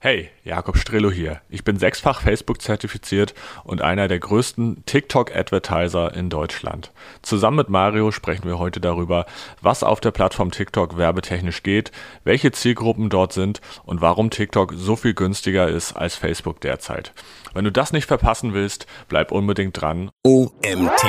Hey, 0.00 0.30
Jakob 0.44 0.78
Strello 0.78 1.10
hier. 1.10 1.40
Ich 1.48 1.64
bin 1.64 1.76
sechsfach 1.76 2.20
Facebook 2.20 2.62
zertifiziert 2.62 3.34
und 3.64 3.82
einer 3.82 4.06
der 4.06 4.20
größten 4.20 4.84
TikTok-Advertiser 4.86 6.14
in 6.14 6.30
Deutschland. 6.30 6.92
Zusammen 7.20 7.56
mit 7.56 7.68
Mario 7.68 8.12
sprechen 8.12 8.44
wir 8.44 8.60
heute 8.60 8.80
darüber, 8.80 9.26
was 9.60 9.82
auf 9.82 9.98
der 9.98 10.12
Plattform 10.12 10.52
TikTok 10.52 10.98
werbetechnisch 10.98 11.64
geht, 11.64 11.90
welche 12.22 12.52
Zielgruppen 12.52 13.10
dort 13.10 13.32
sind 13.32 13.60
und 13.86 14.00
warum 14.00 14.30
TikTok 14.30 14.72
so 14.76 14.94
viel 14.94 15.14
günstiger 15.14 15.66
ist 15.66 15.94
als 15.94 16.14
Facebook 16.14 16.60
derzeit. 16.60 17.12
Wenn 17.52 17.64
du 17.64 17.72
das 17.72 17.92
nicht 17.92 18.06
verpassen 18.06 18.54
willst, 18.54 18.86
bleib 19.08 19.32
unbedingt 19.32 19.80
dran. 19.80 20.12
OMT. 20.22 21.06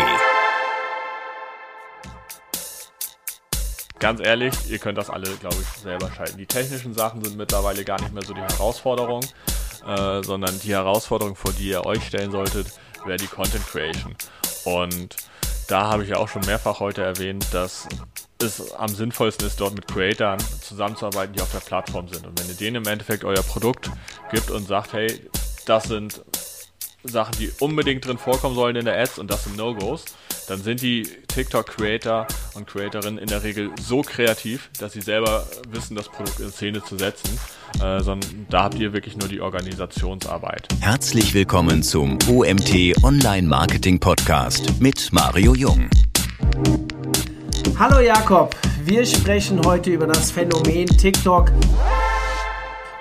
Ganz 4.00 4.22
ehrlich, 4.22 4.54
ihr 4.70 4.80
könnt 4.80 4.98
das 4.98 5.10
alle, 5.10 5.30
glaube 5.38 5.58
ich, 5.62 5.82
selber 5.82 6.12
schalten. 6.12 6.38
Die 6.38 6.46
technischen 6.46 6.94
Sachen 6.94 7.24
sind 7.24 7.38
mittlerweile 7.38 7.84
gar 7.84 8.00
nicht 8.02 8.14
mehr 8.14 8.24
so 8.24 8.34
die 8.34 8.42
Herausforderung, 8.42 9.24
äh, 9.86 10.24
sondern 10.24 10.60
die 10.62 10.72
Herausforderung, 10.72 11.36
vor 11.36 11.54
die 11.54 11.70
ihr 11.70 11.86
euch 11.86 12.06
stellen 12.08 12.32
solltet, 12.32 12.68
wäre 13.06 13.18
die 13.18 13.28
Content 13.28 13.66
Creation. 13.68 14.16
Und 14.66 15.16
da 15.68 15.88
habe 15.90 16.04
ich 16.04 16.10
ja 16.10 16.18
auch 16.18 16.28
schon 16.28 16.46
mehrfach 16.46 16.80
heute 16.80 17.04
erwähnt, 17.04 17.46
dass 17.52 17.88
es 18.42 18.74
am 18.74 18.90
sinnvollsten 18.90 19.46
ist, 19.46 19.60
dort 19.60 19.76
mit 19.76 19.88
Creatoren 19.88 20.40
zusammenzuarbeiten, 20.62 21.34
die 21.34 21.42
auf 21.42 21.52
der 21.52 21.60
Plattform 21.60 22.08
sind. 22.08 22.26
Und 22.26 22.40
wenn 22.40 22.48
ihr 22.48 22.56
denen 22.56 22.78
im 22.78 22.88
Endeffekt 22.88 23.24
euer 23.24 23.44
Produkt 23.44 23.92
gibt 24.32 24.50
und 24.50 24.68
sagt, 24.68 24.94
hey, 24.94 25.30
das 25.66 25.84
sind 25.84 26.24
Sachen, 27.04 27.38
die 27.38 27.52
unbedingt 27.60 28.06
drin 28.06 28.18
vorkommen 28.18 28.56
sollen 28.56 28.76
in 28.76 28.86
der 28.86 28.98
Ads 28.98 29.20
und 29.20 29.30
das 29.30 29.44
sind 29.44 29.58
No-Gos, 29.58 30.06
dann 30.50 30.64
sind 30.64 30.82
die 30.82 31.08
TikTok-Creator 31.28 32.26
und 32.56 32.66
Creatorinnen 32.66 33.20
in 33.20 33.28
der 33.28 33.44
Regel 33.44 33.70
so 33.80 34.02
kreativ, 34.02 34.70
dass 34.80 34.94
sie 34.94 35.02
selber 35.02 35.46
wissen, 35.70 35.96
das 35.96 36.10
Produkt 36.10 36.40
in 36.40 36.50
Szene 36.50 36.84
zu 36.84 36.98
setzen. 36.98 37.40
Äh, 37.84 38.02
sondern 38.02 38.48
da 38.50 38.64
habt 38.64 38.80
ihr 38.80 38.92
wirklich 38.92 39.16
nur 39.16 39.30
die 39.30 39.42
Organisationsarbeit. 39.42 40.68
Herzlich 40.82 41.36
willkommen 41.36 41.84
zum 41.84 42.18
OMT 42.28 43.04
Online 43.04 43.48
Marketing 43.48 44.00
Podcast 44.00 44.82
mit 44.82 45.14
Mario 45.14 45.54
Jung. 45.54 45.88
Hallo 47.78 48.00
Jakob, 48.00 48.56
wir 48.84 49.06
sprechen 49.06 49.62
heute 49.64 49.92
über 49.92 50.08
das 50.08 50.32
Phänomen 50.32 50.88
TikTok. 50.88 51.52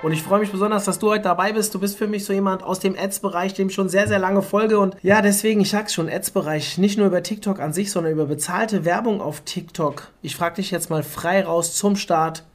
Und 0.01 0.13
ich 0.13 0.23
freue 0.23 0.39
mich 0.39 0.51
besonders, 0.51 0.85
dass 0.85 0.97
du 0.97 1.09
heute 1.09 1.23
dabei 1.23 1.51
bist. 1.51 1.75
Du 1.75 1.79
bist 1.79 1.97
für 1.97 2.07
mich 2.07 2.23
so 2.23 2.31
jemand 2.31 2.63
aus 2.63 2.79
dem 2.79 2.97
Ads-Bereich, 2.97 3.53
dem 3.53 3.67
ich 3.67 3.73
schon 3.73 3.89
sehr, 3.89 4.07
sehr 4.07 4.19
lange 4.19 4.41
folge. 4.41 4.79
Und 4.79 4.95
ja, 5.03 5.21
deswegen, 5.21 5.59
ich 5.59 5.71
sag's 5.71 5.93
schon, 5.93 6.07
Ads-Bereich, 6.07 6.77
nicht 6.77 6.97
nur 6.97 7.07
über 7.07 7.21
TikTok 7.21 7.59
an 7.59 7.73
sich, 7.73 7.91
sondern 7.91 8.13
über 8.13 8.25
bezahlte 8.25 8.85
Werbung 8.85 9.19
auf 9.19 9.41
TikTok. 9.41 10.07
Ich 10.21 10.37
frage 10.37 10.55
dich 10.55 10.71
jetzt 10.71 10.89
mal 10.89 11.03
frei 11.03 11.43
raus 11.43 11.75
zum 11.75 11.97
Start. 11.97 12.45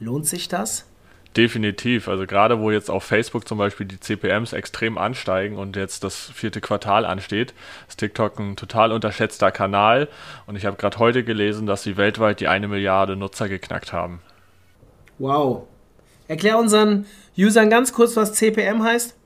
Lohnt 0.00 0.26
sich 0.26 0.48
das? 0.48 0.86
Definitiv. 1.36 2.08
Also 2.08 2.26
gerade 2.26 2.58
wo 2.58 2.72
jetzt 2.72 2.90
auf 2.90 3.04
Facebook 3.04 3.46
zum 3.46 3.58
Beispiel 3.58 3.86
die 3.86 4.00
CPMs 4.00 4.52
extrem 4.52 4.98
ansteigen 4.98 5.58
und 5.58 5.76
jetzt 5.76 6.02
das 6.02 6.32
vierte 6.34 6.60
Quartal 6.60 7.06
ansteht, 7.06 7.54
ist 7.88 8.00
TikTok 8.00 8.40
ein 8.40 8.56
total 8.56 8.90
unterschätzter 8.90 9.52
Kanal. 9.52 10.08
Und 10.48 10.56
ich 10.56 10.66
habe 10.66 10.76
gerade 10.76 10.98
heute 10.98 11.22
gelesen, 11.22 11.68
dass 11.68 11.84
sie 11.84 11.96
weltweit 11.96 12.40
die 12.40 12.48
eine 12.48 12.66
Milliarde 12.66 13.14
Nutzer 13.14 13.48
geknackt 13.48 13.92
haben. 13.92 14.22
Wow, 15.20 15.68
Erklär 16.30 16.60
unseren 16.60 17.06
Usern 17.36 17.70
ganz 17.70 17.92
kurz, 17.92 18.14
was 18.14 18.34
CPM 18.34 18.84
heißt. 18.84 19.16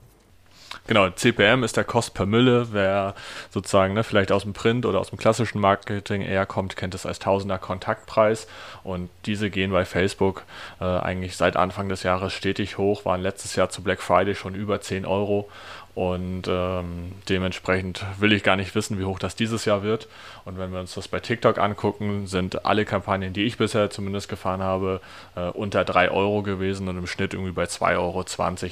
Genau, 0.86 1.10
CPM 1.10 1.62
ist 1.62 1.77
der 1.77 1.84
Cost 1.84 2.14
per 2.14 2.24
Mille. 2.24 2.69
Wer 2.72 3.14
sozusagen 3.50 3.92
ne, 3.92 4.05
vielleicht 4.05 4.33
aus 4.33 4.44
dem 4.44 4.55
Print 4.55 4.86
oder 4.86 5.00
aus 5.00 5.10
dem 5.10 5.19
klassischen 5.19 5.60
Marketing 5.60 6.22
eher 6.22 6.47
kommt, 6.47 6.77
kennt 6.77 6.94
es 6.94 7.05
als 7.05 7.19
Tausender 7.19 7.58
Kontaktpreis. 7.58 8.47
Und 8.84 9.10
diese 9.27 9.50
gehen 9.50 9.70
bei 9.70 9.84
Facebook 9.84 10.44
äh, 10.80 10.84
eigentlich 10.84 11.36
seit 11.36 11.56
Anfang 11.56 11.91
des 11.91 12.05
Jahres 12.05 12.32
stetig 12.32 12.78
hoch, 12.78 13.05
waren 13.05 13.20
letztes 13.20 13.55
Jahr 13.55 13.69
zu 13.69 13.82
Black 13.82 14.00
Friday 14.00 14.34
schon 14.34 14.55
über 14.55 14.80
10 14.80 15.05
Euro. 15.05 15.50
Und 15.95 16.48
ähm, 16.48 17.12
dementsprechend 17.28 18.05
will 18.19 18.33
ich 18.33 18.42
gar 18.42 18.56
nicht 18.56 18.75
wissen, 18.75 18.98
wie 18.98 19.05
hoch 19.05 19.20
das 19.20 19.37
dieses 19.37 19.64
Jahr 19.64 19.84
wird. 19.84 20.09
Und 20.45 20.59
wenn 20.59 20.73
wir 20.73 20.81
uns 20.81 20.95
das 20.95 21.06
bei 21.06 21.20
TikTok 21.20 21.59
angucken, 21.59 22.27
sind 22.27 22.66
alle 22.66 22.84
Kampagnen, 22.84 23.32
die 23.32 23.44
ich 23.44 23.59
bisher 23.59 23.91
zumindest 23.91 24.28
gefahren 24.28 24.60
habe, 24.60 25.00
äh, 25.37 25.50
unter 25.50 25.84
3 25.84 26.10
Euro 26.10 26.43
gewesen 26.43 26.88
und 26.88 26.99
im 26.99 27.06
Schnitt 27.06 27.32
irgendwie 27.32 27.53
bei 27.53 27.65
2,20 27.65 27.97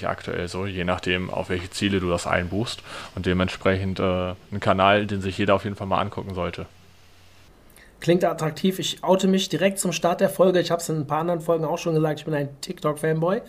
Euro 0.02 0.10
aktuell 0.10 0.48
so, 0.48 0.66
je 0.66 0.82
nachdem, 0.82 1.30
auf 1.30 1.48
welche 1.48 1.70
Ziele 1.70 2.00
du 2.00 2.08
das 2.10 2.26
einbuchst. 2.26 2.82
Und 3.14 3.24
dementsprechend 3.24 4.00
äh, 4.00 4.34
ein 4.50 4.58
Kanal, 4.58 5.06
den 5.06 5.20
sich 5.20 5.38
jeder 5.38 5.54
auf 5.54 5.62
jeden 5.62 5.76
Fall 5.76 5.86
mal 5.86 6.00
angucken 6.00 6.34
sollte. 6.34 6.66
Klingt 8.00 8.24
attraktiv. 8.24 8.80
Ich 8.80 9.04
oute 9.04 9.28
mich 9.28 9.48
direkt 9.48 9.78
zum 9.78 9.92
Start 9.92 10.20
der 10.20 10.28
Folge. 10.28 10.58
Ich 10.58 10.72
habe 10.72 10.82
es 10.82 10.88
in 10.88 10.96
ein 10.96 11.06
paar 11.06 11.20
anderen 11.20 11.40
Folgen 11.40 11.64
auch 11.64 11.78
schon 11.78 11.94
gesagt, 11.94 12.18
ich 12.18 12.24
bin 12.24 12.34
ein 12.34 12.48
TikTok-Fanboy. 12.60 13.42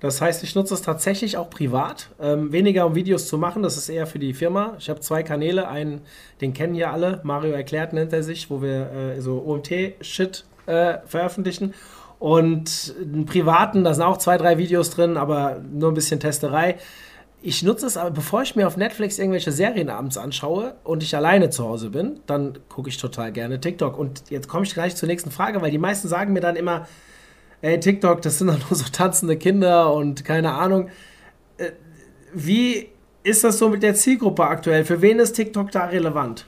Das 0.00 0.22
heißt, 0.22 0.42
ich 0.42 0.54
nutze 0.54 0.74
es 0.74 0.82
tatsächlich 0.82 1.36
auch 1.36 1.50
privat. 1.50 2.08
Ähm, 2.20 2.52
weniger 2.52 2.86
um 2.86 2.94
Videos 2.94 3.28
zu 3.28 3.36
machen, 3.36 3.62
das 3.62 3.76
ist 3.76 3.88
eher 3.90 4.06
für 4.06 4.18
die 4.18 4.32
Firma. 4.32 4.74
Ich 4.78 4.88
habe 4.88 5.00
zwei 5.00 5.22
Kanäle, 5.22 5.68
einen, 5.68 6.00
den 6.40 6.54
kennen 6.54 6.74
ja 6.74 6.90
alle, 6.90 7.20
Mario 7.22 7.52
erklärt 7.52 7.92
nennt 7.92 8.12
er 8.12 8.22
sich, 8.22 8.50
wo 8.50 8.62
wir 8.62 8.90
äh, 8.90 9.20
so 9.20 9.42
OMT-Shit 9.44 10.44
äh, 10.66 10.98
veröffentlichen. 11.06 11.74
Und 12.18 12.94
einen 13.00 13.26
privaten, 13.26 13.84
da 13.84 13.94
sind 13.94 14.04
auch 14.04 14.18
zwei, 14.18 14.36
drei 14.36 14.58
Videos 14.58 14.90
drin, 14.90 15.16
aber 15.16 15.60
nur 15.70 15.90
ein 15.90 15.94
bisschen 15.94 16.20
Testerei. 16.20 16.76
Ich 17.42 17.62
nutze 17.62 17.86
es 17.86 17.96
aber, 17.96 18.10
bevor 18.10 18.42
ich 18.42 18.54
mir 18.56 18.66
auf 18.66 18.76
Netflix 18.76 19.18
irgendwelche 19.18 19.52
Serien 19.52 19.88
abends 19.88 20.18
anschaue 20.18 20.74
und 20.84 21.02
ich 21.02 21.16
alleine 21.16 21.48
zu 21.48 21.64
Hause 21.64 21.88
bin, 21.88 22.20
dann 22.26 22.58
gucke 22.68 22.90
ich 22.90 22.98
total 22.98 23.32
gerne 23.32 23.60
TikTok. 23.60 23.98
Und 23.98 24.24
jetzt 24.28 24.48
komme 24.48 24.64
ich 24.64 24.74
gleich 24.74 24.96
zur 24.96 25.06
nächsten 25.08 25.30
Frage, 25.30 25.62
weil 25.62 25.70
die 25.70 25.78
meisten 25.78 26.08
sagen 26.08 26.34
mir 26.34 26.40
dann 26.40 26.56
immer, 26.56 26.86
ey, 27.62 27.78
TikTok, 27.80 28.22
das 28.22 28.38
sind 28.38 28.48
doch 28.48 28.58
nur 28.58 28.78
so 28.78 28.84
tanzende 28.90 29.36
Kinder 29.36 29.92
und 29.92 30.24
keine 30.24 30.52
Ahnung. 30.52 30.88
Äh, 31.58 31.70
wie 32.32 32.88
ist 33.22 33.44
das 33.44 33.58
so 33.58 33.68
mit 33.68 33.82
der 33.82 33.94
Zielgruppe 33.94 34.44
aktuell? 34.44 34.84
Für 34.84 35.02
wen 35.02 35.18
ist 35.18 35.32
TikTok 35.32 35.70
da 35.70 35.86
relevant? 35.86 36.46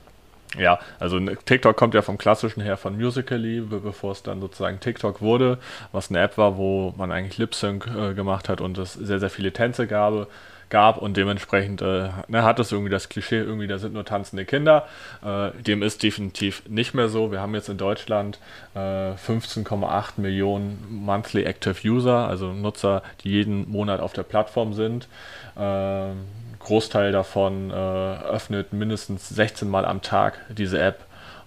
Ja, 0.58 0.80
also 0.98 1.18
TikTok 1.18 1.76
kommt 1.76 1.94
ja 1.94 2.02
vom 2.02 2.18
klassischen 2.18 2.62
her 2.62 2.76
von 2.76 2.96
Musical.ly, 2.96 3.62
bevor 3.62 4.12
es 4.12 4.22
dann 4.22 4.40
sozusagen 4.40 4.80
TikTok 4.80 5.22
wurde, 5.22 5.58
was 5.92 6.10
eine 6.10 6.20
App 6.20 6.36
war, 6.36 6.58
wo 6.58 6.92
man 6.98 7.10
eigentlich 7.10 7.38
Lip 7.38 7.54
Sync 7.54 7.86
äh, 7.86 8.12
gemacht 8.12 8.50
hat 8.50 8.60
und 8.60 8.76
es 8.76 8.92
sehr, 8.92 9.18
sehr 9.18 9.30
viele 9.30 9.52
Tänze 9.52 9.86
gab 9.86 10.28
gab 10.72 10.96
und 10.96 11.16
dementsprechend 11.18 11.82
äh, 11.82 12.08
ne, 12.28 12.42
hat 12.42 12.58
es 12.58 12.72
irgendwie 12.72 12.90
das 12.90 13.10
Klischee, 13.10 13.38
irgendwie 13.38 13.66
da 13.66 13.78
sind 13.78 13.92
nur 13.92 14.06
tanzende 14.06 14.46
Kinder. 14.46 14.88
Äh, 15.22 15.50
dem 15.62 15.82
ist 15.82 16.02
definitiv 16.02 16.62
nicht 16.66 16.94
mehr 16.94 17.08
so. 17.08 17.30
Wir 17.30 17.40
haben 17.40 17.54
jetzt 17.54 17.68
in 17.68 17.76
Deutschland 17.76 18.38
äh, 18.74 18.78
15,8 18.78 20.12
Millionen 20.16 20.82
Monthly 20.90 21.44
Active 21.44 21.76
User, 21.86 22.26
also 22.26 22.52
Nutzer, 22.52 23.02
die 23.22 23.30
jeden 23.30 23.70
Monat 23.70 24.00
auf 24.00 24.14
der 24.14 24.22
Plattform 24.22 24.72
sind. 24.72 25.08
Äh, 25.56 26.12
Großteil 26.58 27.12
davon 27.12 27.70
äh, 27.70 27.74
öffnet 27.74 28.72
mindestens 28.72 29.28
16 29.28 29.68
Mal 29.68 29.84
am 29.84 30.00
Tag 30.00 30.40
diese 30.48 30.80
App 30.80 31.04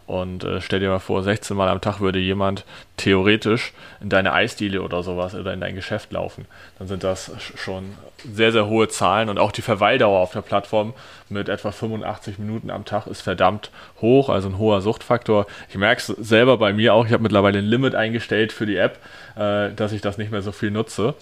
und 0.07 0.43
äh, 0.43 0.61
stell 0.61 0.79
dir 0.79 0.89
mal 0.89 0.99
vor, 0.99 1.23
16 1.23 1.57
Mal 1.57 1.67
am 1.69 1.81
Tag 1.81 1.99
würde 1.99 2.19
jemand 2.19 2.63
theoretisch 2.97 3.73
in 4.01 4.09
deine 4.09 4.33
Eisdiele 4.33 4.81
oder 4.81 5.01
sowas 5.01 5.33
oder 5.33 5.53
in 5.53 5.61
dein 5.61 5.75
Geschäft 5.75 6.11
laufen. 6.11 6.45
Dann 6.77 6.87
sind 6.87 7.03
das 7.03 7.31
schon 7.55 7.93
sehr, 8.23 8.51
sehr 8.51 8.67
hohe 8.67 8.87
Zahlen 8.87 9.29
und 9.29 9.39
auch 9.39 9.51
die 9.51 9.63
Verweildauer 9.63 10.19
auf 10.19 10.31
der 10.31 10.41
Plattform 10.41 10.93
mit 11.27 11.49
etwa 11.49 11.71
85 11.71 12.37
Minuten 12.37 12.69
am 12.69 12.85
Tag 12.85 13.07
ist 13.07 13.21
verdammt 13.21 13.71
hoch, 13.99 14.29
also 14.29 14.47
ein 14.49 14.59
hoher 14.59 14.81
Suchtfaktor. 14.81 15.47
Ich 15.69 15.75
merke 15.75 15.99
es 15.99 16.07
selber 16.07 16.57
bei 16.57 16.71
mir 16.71 16.93
auch, 16.93 17.07
ich 17.07 17.13
habe 17.13 17.23
mittlerweile 17.23 17.59
ein 17.59 17.65
Limit 17.65 17.95
eingestellt 17.95 18.51
für 18.51 18.67
die 18.67 18.77
App, 18.77 18.99
äh, 19.35 19.71
dass 19.73 19.91
ich 19.91 20.01
das 20.01 20.19
nicht 20.19 20.31
mehr 20.31 20.43
so 20.43 20.51
viel 20.51 20.69
nutze. 20.69 21.15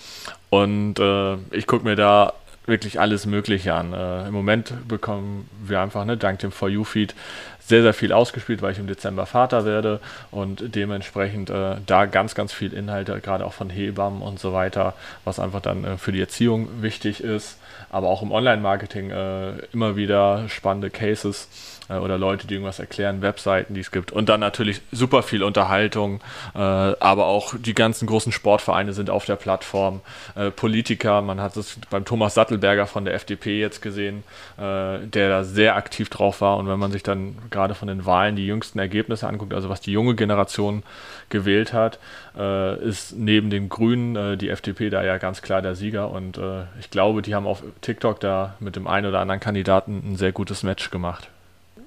Und 0.50 1.00
äh, 1.00 1.36
ich 1.52 1.68
gucke 1.68 1.86
mir 1.86 1.96
da 1.96 2.34
wirklich 2.66 3.00
alles 3.00 3.26
Mögliche 3.26 3.74
an. 3.74 3.94
Äh, 3.94 4.28
Im 4.28 4.34
Moment 4.34 4.88
bekommen 4.88 5.50
wir 5.64 5.82
einfach, 5.82 6.06
ne, 6.06 6.18
dank 6.18 6.40
dem 6.40 6.52
For 6.52 6.70
You-Feed, 6.70 7.14
sehr, 7.66 7.82
sehr 7.82 7.94
viel 7.94 8.12
ausgespielt, 8.12 8.62
weil 8.62 8.74
ich 8.74 8.80
im 8.80 8.88
Dezember 8.88 9.26
Vater 9.26 9.66
werde 9.66 10.00
und 10.32 10.76
dementsprechend 10.76 11.50
äh, 11.50 11.78
da 11.86 12.06
ganz, 12.06 12.36
ganz 12.36 12.52
viel 12.52 12.74
Inhalte, 12.74 13.20
gerade 13.22 13.46
auch 13.46 13.54
von 13.54 13.70
Hebammen 13.70 14.22
und 14.22 14.40
so 14.40 14.54
weiter, 14.54 14.94
was 15.24 15.40
einfach 15.40 15.62
dann 15.62 15.84
äh, 15.84 15.98
für 15.98 16.12
die 16.12 16.20
Erziehung 16.20 16.82
wichtig 16.82 17.24
ist, 17.24 17.58
aber 17.90 18.10
auch 18.10 18.22
im 18.22 18.32
Online-Marketing 18.32 19.12
äh, 19.12 19.52
immer 19.72 19.96
wieder 19.96 20.50
spannende 20.50 20.90
Cases 20.90 21.48
oder 22.00 22.18
Leute, 22.18 22.48
die 22.48 22.56
irgendwas 22.56 22.80
erklären, 22.80 23.22
Webseiten, 23.22 23.74
die 23.74 23.82
es 23.82 23.92
gibt. 23.92 24.12
Und 24.12 24.30
dann 24.30 24.40
natürlich 24.40 24.82
super 24.92 25.24
viel 25.24 25.44
Unterhaltung, 25.44 26.22
äh, 26.56 26.58
aber 26.58 27.26
auch 27.26 27.56
die 27.58 27.74
ganzen 27.74 28.08
großen 28.08 28.32
Sportvereine 28.32 28.94
sind 28.94 29.10
auf 29.10 29.26
der 29.26 29.36
Plattform. 29.36 30.02
Äh, 30.36 30.52
Politiker, 30.52 31.22
man 31.22 31.42
hat 31.42 31.58
es 31.58 31.78
beim 31.90 32.06
Thomas 32.06 32.34
Sattelberger 32.34 32.88
von 32.88 33.06
der 33.06 33.14
FDP 33.14 33.60
jetzt 33.60 33.82
gesehen, 33.82 34.24
äh, 34.58 35.00
der 35.06 35.30
da 35.30 35.44
sehr 35.44 35.76
aktiv 35.76 36.10
drauf 36.10 36.42
war. 36.42 36.58
Und 36.58 36.68
wenn 36.68 36.80
man 36.80 36.92
sich 36.92 37.04
dann 37.04 37.36
gerade 37.50 37.76
von 37.76 37.88
den 37.88 38.06
Wahlen 38.06 38.36
die 38.36 38.46
jüngsten 38.46 38.80
Ergebnisse 38.80 39.28
anguckt, 39.28 39.54
also 39.54 39.70
was 39.70 39.82
die 39.82 39.92
junge 39.92 40.16
Generation 40.16 40.84
gewählt 41.30 41.74
hat, 41.74 42.00
äh, 42.38 42.78
ist 42.84 43.16
neben 43.16 43.50
den 43.50 43.70
Grünen 43.70 44.16
äh, 44.16 44.38
die 44.38 44.50
FDP 44.50 44.90
da 44.90 45.04
ja 45.04 45.18
ganz 45.18 45.42
klar 45.42 45.62
der 45.62 45.76
Sieger. 45.76 46.12
Und 46.12 46.40
ich 46.80 46.90
glaube, 46.90 47.22
die 47.22 47.36
haben 47.36 47.48
auf 47.48 47.64
TikTok 47.82 48.20
da 48.20 48.56
mit 48.60 48.76
dem 48.76 48.88
einen 48.88 49.08
oder 49.08 49.20
anderen 49.20 49.40
Kandidaten 49.40 50.02
ein 50.06 50.16
sehr 50.16 50.32
gutes 50.32 50.64
Match 50.64 50.90
gemacht. 50.90 51.30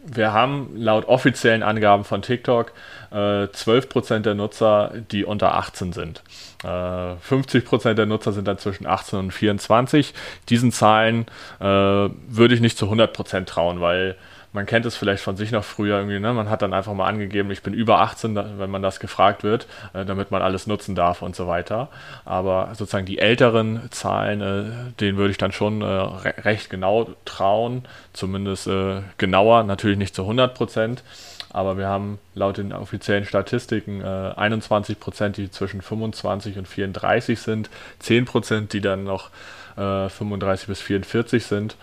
Wir 0.06 0.32
haben 0.32 0.70
laut 0.76 1.06
offiziellen 1.06 1.62
Angaben 1.62 2.04
von 2.04 2.22
TikTok 2.22 2.72
äh, 3.10 3.44
12% 3.44 4.20
der 4.20 4.34
Nutzer, 4.34 4.92
die 5.10 5.24
unter 5.24 5.54
18 5.54 5.92
sind. 5.92 6.22
Äh, 6.62 6.66
50% 6.66 7.94
der 7.94 8.06
Nutzer 8.06 8.32
sind 8.32 8.46
dann 8.46 8.58
zwischen 8.58 8.86
18 8.86 9.18
und 9.18 9.30
24. 9.32 10.14
Diesen 10.48 10.72
Zahlen 10.72 11.26
äh, 11.60 11.64
würde 11.64 12.54
ich 12.54 12.60
nicht 12.60 12.78
zu 12.78 12.86
100% 12.86 13.44
trauen, 13.44 13.80
weil 13.80 14.16
man 14.56 14.64
kennt 14.64 14.86
es 14.86 14.96
vielleicht 14.96 15.22
von 15.22 15.36
sich 15.36 15.52
noch 15.52 15.64
früher 15.64 15.98
irgendwie, 15.98 16.18
ne? 16.18 16.32
man 16.32 16.48
hat 16.48 16.62
dann 16.62 16.72
einfach 16.72 16.94
mal 16.94 17.06
angegeben, 17.06 17.50
ich 17.50 17.62
bin 17.62 17.74
über 17.74 18.00
18, 18.00 18.34
wenn 18.58 18.70
man 18.70 18.80
das 18.80 19.00
gefragt 19.00 19.44
wird, 19.44 19.66
äh, 19.92 20.06
damit 20.06 20.30
man 20.30 20.40
alles 20.40 20.66
nutzen 20.66 20.94
darf 20.94 21.20
und 21.20 21.36
so 21.36 21.46
weiter. 21.46 21.90
Aber 22.24 22.70
sozusagen 22.72 23.04
die 23.04 23.18
älteren 23.18 23.82
Zahlen, 23.90 24.40
äh, 24.40 24.94
denen 24.98 25.18
würde 25.18 25.30
ich 25.30 25.36
dann 25.36 25.52
schon 25.52 25.82
äh, 25.82 25.84
re 25.84 26.34
recht 26.38 26.70
genau 26.70 27.10
trauen, 27.26 27.84
zumindest 28.14 28.66
äh, 28.66 29.02
genauer, 29.18 29.62
natürlich 29.62 29.98
nicht 29.98 30.14
zu 30.14 30.22
100 30.22 30.54
Prozent. 30.54 31.04
Aber 31.50 31.76
wir 31.76 31.86
haben 31.86 32.18
laut 32.34 32.56
den 32.56 32.72
offiziellen 32.72 33.26
Statistiken 33.26 34.00
äh, 34.00 34.32
21 34.36 34.98
Prozent, 34.98 35.36
die 35.36 35.50
zwischen 35.50 35.82
25 35.82 36.56
und 36.56 36.66
34 36.66 37.38
sind, 37.38 37.68
10 37.98 38.24
Prozent, 38.24 38.72
die 38.72 38.80
dann 38.80 39.04
noch 39.04 39.28
äh, 39.76 40.08
35 40.08 40.68
bis 40.68 40.80
44 40.80 41.44
sind 41.44 41.76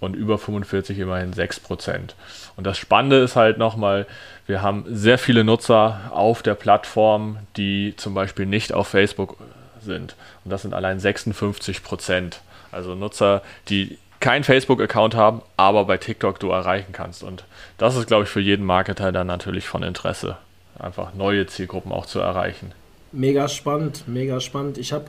und 0.00 0.14
über 0.14 0.38
45 0.38 0.98
immerhin 0.98 1.32
6%. 1.32 2.14
Und 2.56 2.66
das 2.66 2.78
Spannende 2.78 3.18
ist 3.18 3.36
halt 3.36 3.58
nochmal, 3.58 4.06
wir 4.46 4.62
haben 4.62 4.84
sehr 4.88 5.18
viele 5.18 5.44
Nutzer 5.44 6.10
auf 6.10 6.42
der 6.42 6.54
Plattform, 6.54 7.38
die 7.56 7.94
zum 7.96 8.14
Beispiel 8.14 8.46
nicht 8.46 8.72
auf 8.72 8.88
Facebook 8.88 9.36
sind. 9.82 10.16
Und 10.44 10.50
das 10.50 10.62
sind 10.62 10.74
allein 10.74 11.00
56% 11.00 12.34
Also 12.70 12.94
Nutzer, 12.94 13.42
die 13.68 13.98
keinen 14.20 14.44
Facebook-Account 14.44 15.14
haben, 15.14 15.42
aber 15.56 15.84
bei 15.84 15.96
TikTok 15.96 16.40
du 16.40 16.50
erreichen 16.50 16.92
kannst. 16.92 17.22
Und 17.22 17.44
das 17.78 17.96
ist, 17.96 18.06
glaube 18.06 18.24
ich, 18.24 18.28
für 18.28 18.40
jeden 18.40 18.64
Marketer 18.64 19.12
dann 19.12 19.26
natürlich 19.26 19.68
von 19.68 19.82
Interesse, 19.82 20.36
einfach 20.78 21.14
neue 21.14 21.46
Zielgruppen 21.46 21.92
auch 21.92 22.06
zu 22.06 22.18
erreichen. 22.18 22.72
Mega 23.12 23.48
spannend, 23.48 24.04
mega 24.06 24.40
spannend. 24.40 24.76
Ich 24.76 24.92
habe 24.92 25.06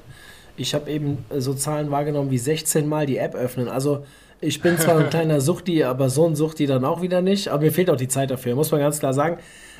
ich 0.55 0.73
hab 0.73 0.87
eben 0.87 1.25
so 1.35 1.53
Zahlen 1.53 1.89
wahrgenommen 1.89 2.31
wie 2.31 2.37
16 2.37 2.87
Mal 2.87 3.05
die 3.05 3.17
App 3.17 3.33
öffnen. 3.33 3.69
Also 3.69 4.05
ich 4.41 4.61
bin 4.61 4.77
zwar 4.77 4.97
ein 4.97 5.09
kleiner 5.09 5.41
Suchti, 5.41 5.83
aber 5.83 6.09
so 6.09 6.25
ein 6.25 6.35
Suchti 6.35 6.65
dann 6.65 6.85
auch 6.85 7.01
wieder 7.01 7.21
nicht. 7.21 7.49
Aber 7.49 7.63
mir 7.63 7.71
fehlt 7.71 7.89
auch 7.89 7.97
die 7.97 8.07
Zeit 8.07 8.31
dafür, 8.31 8.55
muss 8.55 8.71
man 8.71 8.79
ganz 8.79 8.99
klar 8.99 9.13
sagen. 9.13 9.37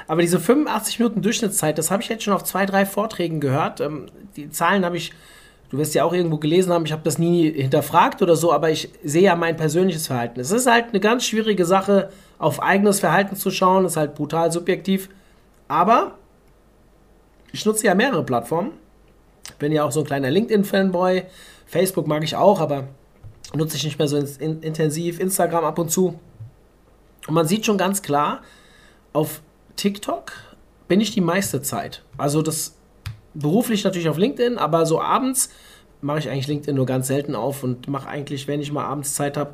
Aber 0.07 0.21
diese 0.21 0.39
85 0.39 0.99
Minuten 0.99 1.21
Durchschnittszeit, 1.21 1.77
das 1.77 1.91
habe 1.91 2.01
ich 2.01 2.09
jetzt 2.09 2.23
schon 2.23 2.33
auf 2.33 2.43
zwei, 2.43 2.65
drei 2.65 2.85
Vorträgen 2.85 3.39
gehört. 3.39 3.79
Ähm, 3.79 4.07
die 4.35 4.49
Zahlen 4.49 4.83
habe 4.83 4.97
ich, 4.97 5.13
du 5.69 5.77
wirst 5.77 5.93
ja 5.93 6.03
auch 6.03 6.13
irgendwo 6.13 6.37
gelesen 6.37 6.73
haben, 6.73 6.85
ich 6.85 6.91
habe 6.91 7.03
das 7.03 7.19
nie 7.19 7.51
hinterfragt 7.51 8.21
oder 8.21 8.35
so, 8.35 8.51
aber 8.51 8.69
ich 8.69 8.89
sehe 9.03 9.21
ja 9.21 9.35
mein 9.35 9.55
persönliches 9.55 10.07
Verhalten. 10.07 10.39
Es 10.39 10.51
ist 10.51 10.69
halt 10.69 10.85
eine 10.89 10.99
ganz 10.99 11.25
schwierige 11.25 11.65
Sache, 11.65 12.09
auf 12.37 12.61
eigenes 12.61 12.99
Verhalten 12.99 13.35
zu 13.35 13.51
schauen, 13.51 13.85
ist 13.85 13.97
halt 13.97 14.15
brutal 14.15 14.51
subjektiv. 14.51 15.09
Aber 15.67 16.15
ich 17.51 17.65
nutze 17.65 17.85
ja 17.85 17.95
mehrere 17.95 18.23
Plattformen. 18.23 18.71
Bin 19.57 19.71
ja 19.71 19.83
auch 19.83 19.91
so 19.91 20.01
ein 20.01 20.05
kleiner 20.05 20.31
LinkedIn-Fanboy. 20.31 21.23
Facebook 21.65 22.07
mag 22.07 22.23
ich 22.23 22.35
auch, 22.35 22.59
aber 22.59 22.87
nutze 23.53 23.77
ich 23.77 23.83
nicht 23.83 23.99
mehr 23.99 24.07
so 24.07 24.17
in, 24.17 24.61
intensiv, 24.61 25.19
Instagram 25.19 25.65
ab 25.65 25.79
und 25.79 25.89
zu. 25.89 26.19
Und 27.27 27.33
man 27.33 27.47
sieht 27.47 27.65
schon 27.65 27.77
ganz 27.77 28.01
klar, 28.01 28.41
auf 29.13 29.41
TikTok 29.75 30.31
bin 30.87 31.01
ich 31.01 31.11
die 31.11 31.21
meiste 31.21 31.61
Zeit. 31.61 32.03
Also 32.17 32.41
das 32.41 32.75
beruflich 33.33 33.83
natürlich 33.83 34.09
auf 34.09 34.17
LinkedIn, 34.17 34.57
aber 34.57 34.85
so 34.85 35.01
abends 35.01 35.49
mache 36.01 36.19
ich 36.19 36.29
eigentlich 36.29 36.47
LinkedIn 36.47 36.75
nur 36.75 36.85
ganz 36.85 37.07
selten 37.07 37.35
auf 37.35 37.63
und 37.63 37.87
mache 37.87 38.07
eigentlich, 38.07 38.47
wenn 38.47 38.61
ich 38.61 38.71
mal 38.71 38.85
abends 38.85 39.13
Zeit 39.13 39.37
habe, 39.37 39.53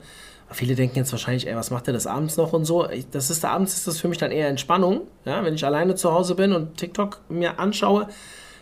viele 0.51 0.75
denken 0.75 0.97
jetzt 0.97 1.11
wahrscheinlich, 1.11 1.47
ey, 1.47 1.55
was 1.55 1.71
macht 1.71 1.87
der 1.87 1.93
das 1.93 2.07
abends 2.07 2.37
noch 2.37 2.53
und 2.53 2.65
so. 2.65 2.87
Das 3.11 3.29
ist 3.29 3.43
abends 3.43 3.73
ist 3.73 3.87
das 3.87 3.99
für 3.99 4.07
mich 4.07 4.17
dann 4.17 4.31
eher 4.31 4.47
Entspannung, 4.47 5.01
ja, 5.25 5.43
wenn 5.43 5.55
ich 5.55 5.65
alleine 5.65 5.95
zu 5.95 6.13
Hause 6.13 6.35
bin 6.35 6.53
und 6.53 6.77
TikTok 6.77 7.21
mir 7.29 7.59
anschaue 7.59 8.07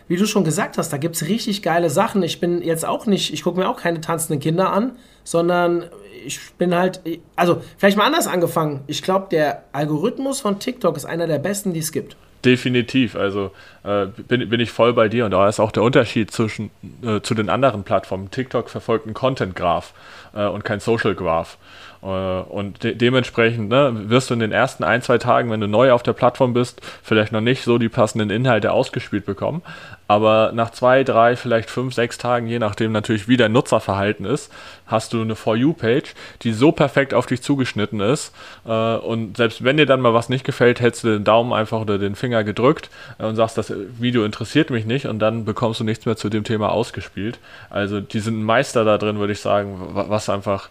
wie 0.08 0.16
du 0.16 0.26
schon 0.26 0.44
gesagt 0.44 0.78
hast, 0.78 0.92
da 0.92 0.96
gibt 0.96 1.16
es 1.16 1.28
richtig 1.28 1.62
geile 1.62 1.90
Sachen. 1.90 2.22
Ich 2.22 2.40
bin 2.40 2.62
jetzt 2.62 2.84
auch 2.84 3.06
nicht, 3.06 3.32
ich 3.32 3.42
gucke 3.42 3.58
mir 3.58 3.68
auch 3.68 3.80
keine 3.80 4.00
tanzenden 4.00 4.40
Kinder 4.40 4.72
an, 4.72 4.92
sondern 5.24 5.84
ich 6.26 6.52
bin 6.54 6.74
halt, 6.74 7.00
also 7.36 7.62
vielleicht 7.76 7.96
mal 7.96 8.06
anders 8.06 8.26
angefangen. 8.26 8.80
Ich 8.86 9.02
glaube, 9.02 9.28
der 9.30 9.64
Algorithmus 9.72 10.40
von 10.40 10.58
TikTok 10.58 10.96
ist 10.96 11.04
einer 11.04 11.26
der 11.26 11.38
besten, 11.38 11.72
die 11.72 11.80
es 11.80 11.92
gibt. 11.92 12.16
Definitiv, 12.44 13.16
also 13.16 13.52
äh, 13.84 14.06
bin, 14.06 14.46
bin 14.50 14.60
ich 14.60 14.70
voll 14.70 14.92
bei 14.92 15.08
dir 15.08 15.24
und 15.24 15.30
da 15.30 15.48
ist 15.48 15.60
auch 15.60 15.72
der 15.72 15.82
Unterschied 15.82 16.30
zwischen, 16.30 16.70
äh, 17.02 17.20
zu 17.22 17.34
den 17.34 17.48
anderen 17.48 17.84
Plattformen. 17.84 18.30
TikTok 18.30 18.68
verfolgt 18.68 19.06
einen 19.06 19.14
Content 19.14 19.56
Graph 19.56 19.94
äh, 20.34 20.44
und 20.46 20.62
kein 20.62 20.78
Social 20.78 21.14
Graph. 21.14 21.56
Äh, 21.93 21.93
und 22.04 22.84
de 22.84 22.94
dementsprechend 22.94 23.70
ne, 23.70 24.10
wirst 24.10 24.28
du 24.28 24.34
in 24.34 24.40
den 24.40 24.52
ersten 24.52 24.84
ein, 24.84 25.00
zwei 25.00 25.16
Tagen, 25.16 25.50
wenn 25.50 25.60
du 25.60 25.68
neu 25.68 25.90
auf 25.90 26.02
der 26.02 26.12
Plattform 26.12 26.52
bist, 26.52 26.82
vielleicht 27.02 27.32
noch 27.32 27.40
nicht 27.40 27.64
so 27.64 27.78
die 27.78 27.88
passenden 27.88 28.28
Inhalte 28.28 28.72
ausgespielt 28.72 29.24
bekommen. 29.24 29.62
Aber 30.06 30.52
nach 30.52 30.70
zwei, 30.70 31.02
drei, 31.02 31.34
vielleicht 31.34 31.70
fünf, 31.70 31.94
sechs 31.94 32.18
Tagen, 32.18 32.46
je 32.46 32.58
nachdem 32.58 32.92
natürlich, 32.92 33.26
wie 33.26 33.38
dein 33.38 33.52
Nutzerverhalten 33.52 34.26
ist, 34.26 34.52
hast 34.86 35.14
du 35.14 35.22
eine 35.22 35.34
For 35.34 35.56
You-Page, 35.56 36.14
die 36.42 36.52
so 36.52 36.72
perfekt 36.72 37.14
auf 37.14 37.24
dich 37.24 37.40
zugeschnitten 37.40 38.00
ist. 38.00 38.34
Äh, 38.66 38.96
und 38.96 39.38
selbst 39.38 39.64
wenn 39.64 39.78
dir 39.78 39.86
dann 39.86 40.02
mal 40.02 40.12
was 40.12 40.28
nicht 40.28 40.44
gefällt, 40.44 40.80
hättest 40.80 41.04
du 41.04 41.08
den 41.08 41.24
Daumen 41.24 41.54
einfach 41.54 41.80
oder 41.80 41.96
den 41.96 42.16
Finger 42.16 42.44
gedrückt 42.44 42.90
äh, 43.18 43.24
und 43.24 43.36
sagst, 43.36 43.56
das 43.56 43.72
Video 43.98 44.26
interessiert 44.26 44.68
mich 44.68 44.84
nicht 44.84 45.06
und 45.06 45.20
dann 45.20 45.46
bekommst 45.46 45.80
du 45.80 45.84
nichts 45.84 46.04
mehr 46.04 46.16
zu 46.16 46.28
dem 46.28 46.44
Thema 46.44 46.70
ausgespielt. 46.70 47.38
Also 47.70 48.00
die 48.00 48.20
sind 48.20 48.42
Meister 48.42 48.84
da 48.84 48.98
drin, 48.98 49.18
würde 49.18 49.32
ich 49.32 49.40
sagen, 49.40 49.78
was 49.94 50.28
einfach 50.28 50.68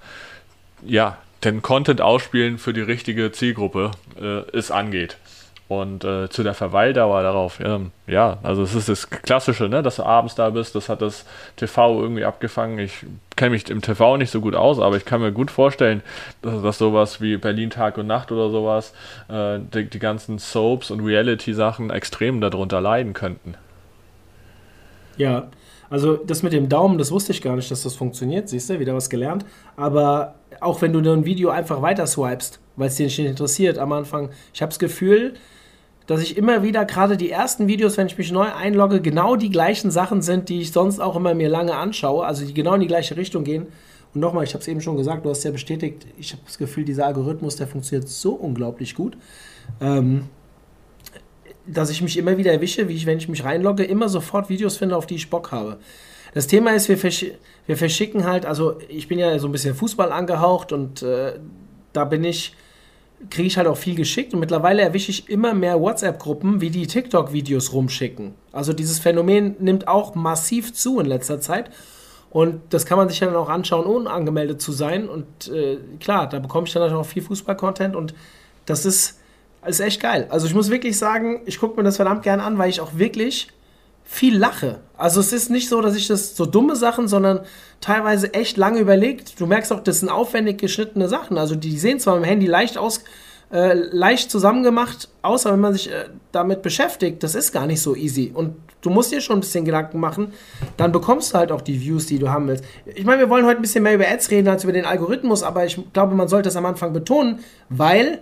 ja, 0.85 1.17
den 1.43 1.61
Content 1.61 2.01
ausspielen 2.01 2.57
für 2.57 2.73
die 2.73 2.81
richtige 2.81 3.31
Zielgruppe 3.31 3.91
äh, 4.19 4.57
es 4.57 4.71
angeht. 4.71 5.17
Und 5.69 6.03
äh, 6.03 6.29
zu 6.29 6.43
der 6.43 6.53
Verweildauer 6.53 7.23
darauf, 7.23 7.59
ja, 7.59 7.79
ja, 8.05 8.37
also 8.43 8.63
es 8.63 8.75
ist 8.75 8.89
das 8.89 9.09
Klassische, 9.09 9.69
ne, 9.69 9.81
dass 9.81 9.95
du 9.95 10.03
abends 10.03 10.35
da 10.35 10.49
bist, 10.49 10.75
das 10.75 10.89
hat 10.89 11.01
das 11.01 11.25
TV 11.55 12.01
irgendwie 12.01 12.25
abgefangen. 12.25 12.77
Ich 12.79 13.05
kenne 13.37 13.51
mich 13.51 13.69
im 13.69 13.81
TV 13.81 14.17
nicht 14.17 14.29
so 14.29 14.41
gut 14.41 14.55
aus, 14.55 14.79
aber 14.79 14.97
ich 14.97 15.05
kann 15.05 15.21
mir 15.21 15.31
gut 15.31 15.49
vorstellen, 15.49 16.03
dass, 16.41 16.61
dass 16.61 16.77
sowas 16.77 17.21
wie 17.21 17.37
Berlin 17.37 17.69
Tag 17.69 17.97
und 17.97 18.07
Nacht 18.07 18.31
oder 18.31 18.49
sowas, 18.49 18.93
äh, 19.29 19.59
die, 19.73 19.85
die 19.85 19.99
ganzen 19.99 20.37
Soaps 20.37 20.91
und 20.91 20.99
Reality-Sachen 20.99 21.89
extrem 21.89 22.41
darunter 22.41 22.81
leiden 22.81 23.13
könnten. 23.13 23.55
Ja, 25.17 25.47
also 25.93 26.17
das 26.17 26.41
mit 26.41 26.53
dem 26.53 26.69
Daumen, 26.69 26.97
das 26.97 27.11
wusste 27.11 27.33
ich 27.33 27.41
gar 27.43 27.55
nicht, 27.55 27.69
dass 27.69 27.83
das 27.83 27.93
funktioniert. 27.93 28.49
Siehst 28.49 28.67
du, 28.67 28.79
wieder 28.79 28.95
was 28.95 29.11
gelernt. 29.11 29.45
Aber 29.75 30.33
auch 30.59 30.81
wenn 30.81 30.91
du 30.91 30.99
ein 31.07 31.23
Video 31.23 31.51
einfach 31.51 31.83
weiter 31.83 32.07
swipest, 32.07 32.59
weil 32.77 32.87
es 32.87 32.95
dir 32.95 33.03
nicht 33.03 33.19
interessiert 33.19 33.77
am 33.77 33.91
Anfang, 33.91 34.31
ich 34.55 34.63
habe 34.63 34.71
das 34.71 34.79
Gefühl, 34.79 35.35
dass 36.07 36.23
ich 36.23 36.35
immer 36.35 36.63
wieder, 36.63 36.83
gerade 36.85 37.15
die 37.15 37.29
ersten 37.29 37.67
Videos, 37.67 37.95
wenn 37.95 38.07
ich 38.07 38.17
mich 38.17 38.31
neu 38.31 38.47
einlogge, 38.51 39.01
genau 39.01 39.35
die 39.35 39.51
gleichen 39.51 39.91
Sachen 39.91 40.23
sind, 40.23 40.49
die 40.49 40.61
ich 40.61 40.71
sonst 40.71 40.99
auch 40.99 41.15
immer 41.15 41.35
mir 41.35 41.47
lange 41.47 41.75
anschaue, 41.75 42.25
also 42.25 42.43
die 42.43 42.55
genau 42.55 42.73
in 42.73 42.81
die 42.81 42.87
gleiche 42.87 43.15
Richtung 43.15 43.43
gehen. 43.43 43.67
Und 44.15 44.21
nochmal, 44.21 44.45
ich 44.45 44.55
habe 44.55 44.63
es 44.63 44.67
eben 44.67 44.81
schon 44.81 44.97
gesagt, 44.97 45.25
du 45.25 45.29
hast 45.29 45.43
ja 45.43 45.51
bestätigt, 45.51 46.07
ich 46.17 46.31
habe 46.31 46.41
das 46.43 46.57
Gefühl, 46.57 46.85
dieser 46.85 47.05
Algorithmus, 47.05 47.57
der 47.57 47.67
funktioniert 47.67 48.09
so 48.09 48.33
unglaublich 48.33 48.95
gut. 48.95 49.15
Ähm, 49.79 50.23
dass 51.65 51.89
ich 51.89 52.01
mich 52.01 52.17
immer 52.17 52.37
wieder 52.37 52.51
erwische, 52.51 52.87
wie 52.87 52.95
ich, 52.95 53.05
wenn 53.05 53.17
ich 53.17 53.29
mich 53.29 53.43
reinlogge, 53.43 53.83
immer 53.83 54.09
sofort 54.09 54.49
Videos 54.49 54.77
finde, 54.77 54.97
auf 54.97 55.05
die 55.05 55.15
ich 55.15 55.29
Bock 55.29 55.51
habe. 55.51 55.77
Das 56.33 56.47
Thema 56.47 56.71
ist, 56.71 56.89
wir, 56.89 56.97
versch 56.97 57.25
wir 57.65 57.77
verschicken 57.77 58.25
halt, 58.25 58.45
also 58.45 58.79
ich 58.89 59.07
bin 59.07 59.19
ja 59.19 59.37
so 59.39 59.47
ein 59.47 59.51
bisschen 59.51 59.75
Fußball 59.75 60.11
angehaucht 60.11 60.71
und 60.71 61.01
äh, 61.03 61.33
da 61.93 62.05
bin 62.05 62.23
ich, 62.23 62.55
kriege 63.29 63.47
ich 63.47 63.57
halt 63.57 63.67
auch 63.67 63.77
viel 63.77 63.95
geschickt 63.95 64.33
und 64.33 64.39
mittlerweile 64.39 64.81
erwische 64.81 65.11
ich 65.11 65.29
immer 65.29 65.53
mehr 65.53 65.79
WhatsApp-Gruppen, 65.79 66.59
wie 66.59 66.71
die 66.71 66.87
TikTok-Videos 66.87 67.71
rumschicken. 67.71 68.33
Also 68.51 68.73
dieses 68.73 68.99
Phänomen 68.99 69.55
nimmt 69.59 69.87
auch 69.87 70.15
massiv 70.15 70.73
zu 70.73 70.99
in 70.99 71.05
letzter 71.05 71.39
Zeit. 71.39 71.69
Und 72.31 72.61
das 72.71 72.87
kann 72.87 72.97
man 72.97 73.09
sich 73.09 73.19
dann 73.19 73.35
auch 73.35 73.47
anschauen, 73.47 73.85
ohne 73.85 74.09
angemeldet 74.09 74.59
zu 74.59 74.71
sein. 74.71 75.07
Und 75.07 75.49
äh, 75.49 75.77
klar, 75.99 76.27
da 76.27 76.39
bekomme 76.39 76.65
ich 76.65 76.73
dann 76.73 76.91
auch 76.91 77.05
viel 77.05 77.21
Fußball-Content 77.21 77.95
und 77.95 78.15
das 78.65 78.87
ist 78.87 79.19
ist 79.65 79.79
echt 79.79 80.01
geil. 80.01 80.27
Also 80.29 80.47
ich 80.47 80.53
muss 80.53 80.69
wirklich 80.69 80.97
sagen, 80.97 81.41
ich 81.45 81.59
gucke 81.59 81.77
mir 81.77 81.83
das 81.83 81.95
verdammt 81.95 82.23
gern 82.23 82.39
an, 82.39 82.57
weil 82.57 82.69
ich 82.69 82.81
auch 82.81 82.97
wirklich 82.97 83.47
viel 84.03 84.37
lache. 84.37 84.79
Also 84.97 85.19
es 85.19 85.33
ist 85.33 85.49
nicht 85.49 85.69
so, 85.69 85.81
dass 85.81 85.95
ich 85.95 86.07
das 86.07 86.35
so 86.35 86.45
dumme 86.45 86.75
Sachen, 86.75 87.07
sondern 87.07 87.41
teilweise 87.81 88.33
echt 88.33 88.57
lange 88.57 88.79
überlegt. 88.79 89.39
Du 89.39 89.45
merkst 89.45 89.71
auch, 89.71 89.79
das 89.79 89.99
sind 89.99 90.09
aufwendig 90.09 90.59
geschnittene 90.59 91.07
Sachen. 91.07 91.37
Also 91.37 91.55
die 91.55 91.77
sehen 91.77 91.99
zwar 91.99 92.17
im 92.17 92.23
Handy 92.23 92.45
leicht 92.45 92.77
aus, 92.77 93.03
äh, 93.51 93.73
leicht 93.73 94.29
zusammengemacht, 94.29 95.09
außer 95.21 95.51
wenn 95.51 95.59
man 95.59 95.73
sich 95.73 95.91
äh, 95.91 96.05
damit 96.31 96.61
beschäftigt, 96.61 97.23
das 97.23 97.35
ist 97.35 97.51
gar 97.51 97.65
nicht 97.65 97.81
so 97.81 97.95
easy. 97.95 98.31
Und 98.33 98.55
du 98.81 98.89
musst 98.89 99.11
dir 99.11 99.21
schon 99.21 99.37
ein 99.37 99.41
bisschen 99.41 99.63
Gedanken 99.63 99.99
machen, 99.99 100.33
dann 100.75 100.91
bekommst 100.91 101.33
du 101.33 101.37
halt 101.37 101.51
auch 101.51 101.61
die 101.61 101.79
Views, 101.79 102.05
die 102.07 102.19
du 102.19 102.29
haben 102.29 102.47
willst. 102.47 102.63
Ich 102.85 103.05
meine, 103.05 103.19
wir 103.19 103.29
wollen 103.29 103.45
heute 103.45 103.59
ein 103.59 103.61
bisschen 103.61 103.83
mehr 103.83 103.95
über 103.95 104.07
Ads 104.07 104.31
reden 104.31 104.47
als 104.49 104.63
über 104.63 104.73
den 104.73 104.85
Algorithmus, 104.85 105.43
aber 105.43 105.65
ich 105.65 105.79
glaube, 105.93 106.15
man 106.15 106.27
sollte 106.27 106.49
es 106.49 106.55
am 106.55 106.65
Anfang 106.65 106.93
betonen, 106.93 107.39
weil 107.69 108.19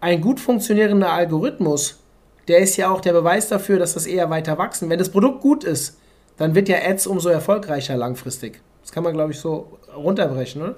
ein 0.00 0.20
gut 0.20 0.40
funktionierender 0.40 1.10
Algorithmus, 1.10 2.02
der 2.48 2.58
ist 2.58 2.76
ja 2.76 2.90
auch 2.90 3.00
der 3.00 3.12
Beweis 3.12 3.48
dafür, 3.48 3.78
dass 3.78 3.94
das 3.94 4.06
eher 4.06 4.30
weiter 4.30 4.58
wachsen. 4.58 4.88
Wenn 4.88 4.98
das 4.98 5.10
Produkt 5.10 5.40
gut 5.40 5.64
ist, 5.64 5.98
dann 6.36 6.54
wird 6.54 6.68
ja 6.68 6.78
Ads 6.78 7.06
umso 7.06 7.28
erfolgreicher 7.28 7.96
langfristig. 7.96 8.60
Das 8.82 8.92
kann 8.92 9.02
man, 9.02 9.14
glaube 9.14 9.32
ich, 9.32 9.40
so 9.40 9.78
runterbrechen, 9.96 10.62
oder? 10.62 10.74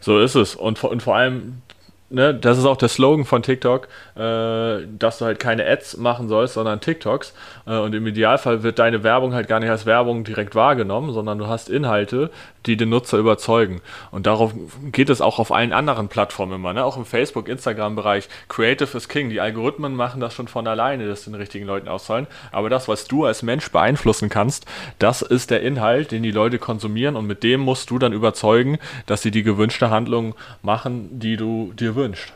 So 0.00 0.20
ist 0.20 0.34
es. 0.36 0.54
Und, 0.54 0.82
und 0.84 1.02
vor 1.02 1.16
allem, 1.16 1.62
ne, 2.10 2.34
das 2.34 2.58
ist 2.58 2.64
auch 2.64 2.76
der 2.76 2.88
Slogan 2.88 3.24
von 3.24 3.42
TikTok, 3.42 3.88
äh, 4.16 4.86
dass 4.98 5.18
du 5.18 5.24
halt 5.24 5.38
keine 5.38 5.66
Ads 5.66 5.96
machen 5.96 6.28
sollst, 6.28 6.54
sondern 6.54 6.80
TikToks. 6.80 7.34
Äh, 7.66 7.78
und 7.78 7.94
im 7.94 8.06
Idealfall 8.06 8.62
wird 8.62 8.78
deine 8.78 9.02
Werbung 9.02 9.34
halt 9.34 9.48
gar 9.48 9.60
nicht 9.60 9.70
als 9.70 9.86
Werbung 9.86 10.24
direkt 10.24 10.54
wahrgenommen, 10.54 11.12
sondern 11.12 11.38
du 11.38 11.46
hast 11.46 11.68
Inhalte, 11.68 12.30
die 12.66 12.76
den 12.76 12.88
Nutzer 12.88 13.18
überzeugen. 13.18 13.80
Und 14.10 14.26
darauf 14.26 14.52
geht 14.92 15.10
es 15.10 15.20
auch 15.20 15.38
auf 15.38 15.52
allen 15.52 15.72
anderen 15.72 16.08
Plattformen 16.08 16.54
immer, 16.54 16.72
ne? 16.72 16.84
auch 16.84 16.96
im 16.96 17.04
Facebook, 17.04 17.48
Instagram-Bereich. 17.48 18.28
Creative 18.48 18.96
is 18.96 19.08
King. 19.08 19.30
Die 19.30 19.40
Algorithmen 19.40 19.94
machen 19.94 20.20
das 20.20 20.34
schon 20.34 20.48
von 20.48 20.66
alleine, 20.66 21.06
dass 21.06 21.24
den 21.24 21.34
richtigen 21.34 21.66
Leuten 21.66 21.88
auszahlen. 21.88 22.26
Aber 22.52 22.70
das, 22.70 22.88
was 22.88 23.06
du 23.06 23.24
als 23.24 23.42
Mensch 23.42 23.70
beeinflussen 23.70 24.28
kannst, 24.28 24.66
das 24.98 25.22
ist 25.22 25.50
der 25.50 25.62
Inhalt, 25.62 26.10
den 26.12 26.22
die 26.22 26.30
Leute 26.30 26.58
konsumieren 26.58 27.16
und 27.16 27.26
mit 27.26 27.42
dem 27.42 27.60
musst 27.60 27.90
du 27.90 27.98
dann 27.98 28.12
überzeugen, 28.12 28.78
dass 29.06 29.22
sie 29.22 29.30
die 29.30 29.42
gewünschte 29.42 29.90
Handlung 29.90 30.34
machen, 30.62 31.08
die 31.18 31.36
du 31.36 31.72
dir 31.74 31.95
wünschst. 31.96 32.32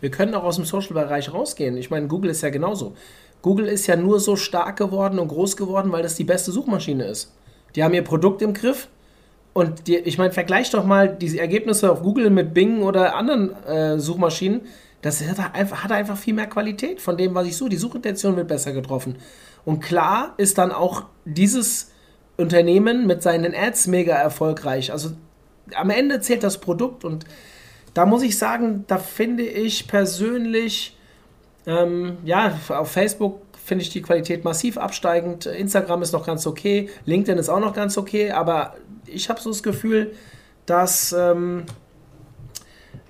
Wir 0.00 0.10
können 0.10 0.34
auch 0.34 0.44
aus 0.44 0.56
dem 0.56 0.64
Social-Bereich 0.64 1.32
rausgehen. 1.32 1.76
Ich 1.76 1.90
meine, 1.90 2.08
Google 2.08 2.30
ist 2.30 2.42
ja 2.42 2.50
genauso. 2.50 2.94
Google 3.40 3.66
ist 3.66 3.86
ja 3.86 3.96
nur 3.96 4.20
so 4.20 4.36
stark 4.36 4.76
geworden 4.76 5.18
und 5.18 5.28
groß 5.28 5.56
geworden, 5.56 5.90
weil 5.92 6.02
das 6.02 6.14
die 6.14 6.24
beste 6.24 6.52
Suchmaschine 6.52 7.04
ist. 7.04 7.32
Die 7.74 7.82
haben 7.82 7.94
ihr 7.94 8.04
Produkt 8.04 8.42
im 8.42 8.54
Griff 8.54 8.88
und 9.52 9.86
die, 9.86 9.96
ich 9.96 10.18
meine, 10.18 10.32
vergleich 10.32 10.70
doch 10.70 10.84
mal 10.84 11.08
diese 11.08 11.40
Ergebnisse 11.40 11.90
auf 11.90 12.02
Google 12.02 12.30
mit 12.30 12.54
Bing 12.54 12.82
oder 12.82 13.14
anderen 13.16 13.54
äh, 13.64 13.98
Suchmaschinen. 13.98 14.62
Das 15.02 15.22
hat 15.22 15.54
einfach, 15.54 15.84
hat 15.84 15.92
einfach 15.92 16.16
viel 16.16 16.34
mehr 16.34 16.46
Qualität 16.46 17.00
von 17.00 17.16
dem, 17.16 17.34
was 17.34 17.46
ich 17.46 17.56
suche. 17.56 17.70
Die 17.70 17.76
Suchintention 17.76 18.36
wird 18.36 18.48
besser 18.48 18.72
getroffen. 18.72 19.16
Und 19.64 19.80
klar 19.80 20.34
ist 20.36 20.58
dann 20.58 20.70
auch 20.70 21.04
dieses 21.24 21.90
Unternehmen 22.36 23.06
mit 23.06 23.22
seinen 23.22 23.54
Ads 23.54 23.88
mega 23.88 24.14
erfolgreich. 24.14 24.92
Also 24.92 25.10
am 25.74 25.90
Ende 25.90 26.20
zählt 26.20 26.42
das 26.42 26.58
Produkt 26.58 27.04
und 27.04 27.24
da 27.94 28.06
muss 28.06 28.22
ich 28.22 28.38
sagen, 28.38 28.84
da 28.86 28.98
finde 28.98 29.42
ich 29.42 29.86
persönlich, 29.86 30.96
ähm, 31.66 32.16
ja, 32.24 32.58
auf 32.68 32.90
Facebook 32.90 33.42
finde 33.64 33.82
ich 33.82 33.90
die 33.90 34.02
Qualität 34.02 34.44
massiv 34.44 34.76
absteigend. 34.76 35.46
Instagram 35.46 36.02
ist 36.02 36.12
noch 36.12 36.26
ganz 36.26 36.46
okay, 36.46 36.88
LinkedIn 37.04 37.38
ist 37.38 37.48
auch 37.48 37.60
noch 37.60 37.74
ganz 37.74 37.96
okay, 37.96 38.32
aber 38.32 38.74
ich 39.06 39.28
habe 39.28 39.40
so 39.40 39.50
das 39.50 39.62
Gefühl, 39.62 40.12
dass, 40.66 41.12
ähm, 41.12 41.64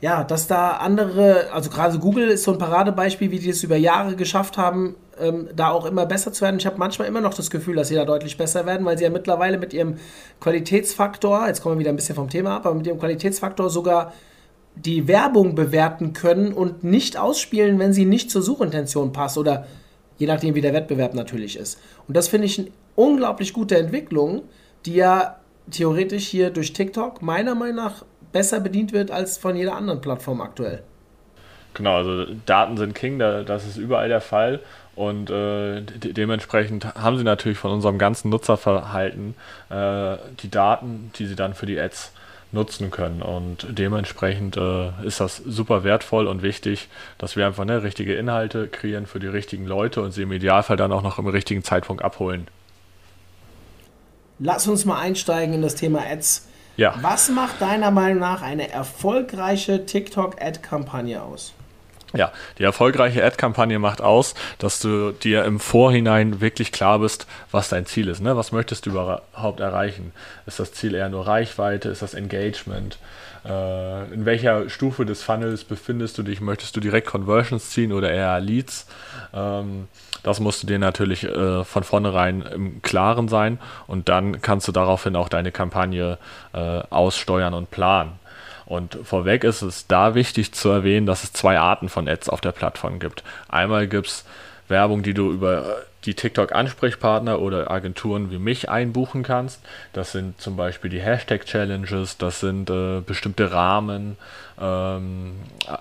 ja, 0.01 0.25
dass 0.25 0.47
da 0.49 0.73
andere, 0.73 1.53
also 1.53 1.71
gerade 1.71 1.99
Google 1.99 2.29
ist 2.29 2.45
so 2.45 2.53
ein 2.53 2.59
Paradebeispiel, 2.59 3.31
wie 3.31 3.39
die 3.39 3.51
es 3.51 3.63
über 3.63 3.77
Jahre 3.77 4.17
geschafft 4.17 4.59
haben, 4.59 4.97
ähm, 5.21 5.49
da 5.55 5.71
auch 5.71 5.87
immer 5.87 6.07
besser 6.07 6.33
zu 6.33 6.43
werden. 6.43 6.59
Ich 6.59 6.67
habe 6.67 6.79
manchmal 6.79 7.07
immer 7.07 7.21
noch 7.21 7.35
das 7.35 7.51
Gefühl, 7.51 7.77
dass 7.77 7.89
sie 7.89 7.95
da 7.95 8.05
deutlich 8.05 8.37
besser 8.37 8.67
werden, 8.67 8.85
weil 8.85 8.99
sie 8.99 9.05
ja 9.05 9.11
mittlerweile 9.11 9.59
mit 9.59 9.73
ihrem 9.73 9.97
Qualitätsfaktor, 10.41 11.47
jetzt 11.47 11.63
kommen 11.63 11.77
wir 11.77 11.81
wieder 11.81 11.91
ein 11.91 11.97
bisschen 11.97 12.17
vom 12.17 12.29
Thema 12.29 12.57
ab, 12.57 12.67
aber 12.67 12.75
mit 12.75 12.87
ihrem 12.87 12.99
Qualitätsfaktor 12.99 13.71
sogar 13.71 14.13
die 14.75 15.07
Werbung 15.09 15.55
bewerten 15.55 16.13
können 16.13 16.53
und 16.53 16.83
nicht 16.85 17.17
ausspielen, 17.17 17.79
wenn 17.79 17.93
sie 17.93 18.05
nicht 18.05 18.31
zur 18.31 18.43
Suchintention 18.43 19.13
passt 19.13 19.39
oder 19.39 19.67
je 20.19 20.27
nachdem, 20.27 20.55
wie 20.55 20.61
der 20.61 20.73
Wettbewerb 20.73 21.15
natürlich 21.15 21.57
ist. 21.57 21.81
Und 22.09 22.17
das 22.17 22.29
finde 22.29 22.47
ich 22.47 22.59
eine 22.59 22.69
unglaublich 22.95 23.53
gute 23.53 23.77
Entwicklung, 23.77 24.43
die 24.87 24.95
ja 24.95 25.37
theoretisch 25.71 26.27
hier 26.27 26.51
durch 26.51 26.73
TikTok 26.73 27.23
meiner 27.23 27.55
Meinung 27.55 27.77
nach 27.77 28.05
besser 28.33 28.61
bedient 28.61 28.93
wird 28.93 29.11
als 29.11 29.39
von 29.39 29.57
jeder 29.57 29.77
anderen 29.77 30.01
Plattform 30.01 30.41
aktuell. 30.41 30.83
Genau, 31.75 31.97
also 31.97 32.27
Daten 32.45 32.77
sind 32.77 32.95
King, 32.95 33.19
das 33.19 33.67
ist 33.67 33.77
überall 33.77 34.09
der 34.09 34.21
Fall. 34.21 34.61
Und 34.95 35.31
äh, 35.31 35.81
de 35.81 36.13
dementsprechend 36.13 36.95
haben 36.95 37.17
sie 37.17 37.25
natürlich 37.25 37.57
von 37.57 37.71
unserem 37.71 37.97
ganzen 37.97 38.29
Nutzerverhalten 38.29 39.35
äh, 39.71 40.17
die 40.41 40.51
Daten, 40.51 41.11
die 41.17 41.27
sie 41.27 41.37
dann 41.37 41.55
für 41.55 41.65
die 41.65 41.81
Ads 41.81 42.13
nutzen 42.53 42.91
können. 42.91 43.23
Und 43.23 43.67
dementsprechend 43.71 44.57
äh, 44.57 44.91
ist 45.05 45.21
das 45.21 45.37
super 45.39 45.85
wertvoll 45.85 46.27
und 46.27 46.43
wichtig, 46.43 46.89
dass 47.19 47.37
wir 47.37 47.47
einfach 47.47 47.65
ne, 47.65 47.83
richtige 47.83 48.15
Inhalte 48.15 48.69
kreieren 48.69 49.07
für 49.07 49.19
die 49.19 49.27
richtigen 49.27 49.67
Leute 49.67 50.03
und 50.03 50.13
sie 50.13 50.23
im 50.23 50.33
Idealfall 50.33 50.77
dann 50.77 50.93
auch 50.93 51.03
noch 51.03 51.19
im 51.19 51.27
richtigen 51.27 51.65
Zeitpunkt 51.65 52.05
abholen. 52.05 52.47
Lass 54.39 54.67
uns 54.67 54.85
mal 54.85 55.01
einsteigen 55.01 55.55
in 55.55 55.63
das 55.63 55.75
Thema 55.75 56.01
Ads. 56.07 56.49
Ja. 56.77 56.95
Was 57.01 57.29
macht 57.29 57.61
deiner 57.61 57.91
Meinung 57.91 58.21
nach 58.21 58.43
eine 58.43 58.71
erfolgreiche 58.71 59.87
TikTok-Ad-Kampagne 59.87 61.23
aus? 61.23 61.53
Ja, 62.15 62.33
die 62.59 62.65
erfolgreiche 62.65 63.25
Ad-Kampagne 63.25 63.79
macht 63.79 64.03
aus, 64.03 64.35
dass 64.59 64.81
du 64.81 65.13
dir 65.13 65.45
im 65.45 65.61
Vorhinein 65.61 66.41
wirklich 66.41 66.73
klar 66.73 66.99
bist, 66.99 67.27
was 67.51 67.69
dein 67.69 67.87
Ziel 67.87 68.09
ist. 68.09 68.21
Ne? 68.21 68.37
Was 68.37 68.53
möchtest 68.53 68.87
du 68.87 68.91
überhaupt 68.91 69.61
erreichen? 69.61 70.13
Ist 70.47 70.59
das 70.59 70.73
Ziel 70.73 70.95
eher 70.95 71.09
nur 71.09 71.27
Reichweite? 71.27 71.89
Ist 71.89 72.03
das 72.03 72.15
Engagement? 72.15 72.99
Äh, 73.45 74.13
in 74.13 74.25
welcher 74.25 74.69
Stufe 74.69 75.05
des 75.05 75.23
Funnels 75.23 75.65
befindest 75.65 76.19
du 76.19 76.23
dich? 76.23 76.41
Möchtest 76.41 76.77
du 76.77 76.81
direkt 76.81 77.09
Conversions 77.09 77.71
ziehen 77.71 77.93
oder 77.93 78.11
eher 78.11 78.39
Leads? 78.41 78.87
Ähm, 79.33 79.89
das 80.23 80.39
musst 80.39 80.63
du 80.63 80.67
dir 80.67 80.79
natürlich 80.79 81.25
äh, 81.25 81.65
von 81.65 81.83
vornherein 81.83 82.43
im 82.43 82.83
Klaren 82.83 83.29
sein 83.29 83.59
und 83.87 84.09
dann 84.09 84.41
kannst 84.41 84.69
du 84.69 84.73
daraufhin 84.73 85.17
auch 85.17 85.29
deine 85.29 85.51
Kampagne 85.51 86.19
äh, 86.53 86.59
aussteuern 86.91 87.55
und 87.55 87.71
planen. 87.71 88.13
Und 88.73 88.97
vorweg 89.05 89.45
ist 89.45 89.61
es 89.61 89.87
da 89.87 90.15
wichtig 90.15 90.53
zu 90.55 90.71
erwähnen, 90.71 91.05
dass 91.05 91.25
es 91.25 91.35
zwei 91.35 91.59
Arten 91.59 91.91
von 91.91 92.09
Ads 92.09 92.31
auf 92.31 92.41
der 92.41 92.53
Plattform 92.53 93.01
gibt. 93.01 93.23
Einmal 93.51 93.87
gibt 93.87 94.07
es 94.07 94.25
Werbung, 94.67 95.03
die 95.03 95.13
du 95.13 95.31
über 95.31 95.83
die 96.07 96.15
TikTok-Ansprechpartner 96.15 97.39
oder 97.39 97.71
Agenturen 97.71 98.31
wie 98.31 98.39
mich 98.39 98.71
einbuchen 98.71 99.25
kannst. 99.25 99.61
Das 99.93 100.13
sind 100.13 100.41
zum 100.41 100.57
Beispiel 100.57 100.89
die 100.89 101.03
Hashtag-Challenges, 101.03 102.17
das 102.17 102.41
sind 102.41 102.71
äh, 102.71 103.03
bestimmte 103.03 103.53
Rahmen, 103.53 104.17
ähm, 104.59 105.35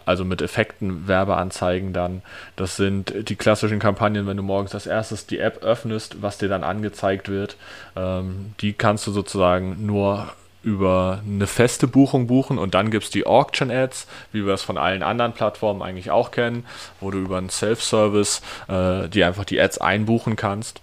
also 0.06 0.26
mit 0.26 0.42
Effekten, 0.42 1.08
Werbeanzeigen 1.08 1.94
dann. 1.94 2.22
Das 2.58 2.76
sind 2.76 3.30
die 3.30 3.38
klassischen 3.38 3.80
Kampagnen, 3.80 4.28
wenn 4.28 4.36
du 4.36 4.44
morgens 4.44 4.76
als 4.76 4.86
erstes 4.86 5.28
die 5.28 5.40
App 5.40 5.64
öffnest, 5.64 6.22
was 6.22 6.40
dir 6.40 6.50
dann 6.50 6.66
angezeigt 6.66 7.30
wird. 7.30 7.56
Ähm, 7.96 8.54
die 8.60 8.74
kannst 8.74 9.08
du 9.08 9.14
sozusagen 9.14 9.86
nur 9.86 10.28
über 10.64 11.22
eine 11.26 11.48
feste 11.48 11.88
Buchung 11.88 12.28
buchen 12.28 12.58
und 12.58 12.74
dann 12.74 12.92
gibt 12.92 13.06
es 13.06 13.10
die 13.10 13.26
Auction 13.26 13.72
Ads, 13.72 14.08
wie 14.32 14.46
wir 14.46 14.54
es 14.54 14.62
von 14.62 14.78
allen 14.78 15.04
anderen 15.04 15.34
Plattformen 15.34 15.82
eigentlich 15.82 16.12
auch 16.12 16.32
kennen, 16.32 16.66
wo 17.00 17.10
du 17.12 17.18
über 17.18 17.38
einen 17.38 17.50
Self-Service 17.50 18.42
äh, 18.68 19.10
die 19.10 19.24
einfach 19.24 19.46
die 19.46 19.60
Ads 19.60 19.80
einbuchen 19.80 20.36
kannst 20.36 20.82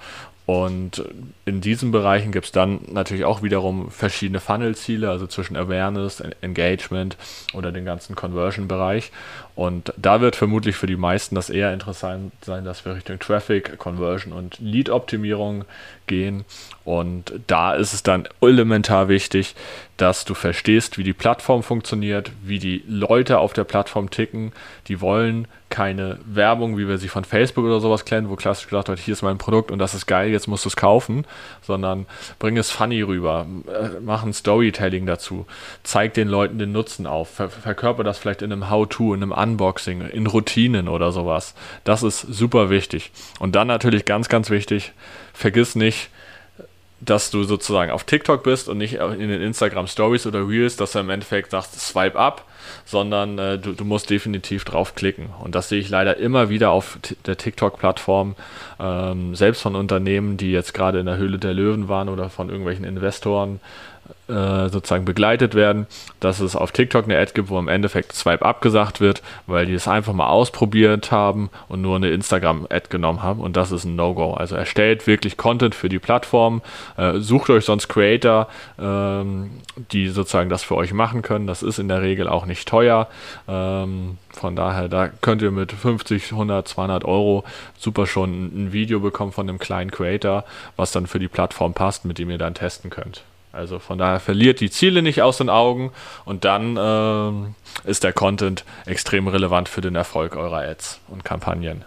und 0.49 1.05
in 1.45 1.61
diesen 1.61 1.93
Bereichen 1.93 2.33
gibt 2.33 2.47
es 2.47 2.53
dann 2.53 2.81
natürlich 2.91 3.27
auch 3.27 3.43
wiederum 3.43 3.91
verschiedene 3.91 4.41
Funnel-Ziele, 4.41 5.11
also 5.11 5.27
zwischen 5.27 5.59
Awareness, 5.59 6.23
Engagement 6.41 7.19
oder 7.53 7.71
den 7.71 7.85
ganzen 7.85 8.17
Conversion-Bereich. 8.17 9.13
Und 9.59 9.93
da 9.97 10.21
wird 10.21 10.37
vermutlich 10.37 10.77
für 10.77 10.87
die 10.87 10.97
meisten 10.97 11.35
das 11.35 11.51
eher 11.51 11.75
interessant 11.75 12.33
sein, 12.43 12.65
dass 12.65 12.85
wir 12.85 12.95
Richtung 12.95 13.19
Traffic, 13.19 13.77
Conversion 13.77 14.33
und 14.33 14.57
Lead-Optimierung 14.61 15.65
gehen. 16.07 16.45
Und 16.85 17.33
da 17.49 17.75
ist 17.75 17.93
es 17.93 18.05
dann 18.05 18.29
elementar 18.41 19.09
wichtig, 19.09 19.57
dass 19.97 20.25
du 20.25 20.35
verstehst, 20.35 20.97
wie 20.97 21.03
die 21.03 21.13
Plattform 21.13 21.65
funktioniert, 21.65 22.31
wie 22.41 22.61
die 22.61 22.85
Leute 22.87 23.41
auf 23.41 23.53
der 23.53 23.65
Plattform 23.65 24.11
ticken. 24.11 24.53
Die 24.87 25.01
wollen 25.01 25.49
keine 25.71 26.19
Werbung, 26.25 26.79
wie 26.79 26.89
wir 26.89 26.99
sie 26.99 27.09
von 27.09 27.25
Facebook 27.25 27.65
oder 27.65 27.81
sowas 27.81 28.05
kennen, 28.05 28.31
wo 28.31 28.37
klassisch 28.37 28.69
gesagt 28.69 28.89
wird, 28.89 28.99
hier 28.99 29.13
ist 29.13 29.23
mein 29.23 29.39
Produkt 29.39 29.71
und 29.71 29.79
das 29.79 29.95
ist 29.95 30.07
geil, 30.07 30.31
jetzt 30.31 30.49
musst 30.49 30.65
du 30.65 30.69
es 30.69 30.77
kaufen, 30.77 31.27
sondern 31.63 32.07
bring 32.39 32.57
es 32.57 32.71
funny 32.71 33.03
rüber, 33.03 33.47
äh, 33.67 34.01
mach 34.01 34.25
ein 34.25 34.33
Storytelling 34.33 35.05
dazu, 35.05 35.47
zeig 35.83 36.15
den 36.15 36.29
Leuten 36.29 36.59
den 36.59 36.73
Nutzen 36.73 37.07
auf, 37.07 37.29
ver 37.29 37.51
verkörper 37.51 38.03
das 38.03 38.19
vielleicht 38.19 38.41
in 38.41 38.53
einem 38.53 38.71
How-To, 38.71 39.13
in 39.13 39.23
einem 39.23 39.33
Unboxing, 39.49 40.03
in 40.03 40.27
Routinen 40.27 40.89
oder 40.89 41.13
sowas. 41.13 41.55
Das 41.85 42.03
ist 42.03 42.21
super 42.21 42.71
wichtig. 42.71 43.11
Und 43.39 43.55
dann 43.55 43.69
natürlich 43.69 44.05
ganz, 44.05 44.29
ganz 44.29 44.51
wichtig, 44.51 44.93
vergiss 45.33 45.75
nicht, 45.75 46.11
dass 47.01 47.31
du 47.31 47.45
sozusagen 47.45 47.93
auf 47.93 48.05
TikTok 48.05 48.43
bist 48.43 48.69
und 48.69 48.79
nicht 48.79 48.95
in 48.95 49.29
den 49.29 49.41
Instagram 49.41 49.87
Stories 49.87 50.27
oder 50.27 50.49
Reels, 50.49 50.77
dass 50.77 50.93
du 50.93 50.99
im 50.99 51.11
Endeffekt 51.11 51.53
sagst, 51.53 51.79
swipe 51.79 52.19
up, 52.19 52.45
sondern 52.85 53.39
äh, 53.39 53.59
du, 53.59 53.73
du, 53.73 53.85
musst 53.85 54.11
definitiv 54.11 54.65
draufklicken. 54.65 55.29
Und 55.41 55.55
das 55.55 55.69
sehe 55.69 55.79
ich 55.79 55.89
leider 55.89 56.17
immer 56.17 56.49
wieder 56.49 56.71
auf 56.71 56.99
der 57.25 57.37
TikTok-Plattform, 57.37 58.35
ähm, 58.81 59.37
selbst 59.37 59.63
von 59.63 59.77
Unternehmen, 59.77 60.37
die 60.37 60.51
jetzt 60.51 60.75
gerade 60.75 60.99
in 60.99 61.07
der 61.07 61.19
Höhle 61.19 61.39
der 61.39 61.55
Löwen 61.55 61.89
waren 61.89 62.09
oder 62.09 62.31
von 62.31 62.49
irgendwelchen 62.49 62.85
Investoren, 62.85 63.61
äh, 64.29 64.69
sozusagen 64.69 65.05
begleitet 65.05 65.55
werden, 65.55 65.87
dass 66.21 66.41
es 66.41 66.55
auf 66.55 66.73
TikTok 66.73 67.05
eine 67.05 67.19
Ad 67.19 67.33
gibt, 67.35 67.49
wo 67.49 67.59
im 67.59 67.69
Endeffekt 67.69 68.13
Swipe 68.13 68.45
abgesagt 68.45 69.01
wird, 69.01 69.23
weil 69.47 69.67
die 69.67 69.75
es 69.75 69.89
einfach 69.89 70.13
mal 70.13 70.29
ausprobiert 70.29 71.11
haben 71.11 71.51
und 71.69 71.81
nur 71.81 71.97
eine 71.97 72.11
Instagram-Ad 72.11 72.89
genommen 72.91 73.23
haben 73.23 73.41
und 73.41 73.57
das 73.57 73.73
ist 73.73 73.85
ein 73.85 73.97
No-Go. 73.97 74.35
Also 74.35 74.55
erstellt 74.55 75.07
wirklich 75.07 75.37
Content 75.37 75.75
für 75.75 75.89
die 75.89 75.99
Plattform, 75.99 76.63
äh, 76.97 77.19
sucht 77.19 77.51
euch 77.51 77.65
sonst 77.65 77.89
Creator, 77.89 78.49
ähm, 78.79 79.51
die 79.93 80.09
sozusagen 80.09 80.51
das 80.51 80.63
für 80.63 80.77
euch 80.77 80.93
machen 80.93 81.23
können. 81.23 81.47
Das 81.47 81.63
ist 81.63 81.79
in 81.79 81.89
der 81.89 82.03
Regel 82.03 82.29
auch 82.29 82.47
nicht 82.47 82.69
teuer. 82.69 83.09
Ähm, 83.49 84.19
von 84.31 84.57
daher, 84.57 84.89
da 84.89 85.09
könnt 85.09 85.43
ihr 85.43 85.51
mit 85.51 85.73
50, 85.73 86.33
100, 86.33 86.69
200 86.69 87.05
Euro 87.05 87.45
super 87.79 88.07
schon 88.07 88.47
ein 88.47 88.73
Video 88.73 89.01
bekommen 89.01 89.33
von 89.33 89.49
einem 89.49 89.59
kleinen 89.59 89.91
Creator, 89.91 90.45
was 90.77 90.93
dann 90.93 91.07
für 91.07 91.19
die 91.19 91.29
Plattform 91.29 91.75
passt, 91.75 92.05
mit 92.05 92.19
dem 92.19 92.31
ihr 92.31 92.39
dann 92.39 92.55
testen 92.55 92.91
könnt. 92.91 93.23
Also 93.53 93.79
von 93.79 93.99
daher 93.99 94.21
verliert 94.21 94.61
die 94.61 94.71
Ziele 94.71 95.03
nicht 95.03 95.23
aus 95.23 95.39
den 95.39 95.49
Augen 95.49 95.93
und 96.25 96.45
dann 96.45 96.77
ähm, 96.79 97.55
ist 97.85 98.05
der 98.05 98.13
Content 98.13 98.65
extrem 98.87 99.27
relevant 99.27 99.69
für 99.69 99.81
den 99.81 99.95
Erfolg 99.95 100.37
eurer 100.37 100.59
Ads 100.59 101.01
und 101.09 101.25
Kampagnen. 101.25 101.85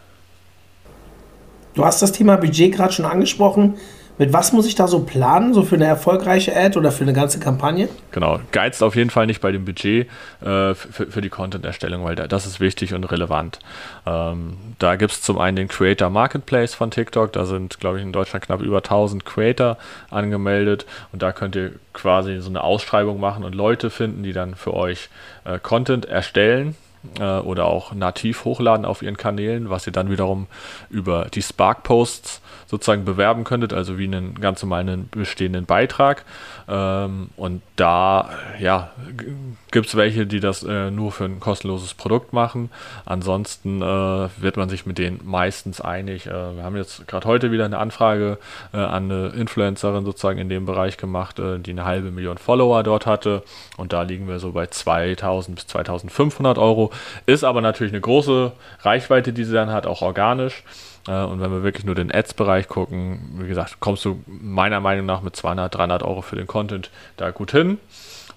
Du 1.73 1.85
hast 1.85 2.01
das 2.01 2.11
Thema 2.11 2.35
Budget 2.37 2.73
gerade 2.73 2.91
schon 2.91 3.05
angesprochen. 3.05 3.77
Mit 4.21 4.33
was 4.33 4.53
muss 4.53 4.67
ich 4.67 4.75
da 4.75 4.87
so 4.87 4.99
planen, 4.99 5.55
so 5.55 5.63
für 5.63 5.73
eine 5.73 5.85
erfolgreiche 5.85 6.55
Ad 6.55 6.77
oder 6.77 6.91
für 6.91 7.03
eine 7.03 7.13
ganze 7.13 7.39
Kampagne? 7.39 7.89
Genau, 8.11 8.39
geizt 8.51 8.83
auf 8.83 8.95
jeden 8.95 9.09
Fall 9.09 9.25
nicht 9.25 9.41
bei 9.41 9.51
dem 9.51 9.65
Budget 9.65 10.07
äh, 10.41 10.75
für, 10.75 11.07
für, 11.09 11.21
die 11.21 11.29
Content-Erstellung, 11.29 12.03
weil 12.03 12.13
da, 12.13 12.27
das 12.27 12.45
ist 12.45 12.59
wichtig 12.59 12.93
und 12.93 13.03
relevant. 13.05 13.57
Ähm, 14.05 14.57
da 14.77 14.95
gibt 14.95 15.13
es 15.13 15.23
zum 15.23 15.39
einen 15.39 15.55
den 15.55 15.67
Creator 15.67 16.11
Marketplace 16.11 16.75
von 16.75 16.91
TikTok, 16.91 17.33
da 17.33 17.45
sind, 17.45 17.79
glaube 17.79 17.97
ich, 17.97 18.03
in 18.03 18.11
Deutschland 18.11 18.45
knapp 18.45 18.61
über 18.61 18.77
1000 18.77 19.25
Creator 19.25 19.79
angemeldet 20.11 20.85
und 21.11 21.23
da 21.23 21.31
könnt 21.31 21.55
ihr 21.55 21.71
quasi 21.91 22.41
so 22.41 22.49
eine 22.49 22.63
Ausschreibung 22.63 23.19
machen 23.19 23.43
und 23.43 23.55
Leute 23.55 23.89
finden, 23.89 24.21
die 24.21 24.33
dann 24.33 24.53
für 24.53 24.75
euch 24.75 25.09
äh, 25.45 25.57
Content 25.57 26.05
erstellen 26.05 26.75
äh, 27.19 27.39
oder 27.39 27.65
auch 27.65 27.93
nativ 27.93 28.45
hochladen 28.45 28.85
auf 28.85 29.01
ihren 29.01 29.17
Kanälen, 29.17 29.69
was 29.69 29.87
ihr 29.87 29.93
dann 29.93 30.09
wiederum 30.09 30.47
über 30.89 31.27
die 31.33 31.41
Spark-Posts 31.41 32.41
sozusagen 32.67 33.05
bewerben 33.05 33.43
könntet, 33.43 33.73
also 33.73 33.97
wie 33.97 34.05
einen 34.05 34.35
ganz 34.35 34.61
normalen 34.61 35.09
bestehenden 35.09 35.65
Beitrag. 35.65 36.25
Ähm, 36.67 37.29
und 37.35 37.61
da 37.75 38.29
ja, 38.59 38.91
gibt 39.71 39.87
es 39.87 39.95
welche, 39.95 40.25
die 40.25 40.39
das 40.39 40.63
äh, 40.63 40.91
nur 40.91 41.11
für 41.11 41.25
ein 41.25 41.39
kostenloses 41.39 41.93
Produkt 41.93 42.33
machen. 42.33 42.69
Ansonsten 43.05 43.81
äh, 43.81 44.29
wird 44.37 44.57
man 44.57 44.69
sich 44.69 44.85
mit 44.85 44.97
denen 44.97 45.21
meistens 45.23 45.81
einig. 45.81 46.27
Äh, 46.27 46.55
wir 46.55 46.63
haben 46.63 46.75
jetzt 46.75 47.07
gerade 47.07 47.27
heute 47.27 47.51
wieder 47.51 47.65
eine 47.65 47.77
Anfrage 47.77 48.37
äh, 48.73 48.77
an 48.77 49.11
eine 49.11 49.29
Influencerin 49.29 50.05
sozusagen 50.05 50.39
in 50.39 50.49
dem 50.49 50.65
Bereich 50.65 50.97
gemacht, 50.97 51.39
äh, 51.39 51.57
die 51.59 51.71
eine 51.71 51.85
halbe 51.85 52.11
Million 52.11 52.37
Follower 52.37 52.83
dort 52.83 53.05
hatte. 53.05 53.43
Und 53.77 53.93
da 53.93 54.03
liegen 54.03 54.27
wir 54.27 54.39
so 54.39 54.51
bei 54.51 54.67
2000 54.67 55.55
bis 55.55 55.67
2500 55.67 56.57
Euro. 56.57 56.91
Ist 57.25 57.43
aber 57.43 57.61
natürlich 57.61 57.93
eine 57.93 58.01
große 58.01 58.51
Reichweite, 58.81 59.31
die 59.33 59.45
sie 59.45 59.53
dann 59.53 59.71
hat, 59.71 59.87
auch 59.87 60.01
organisch. 60.01 60.63
Äh, 61.07 61.23
und 61.23 61.41
wenn 61.41 61.51
wir 61.51 61.63
wirklich 61.63 61.85
nur 61.85 61.95
den 61.95 62.13
Ads-Bereich 62.13 62.67
gucken, 62.67 63.37
wie 63.39 63.47
gesagt, 63.47 63.79
kommst 63.79 64.05
du 64.05 64.21
meiner 64.27 64.79
Meinung 64.79 65.05
nach 65.05 65.21
mit 65.21 65.35
200, 65.35 65.73
300 65.73 66.03
Euro 66.03 66.21
für 66.21 66.35
den 66.35 66.47
Content 66.47 66.91
da 67.17 67.31
gut 67.31 67.51
hin. 67.51 67.79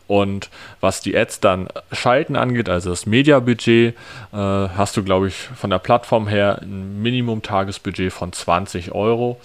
Und 0.07 0.51
was 0.81 1.01
die 1.01 1.17
Ads 1.17 1.41
dann 1.41 1.69
schalten 1.93 2.37
angeht, 2.37 2.69
also 2.69 2.91
das 2.91 3.07
Media-Budget, 3.07 3.95
äh, 3.95 4.37
hast 4.37 4.97
du, 4.97 5.03
glaube 5.03 5.29
ich, 5.29 5.35
von 5.35 5.71
der 5.71 5.79
Plattform 5.79 6.29
her 6.29 6.61
ein 6.61 7.03
Minimum-Tagesbudget 7.03 8.13
von 8.13 8.33
20 8.33 8.93
Euro. 8.93 9.41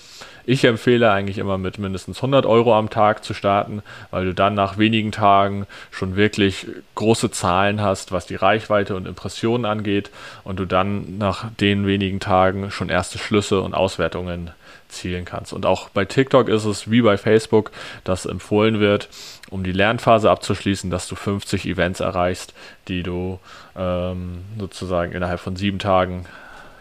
Ich 0.45 0.63
empfehle 0.63 1.11
eigentlich 1.11 1.37
immer 1.37 1.59
mit 1.59 1.77
mindestens 1.77 2.17
100 2.17 2.47
Euro 2.47 2.75
am 2.75 2.89
Tag 2.89 3.23
zu 3.23 3.35
starten, 3.35 3.83
weil 4.09 4.25
du 4.25 4.33
dann 4.33 4.55
nach 4.55 4.79
wenigen 4.79 5.11
Tagen 5.11 5.67
schon 5.91 6.15
wirklich 6.15 6.65
große 6.95 7.29
Zahlen 7.29 7.81
hast, 7.81 8.11
was 8.11 8.25
die 8.25 8.35
Reichweite 8.35 8.95
und 8.95 9.07
Impressionen 9.07 9.65
angeht 9.65 10.09
und 10.43 10.57
du 10.59 10.65
dann 10.65 11.19
nach 11.19 11.51
den 11.59 11.85
wenigen 11.85 12.19
Tagen 12.19 12.71
schon 12.71 12.89
erste 12.89 13.19
Schlüsse 13.19 13.61
und 13.61 13.75
Auswertungen 13.75 14.49
zielen 14.89 15.23
kannst. 15.23 15.53
Und 15.53 15.65
auch 15.65 15.89
bei 15.89 16.05
TikTok 16.05 16.49
ist 16.49 16.65
es 16.65 16.89
wie 16.89 17.01
bei 17.01 17.17
Facebook, 17.17 17.71
dass 18.03 18.25
empfohlen 18.25 18.79
wird, 18.79 19.07
um 19.49 19.63
die 19.63 19.71
Lernphase 19.71 20.29
abzuschließen, 20.29 20.89
dass 20.89 21.07
du 21.07 21.15
50 21.15 21.65
Events 21.65 21.99
erreichst, 21.99 22.53
die 22.87 23.03
du 23.03 23.39
ähm, 23.75 24.43
sozusagen 24.57 25.11
innerhalb 25.13 25.39
von 25.39 25.55
sieben 25.55 25.79
Tagen 25.79 26.25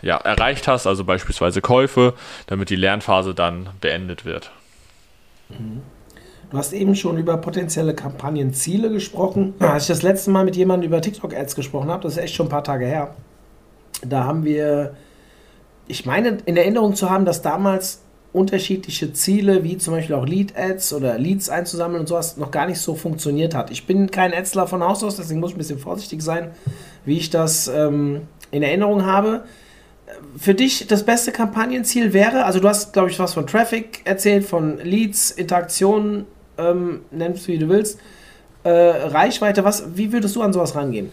ja, 0.02 0.16
erreicht 0.16 0.68
hast, 0.68 0.86
also 0.86 1.04
beispielsweise 1.04 1.60
Käufe, 1.60 2.14
damit 2.46 2.70
die 2.70 2.76
Lernphase 2.76 3.34
dann 3.34 3.70
beendet 3.80 4.24
wird. 4.24 4.50
Du 6.50 6.56
hast 6.56 6.72
eben 6.72 6.94
schon 6.94 7.18
über 7.18 7.36
potenzielle 7.36 7.94
Kampagnenziele 7.94 8.90
gesprochen. 8.90 9.54
Als 9.58 9.84
ich 9.84 9.88
das 9.88 10.02
letzte 10.02 10.30
Mal 10.30 10.44
mit 10.44 10.56
jemandem 10.56 10.88
über 10.88 11.00
TikTok-Ads 11.00 11.54
gesprochen 11.54 11.90
habe, 11.90 12.02
das 12.02 12.12
ist 12.12 12.22
echt 12.22 12.34
schon 12.34 12.46
ein 12.46 12.50
paar 12.50 12.64
Tage 12.64 12.86
her, 12.86 13.14
da 14.06 14.24
haben 14.24 14.44
wir, 14.44 14.94
ich 15.88 16.06
meine, 16.06 16.38
in 16.44 16.56
Erinnerung 16.56 16.94
zu 16.94 17.10
haben, 17.10 17.24
dass 17.24 17.42
damals 17.42 18.02
unterschiedliche 18.32 19.12
Ziele, 19.12 19.64
wie 19.64 19.78
zum 19.78 19.94
Beispiel 19.94 20.14
auch 20.14 20.26
Lead-Ads 20.26 20.92
oder 20.92 21.18
Leads 21.18 21.48
einzusammeln 21.48 22.00
und 22.00 22.06
sowas, 22.08 22.36
noch 22.36 22.50
gar 22.50 22.66
nicht 22.66 22.80
so 22.80 22.94
funktioniert 22.94 23.54
hat. 23.54 23.70
Ich 23.70 23.86
bin 23.86 24.10
kein 24.10 24.34
Adsler 24.34 24.66
von 24.66 24.82
Haus 24.82 25.02
aus, 25.02 25.16
deswegen 25.16 25.40
muss 25.40 25.50
ich 25.50 25.56
ein 25.56 25.58
bisschen 25.58 25.78
vorsichtig 25.78 26.22
sein, 26.22 26.50
wie 27.04 27.16
ich 27.16 27.30
das 27.30 27.68
ähm, 27.68 28.22
in 28.50 28.62
Erinnerung 28.62 29.06
habe 29.06 29.44
für 30.36 30.54
dich 30.54 30.86
das 30.86 31.04
beste 31.04 31.32
Kampagnenziel 31.32 32.12
wäre? 32.12 32.44
Also 32.44 32.60
du 32.60 32.68
hast, 32.68 32.92
glaube 32.92 33.10
ich, 33.10 33.18
was 33.18 33.34
von 33.34 33.46
Traffic 33.46 34.02
erzählt, 34.04 34.44
von 34.44 34.78
Leads, 34.78 35.30
Interaktionen, 35.30 36.26
ähm, 36.56 37.00
nennst 37.10 37.46
du 37.46 37.52
wie 37.52 37.58
du 37.58 37.68
willst, 37.68 37.98
äh, 38.64 38.70
Reichweite. 38.70 39.64
Was, 39.64 39.96
wie 39.96 40.12
würdest 40.12 40.36
du 40.36 40.42
an 40.42 40.52
sowas 40.52 40.74
rangehen? 40.74 41.10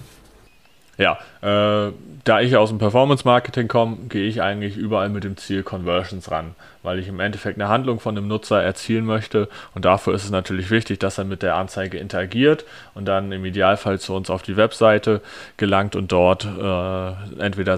Ja, 0.97 1.17
äh, 1.41 1.91
da 2.23 2.41
ich 2.41 2.55
aus 2.55 2.69
dem 2.69 2.79
Performance-Marketing 2.79 3.67
komme, 3.67 3.97
gehe 4.10 4.27
ich 4.27 4.41
eigentlich 4.41 4.77
überall 4.77 5.10
mit 5.10 5.23
dem 5.23 5.38
Ziel 5.38 5.62
Conversions 5.62 6.31
ran, 6.31 6.55
weil 6.84 6.99
ich 6.99 7.08
im 7.08 7.19
Endeffekt 7.19 7.60
eine 7.60 7.69
Handlung 7.69 7.99
von 7.99 8.15
dem 8.15 8.27
Nutzer 8.27 8.63
erzielen 8.63 9.05
möchte. 9.05 9.49
Und 9.75 9.86
dafür 9.86 10.13
ist 10.13 10.23
es 10.23 10.31
natürlich 10.31 10.71
wichtig, 10.71 10.99
dass 10.99 11.17
er 11.17 11.25
mit 11.25 11.43
der 11.43 11.55
Anzeige 11.55 11.97
interagiert 11.97 12.65
und 12.93 13.05
dann 13.05 13.31
im 13.31 13.45
Idealfall 13.45 13.99
zu 13.99 14.15
uns 14.15 14.29
auf 14.29 14.41
die 14.41 14.58
Webseite 14.58 15.21
gelangt 15.58 15.95
und 15.95 16.12
dort 16.12 16.45
äh, 16.45 17.41
entweder 17.41 17.77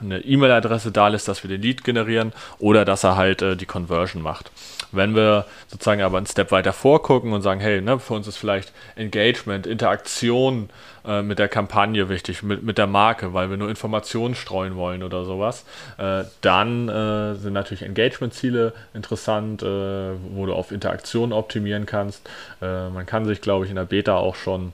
seine 0.00 0.20
E-Mail-Adresse 0.20 0.92
da 0.92 1.08
lässt, 1.08 1.28
dass 1.28 1.42
wir 1.42 1.48
den 1.48 1.62
Lead 1.62 1.84
generieren 1.84 2.32
oder 2.58 2.84
dass 2.84 3.04
er 3.04 3.16
halt 3.16 3.42
äh, 3.42 3.56
die 3.56 3.66
Conversion 3.66 4.22
macht. 4.22 4.50
Wenn 4.92 5.14
wir 5.14 5.44
sozusagen 5.66 6.02
aber 6.02 6.16
einen 6.16 6.26
Step 6.26 6.50
weiter 6.50 6.72
vorgucken 6.72 7.32
und 7.32 7.42
sagen, 7.42 7.60
hey, 7.60 7.80
ne, 7.80 7.98
für 7.98 8.14
uns 8.14 8.26
ist 8.26 8.38
vielleicht 8.38 8.72
Engagement, 8.96 9.66
Interaktion 9.66 10.70
äh, 11.06 11.22
mit 11.22 11.38
der 11.38 11.48
Kampagne 11.48 12.08
wichtig, 12.08 12.42
mit, 12.42 12.62
mit 12.62 12.78
der 12.78 12.86
Marke, 12.86 13.34
weil 13.34 13.50
wir 13.50 13.56
nur 13.56 13.68
Informationen 13.68 14.34
streuen 14.34 14.76
wollen 14.76 15.02
oder 15.02 15.24
sowas, 15.24 15.64
äh, 15.98 16.24
dann 16.40 16.88
äh, 16.88 17.34
sind 17.34 17.52
natürlich 17.52 17.82
Engagement-Ziele 17.82 18.72
interessant, 18.94 19.62
äh, 19.62 19.66
wo 19.66 20.46
du 20.46 20.54
auf 20.54 20.72
Interaktion 20.72 21.32
optimieren 21.32 21.86
kannst. 21.86 22.28
Äh, 22.62 22.88
man 22.90 23.06
kann 23.06 23.26
sich, 23.26 23.40
glaube 23.40 23.64
ich, 23.64 23.70
in 23.70 23.76
der 23.76 23.84
Beta 23.84 24.16
auch 24.16 24.34
schon 24.34 24.72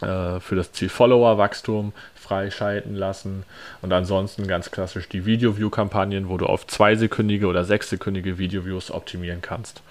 für 0.00 0.56
das 0.56 0.72
Ziel 0.72 0.88
Follower-Wachstum 0.88 1.92
freischalten 2.24 2.94
lassen. 2.94 3.44
Und 3.82 3.92
ansonsten 3.92 4.48
ganz 4.48 4.70
klassisch 4.70 5.08
die 5.08 5.26
Video-View-Kampagnen, 5.26 6.28
wo 6.28 6.36
du 6.38 6.46
auf 6.46 6.66
zweisekündige 6.66 7.46
oder 7.46 7.64
sechssekündige 7.64 8.38
Video-Views 8.38 8.90
optimieren 8.90 9.42
kannst. 9.42 9.82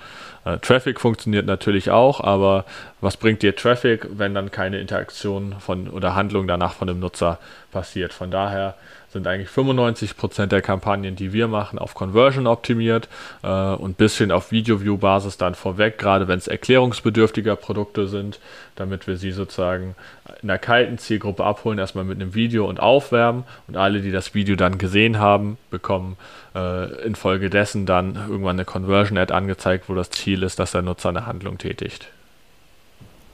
Äh, 0.46 0.58
Traffic 0.58 1.00
funktioniert 1.00 1.46
natürlich 1.46 1.92
auch, 1.92 2.20
aber 2.20 2.66
was 3.02 3.18
bringt 3.18 3.42
dir 3.42 3.56
Traffic, 3.56 4.08
wenn 4.12 4.34
dann 4.34 4.52
keine 4.52 4.80
Interaktion 4.80 5.56
von 5.60 5.88
oder 5.88 6.16
Handlung 6.16 6.48
danach 6.48 6.74
von 6.74 6.88
dem 6.88 7.00
Nutzer 7.00 7.40
passiert? 7.72 8.14
Von 8.14 8.32
daher 8.32 8.76
sind 9.14 9.28
eigentlich 9.28 9.50
95% 9.50 10.48
der 10.48 10.62
Kampagnen, 10.62 11.16
die 11.16 11.32
wir 11.32 11.48
machen, 11.48 11.80
auf 11.80 11.94
Conversion 11.94 12.48
optimiert 12.48 13.08
äh, 13.44 13.48
und 13.48 13.92
ein 13.92 13.94
bisschen 13.94 14.32
auf 14.32 14.52
Video-View-Basis 14.52 15.38
dann 15.38 15.56
vorweg, 15.56 15.98
gerade 15.98 16.28
wenn 16.28 16.38
es 16.38 16.48
erklärungsbedürftiger 16.48 17.56
Produkte 17.56 18.08
sind, 18.08 18.40
damit 18.76 19.08
wir 19.08 19.18
sie 19.18 19.32
sozusagen 19.32 19.96
in 20.42 20.48
der 20.48 20.58
kalten 20.58 20.98
Zielgruppe 20.98 21.44
abholen, 21.46 21.80
erstmal 21.80 22.04
mit 22.04 22.20
einem 22.20 22.34
Video 22.34 22.68
und 22.68 22.80
aufwärmen. 22.80 23.44
Und 23.68 23.78
alle, 23.78 24.02
die 24.02 24.12
das 24.12 24.34
Video 24.34 24.56
dann 24.56 24.78
gesehen 24.78 25.20
haben, 25.20 25.58
bekommen 25.70 26.18
äh, 26.56 27.06
infolgedessen 27.06 27.86
dann 27.86 28.16
irgendwann 28.16 28.58
eine 28.58 28.66
Conversion-Ad 28.66 29.34
angezeigt, 29.34 29.86
wo 29.88 29.94
das 29.94 30.10
Ziel 30.10 30.44
ist, 30.44 30.60
dass 30.60 30.72
der 30.72 30.82
Nutzer 30.82 31.10
eine 31.10 31.26
Handlung 31.26 31.58
tätigt 31.58 32.10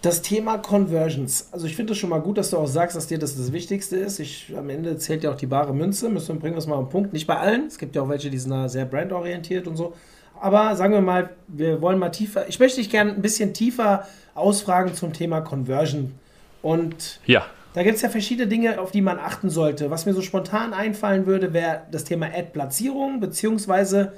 das 0.02 0.22
Thema 0.22 0.58
Conversions. 0.58 1.50
Also 1.52 1.68
ich 1.68 1.76
finde 1.76 1.94
es 1.94 2.00
schon 2.00 2.10
mal 2.10 2.22
gut, 2.22 2.38
dass 2.38 2.52
du 2.52 2.58
auch 2.58 2.68
sagst, 2.68 2.96
dass 2.96 3.08
dir 3.08 3.20
das 3.20 3.36
das 3.36 3.52
Wichtigste 3.52 3.98
ist. 3.98 4.20
Ich, 4.20 4.54
am 4.58 4.70
Ende 4.70 4.98
zählt 4.98 5.24
ja 5.24 5.32
auch 5.32 5.36
die 5.36 5.46
bare 5.46 5.74
Münze. 5.74 6.10
Müssen 6.10 6.36
wir 6.36 6.40
bringen 6.40 6.58
es 6.58 6.68
mal 6.68 6.76
auf 6.76 6.86
den 6.86 6.92
Punkt. 6.92 7.14
Nicht 7.14 7.28
bei 7.28 7.36
allen. 7.36 7.68
Es 7.68 7.78
gibt 7.78 7.96
ja 7.96 8.02
auch 8.02 8.10
welche, 8.10 8.30
die 8.30 8.38
sind 8.38 8.52
da 8.52 8.70
sehr 8.70 8.86
brandorientiert 8.86 9.68
und 9.68 9.76
so. 9.76 9.94
Aber 10.40 10.76
sagen 10.78 10.94
wir 10.94 11.02
mal, 11.02 11.32
wir 11.48 11.82
wollen 11.82 12.00
mal 12.00 12.10
tiefer. 12.10 12.48
Ich 12.48 12.60
möchte 12.60 12.80
dich 12.80 12.90
gerne 12.90 13.12
ein 13.12 13.22
bisschen 13.22 13.54
tiefer 13.54 14.08
ausfragen 14.36 14.94
zum 14.94 15.12
Thema 15.12 15.42
Conversion. 15.42 16.14
Und 16.62 17.20
ja. 17.26 17.46
da 17.74 17.84
gibt 17.84 17.98
es 17.98 18.02
ja 18.02 18.08
verschiedene 18.08 18.48
Dinge, 18.48 18.80
auf 18.80 18.92
die 18.92 19.02
man 19.02 19.20
achten 19.20 19.50
sollte. 19.50 19.92
Was 19.92 20.06
mir 20.06 20.14
so 20.14 20.22
spontan 20.22 20.74
einfallen 20.74 21.26
würde, 21.26 21.52
wäre 21.52 21.82
das 21.92 22.06
Thema 22.06 22.28
Ad-Platzierung 22.28 23.20
beziehungsweise 23.20 24.14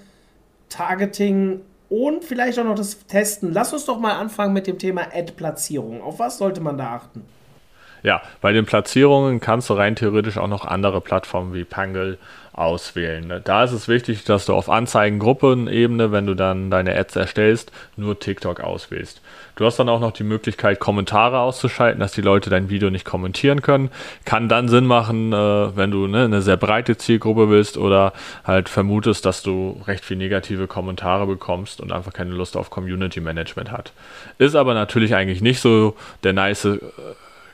Targeting 0.69 1.61
und 1.91 2.23
vielleicht 2.23 2.57
auch 2.57 2.63
noch 2.63 2.75
das 2.75 3.05
Testen. 3.05 3.51
Lass 3.51 3.73
uns 3.73 3.85
doch 3.85 3.99
mal 3.99 4.13
anfangen 4.13 4.53
mit 4.53 4.65
dem 4.65 4.79
Thema 4.79 5.07
Ad-Platzierung. 5.13 6.01
Auf 6.01 6.19
was 6.19 6.37
sollte 6.37 6.61
man 6.61 6.77
da 6.77 6.95
achten? 6.95 7.25
Ja, 8.01 8.21
bei 8.39 8.53
den 8.53 8.65
Platzierungen 8.65 9.41
kannst 9.41 9.69
du 9.69 9.73
rein 9.73 9.97
theoretisch 9.97 10.37
auch 10.37 10.47
noch 10.47 10.65
andere 10.65 11.01
Plattformen 11.01 11.53
wie 11.53 11.65
Pangle 11.65 12.17
auswählen. 12.53 13.27
Ne? 13.27 13.41
Da 13.41 13.65
ist 13.65 13.73
es 13.73 13.89
wichtig, 13.89 14.23
dass 14.23 14.45
du 14.45 14.53
auf 14.53 14.69
Anzeigengruppenebene, 14.69 16.13
wenn 16.13 16.25
du 16.25 16.33
dann 16.33 16.71
deine 16.71 16.95
Ads 16.97 17.17
erstellst, 17.17 17.73
nur 17.97 18.17
TikTok 18.17 18.61
auswählst. 18.61 19.21
Du 19.61 19.67
hast 19.67 19.77
dann 19.77 19.89
auch 19.89 19.99
noch 19.99 20.11
die 20.11 20.23
Möglichkeit, 20.23 20.79
Kommentare 20.79 21.37
auszuschalten, 21.37 21.99
dass 21.99 22.13
die 22.13 22.21
Leute 22.21 22.49
dein 22.49 22.71
Video 22.71 22.89
nicht 22.89 23.05
kommentieren 23.05 23.61
können. 23.61 23.91
Kann 24.25 24.49
dann 24.49 24.67
Sinn 24.67 24.87
machen, 24.87 25.31
äh, 25.33 25.77
wenn 25.77 25.91
du 25.91 26.07
ne, 26.07 26.23
eine 26.23 26.41
sehr 26.41 26.57
breite 26.57 26.97
Zielgruppe 26.97 27.47
willst 27.47 27.77
oder 27.77 28.11
halt 28.43 28.69
vermutest, 28.69 29.23
dass 29.23 29.43
du 29.43 29.79
recht 29.85 30.03
viel 30.03 30.17
negative 30.17 30.65
Kommentare 30.65 31.27
bekommst 31.27 31.79
und 31.79 31.91
einfach 31.91 32.11
keine 32.11 32.31
Lust 32.31 32.57
auf 32.57 32.71
Community 32.71 33.21
Management 33.21 33.71
hat. 33.71 33.93
Ist 34.39 34.55
aber 34.55 34.73
natürlich 34.73 35.13
eigentlich 35.13 35.43
nicht 35.43 35.59
so 35.59 35.95
der 36.23 36.33
nice 36.33 36.65
äh, 36.65 36.79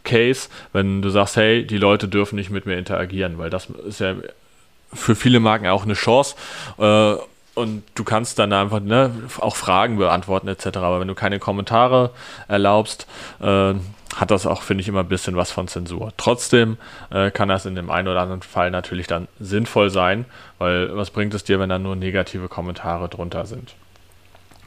Case, 0.05 0.47
wenn 0.71 1.01
du 1.01 1.09
sagst, 1.09 1.35
hey, 1.35 1.67
die 1.67 1.77
Leute 1.77 2.07
dürfen 2.07 2.37
nicht 2.37 2.51
mit 2.51 2.65
mir 2.65 2.77
interagieren, 2.77 3.37
weil 3.37 3.49
das 3.49 3.67
ist 3.85 3.99
ja 3.99 4.15
für 4.93 5.13
viele 5.13 5.41
Marken 5.41 5.67
auch 5.67 5.83
eine 5.83 5.95
Chance. 5.95 6.37
Äh, 6.77 7.15
und 7.57 7.81
du 7.95 8.03
kannst 8.03 8.37
dann 8.37 8.53
einfach 8.53 8.79
ne, 8.79 9.11
auch 9.39 9.55
Fragen 9.55 9.97
beantworten 9.97 10.47
etc. 10.47 10.77
Aber 10.77 10.99
wenn 10.99 11.07
du 11.07 11.15
keine 11.15 11.39
Kommentare 11.39 12.11
erlaubst, 12.47 13.07
äh, 13.41 13.73
hat 14.15 14.31
das 14.31 14.45
auch, 14.45 14.61
finde 14.61 14.81
ich, 14.81 14.87
immer 14.87 14.99
ein 14.99 15.09
bisschen 15.09 15.35
was 15.35 15.51
von 15.51 15.67
Zensur. 15.67 16.13
Trotzdem 16.17 16.77
äh, 17.09 17.31
kann 17.31 17.49
das 17.49 17.65
in 17.65 17.75
dem 17.75 17.89
einen 17.89 18.07
oder 18.07 18.21
anderen 18.21 18.43
Fall 18.43 18.69
natürlich 18.69 19.07
dann 19.07 19.27
sinnvoll 19.39 19.89
sein, 19.89 20.25
weil 20.59 20.95
was 20.95 21.09
bringt 21.09 21.33
es 21.33 21.43
dir, 21.43 21.59
wenn 21.59 21.69
da 21.69 21.79
nur 21.79 21.95
negative 21.95 22.47
Kommentare 22.47 23.09
drunter 23.09 23.47
sind? 23.47 23.73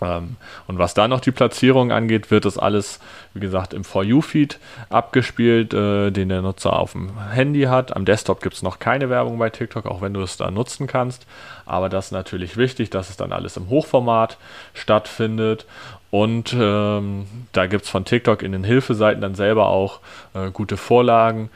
Ähm, 0.02 0.36
und 0.66 0.78
was 0.78 0.94
da 0.94 1.08
noch 1.08 1.20
die 1.20 1.30
Platzierung 1.30 1.92
angeht, 1.92 2.30
wird 2.30 2.44
das 2.44 2.58
alles, 2.58 3.00
wie 3.34 3.40
gesagt, 3.40 3.74
im 3.74 3.84
For 3.84 4.02
You-Feed 4.04 4.58
abgespielt, 4.88 5.74
äh, 5.74 6.10
den 6.10 6.28
der 6.28 6.42
Nutzer 6.42 6.78
auf 6.78 6.92
dem 6.92 7.18
Handy 7.30 7.62
hat. 7.62 7.94
Am 7.94 8.04
Desktop 8.04 8.42
gibt 8.42 8.54
es 8.54 8.62
noch 8.62 8.78
keine 8.78 9.10
Werbung 9.10 9.38
bei 9.38 9.50
TikTok, 9.50 9.86
auch 9.86 10.00
wenn 10.00 10.14
du 10.14 10.22
es 10.22 10.36
da 10.36 10.50
nutzen 10.50 10.86
kannst. 10.86 11.26
Aber 11.66 11.88
das 11.88 12.06
ist 12.06 12.12
natürlich 12.12 12.56
wichtig, 12.56 12.90
dass 12.90 13.10
es 13.10 13.16
dann 13.16 13.32
alles 13.32 13.56
im 13.56 13.68
Hochformat 13.68 14.38
stattfindet. 14.74 15.66
Und 16.10 16.52
ähm, 16.58 17.26
da 17.52 17.66
gibt 17.66 17.84
es 17.84 17.90
von 17.90 18.04
TikTok 18.04 18.42
in 18.42 18.52
den 18.52 18.64
Hilfeseiten 18.64 19.20
dann 19.20 19.34
selber 19.36 19.68
auch 19.68 20.00
äh, 20.34 20.50
gute 20.50 20.76
Vorlagen 20.76 21.50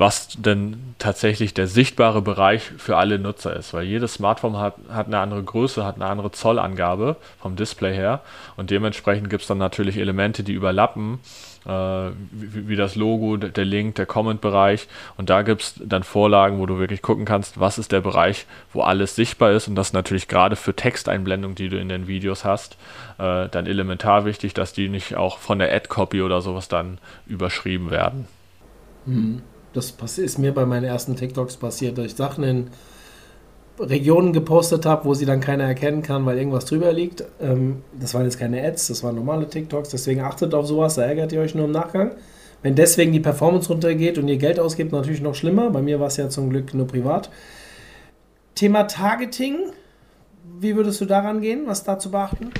was 0.00 0.28
denn 0.38 0.94
tatsächlich 0.98 1.52
der 1.52 1.66
sichtbare 1.66 2.22
Bereich 2.22 2.62
für 2.78 2.96
alle 2.96 3.18
Nutzer 3.18 3.54
ist, 3.54 3.74
weil 3.74 3.84
jedes 3.84 4.14
Smartphone 4.14 4.56
hat, 4.56 4.76
hat 4.90 5.08
eine 5.08 5.18
andere 5.18 5.42
Größe, 5.42 5.84
hat 5.84 5.96
eine 5.96 6.06
andere 6.06 6.32
Zollangabe 6.32 7.16
vom 7.38 7.54
Display 7.54 7.94
her 7.94 8.22
und 8.56 8.70
dementsprechend 8.70 9.28
gibt 9.28 9.42
es 9.42 9.48
dann 9.48 9.58
natürlich 9.58 9.98
Elemente, 9.98 10.42
die 10.42 10.54
überlappen, 10.54 11.18
äh, 11.66 11.70
wie, 12.30 12.68
wie, 12.68 12.76
das 12.76 12.96
Logo, 12.96 13.36
der 13.36 13.64
Link, 13.66 13.96
der 13.96 14.06
Comment-Bereich 14.06 14.88
und 15.18 15.28
da 15.28 15.42
gibt 15.42 15.60
es 15.60 15.74
dann 15.84 16.02
Vorlagen, 16.02 16.60
wo 16.60 16.64
du 16.64 16.78
wirklich 16.78 17.02
gucken 17.02 17.26
kannst, 17.26 17.60
was 17.60 17.76
ist 17.76 17.92
der 17.92 18.00
Bereich, 18.00 18.46
wo 18.72 18.80
alles 18.80 19.16
sichtbar 19.16 19.52
ist 19.52 19.68
und 19.68 19.74
das 19.74 19.92
natürlich 19.92 20.28
gerade 20.28 20.56
für 20.56 20.74
Texteinblendungen, 20.74 21.56
die 21.56 21.68
du 21.68 21.78
in 21.78 21.90
den 21.90 22.06
Videos 22.06 22.46
hast, 22.46 22.78
äh, 23.18 23.50
dann 23.50 23.66
elementar 23.66 24.24
wichtig, 24.24 24.54
dass 24.54 24.72
die 24.72 24.88
nicht 24.88 25.16
auch 25.16 25.36
von 25.36 25.58
der 25.58 25.70
Ad-Copy 25.74 26.22
oder 26.22 26.40
sowas 26.40 26.68
dann 26.68 26.96
überschrieben 27.26 27.90
werden. 27.90 28.26
Mhm. 29.04 29.42
Das 29.72 30.18
ist 30.18 30.38
mir 30.38 30.52
bei 30.52 30.66
meinen 30.66 30.84
ersten 30.84 31.16
TikToks 31.16 31.56
passiert, 31.56 31.98
dass 31.98 32.06
ich 32.06 32.14
Sachen 32.16 32.44
in 32.44 32.70
Regionen 33.78 34.32
gepostet 34.32 34.84
habe, 34.84 35.04
wo 35.04 35.14
sie 35.14 35.24
dann 35.24 35.40
keiner 35.40 35.64
erkennen 35.64 36.02
kann, 36.02 36.26
weil 36.26 36.36
irgendwas 36.36 36.66
drüber 36.66 36.92
liegt. 36.92 37.24
Ähm, 37.40 37.82
das 37.98 38.14
waren 38.14 38.24
jetzt 38.24 38.38
keine 38.38 38.62
Ads, 38.62 38.88
das 38.88 39.02
waren 39.02 39.14
normale 39.14 39.48
TikToks, 39.48 39.88
deswegen 39.90 40.20
achtet 40.20 40.54
auf 40.54 40.66
sowas, 40.66 40.96
da 40.96 41.02
ärgert 41.02 41.32
ihr 41.32 41.40
euch 41.40 41.54
nur 41.54 41.64
im 41.64 41.70
Nachgang. 41.70 42.12
Wenn 42.62 42.74
deswegen 42.74 43.12
die 43.12 43.20
Performance 43.20 43.68
runtergeht 43.68 44.18
und 44.18 44.28
ihr 44.28 44.36
Geld 44.36 44.60
ausgibt, 44.60 44.92
natürlich 44.92 45.22
noch 45.22 45.34
schlimmer. 45.34 45.70
Bei 45.70 45.80
mir 45.80 45.98
war 45.98 46.08
es 46.08 46.18
ja 46.18 46.28
zum 46.28 46.50
Glück 46.50 46.74
nur 46.74 46.86
privat. 46.86 47.30
Thema 48.54 48.82
Targeting, 48.82 49.56
wie 50.58 50.76
würdest 50.76 51.00
du 51.00 51.06
daran 51.06 51.40
gehen? 51.40 51.62
Was 51.66 51.84
da 51.84 51.98
zu 51.98 52.10
beachten? 52.10 52.50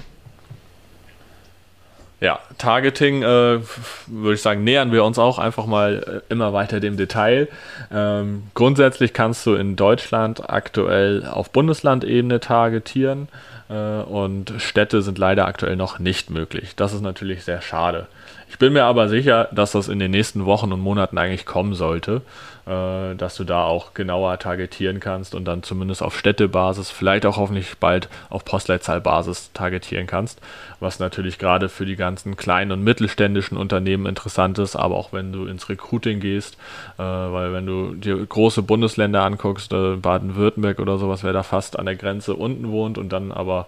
Ja, 2.21 2.39
Targeting, 2.59 3.23
äh, 3.23 3.61
würde 4.07 4.35
ich 4.35 4.43
sagen, 4.43 4.63
nähern 4.63 4.93
wir 4.93 5.05
uns 5.05 5.19
auch 5.19 5.39
einfach 5.39 5.65
mal 5.65 6.23
äh, 6.29 6.33
immer 6.33 6.53
weiter 6.53 6.79
dem 6.79 6.99
Detail. 6.99 7.49
Ähm, 7.91 8.43
grundsätzlich 8.53 9.15
kannst 9.15 9.47
du 9.47 9.55
in 9.55 9.75
Deutschland 9.75 10.51
aktuell 10.51 11.25
auf 11.25 11.51
Bundeslandebene 11.51 12.39
targetieren 12.41 13.29
und 13.75 14.53
Städte 14.59 15.03
sind 15.03 15.19
leider 15.19 15.47
aktuell 15.47 15.77
noch 15.77 15.99
nicht 15.99 16.31
möglich. 16.31 16.75
Das 16.77 16.93
ist 16.93 17.03
natürlich 17.03 17.45
sehr 17.45 17.61
schade. 17.61 18.07
Ich 18.49 18.59
bin 18.59 18.73
mir 18.73 18.85
aber 18.85 19.09
sicher, 19.09 19.49
dass 19.53 19.73
das 19.73 19.89
in 19.89 20.01
den 20.01 20.11
nächsten 20.11 20.45
Wochen 20.45 20.73
und 20.73 20.81
Monaten 20.81 21.19
eigentlich 21.19 21.47
kommen 21.47 21.75
sollte 21.75 22.23
äh, 22.71 23.17
dass 23.17 23.37
du 23.37 23.45
da 23.45 23.65
auch 23.65 23.95
genauer 23.95 24.39
targetieren 24.39 25.01
kannst 25.01 25.35
und 25.35 25.45
dann 25.45 25.63
zumindest 25.63 26.03
auf 26.03 26.17
Städtebasis, 26.17 26.91
vielleicht 26.91 27.27
auch 27.27 27.37
hoffentlich 27.37 27.79
bald 27.79 28.09
auf 28.29 28.45
Postleitzahlbasis 28.45 29.53
targetieren 29.53 30.07
kannst, 30.07 30.41
was 30.79 30.99
natürlich 30.99 31.39
gerade 31.39 31.69
für 31.69 31.85
die 31.85 31.97
ganzen 31.97 32.37
kleinen 32.37 32.73
und 32.73 32.85
mittelständischen 32.85 33.57
Unternehmen 33.57 34.07
interessant 34.07 34.59
ist, 34.59 34.77
aber 34.77 34.97
auch 34.97 35.13
wenn 35.13 35.33
du 35.33 35.47
ins 35.47 35.69
Recruiting 35.69 36.21
gehst, 36.21 36.57
äh, 36.99 37.03
weil 37.03 37.53
wenn 37.53 37.67
du 37.67 37.95
dir 37.95 38.17
große 38.25 38.63
Bundesländer 38.63 39.23
anguckst, 39.23 39.73
äh, 39.73 39.97
Baden-Württemberg 39.97 40.79
oder 40.79 40.99
sowas, 40.99 41.25
wer 41.25 41.33
da 41.33 41.43
fast 41.43 41.79
an 41.79 41.87
der 41.87 41.97
Grenze 41.97 42.35
unten 42.35 42.71
wohnt 42.71 42.99
und 42.99 43.11
dann 43.11 43.33
aber 43.33 43.60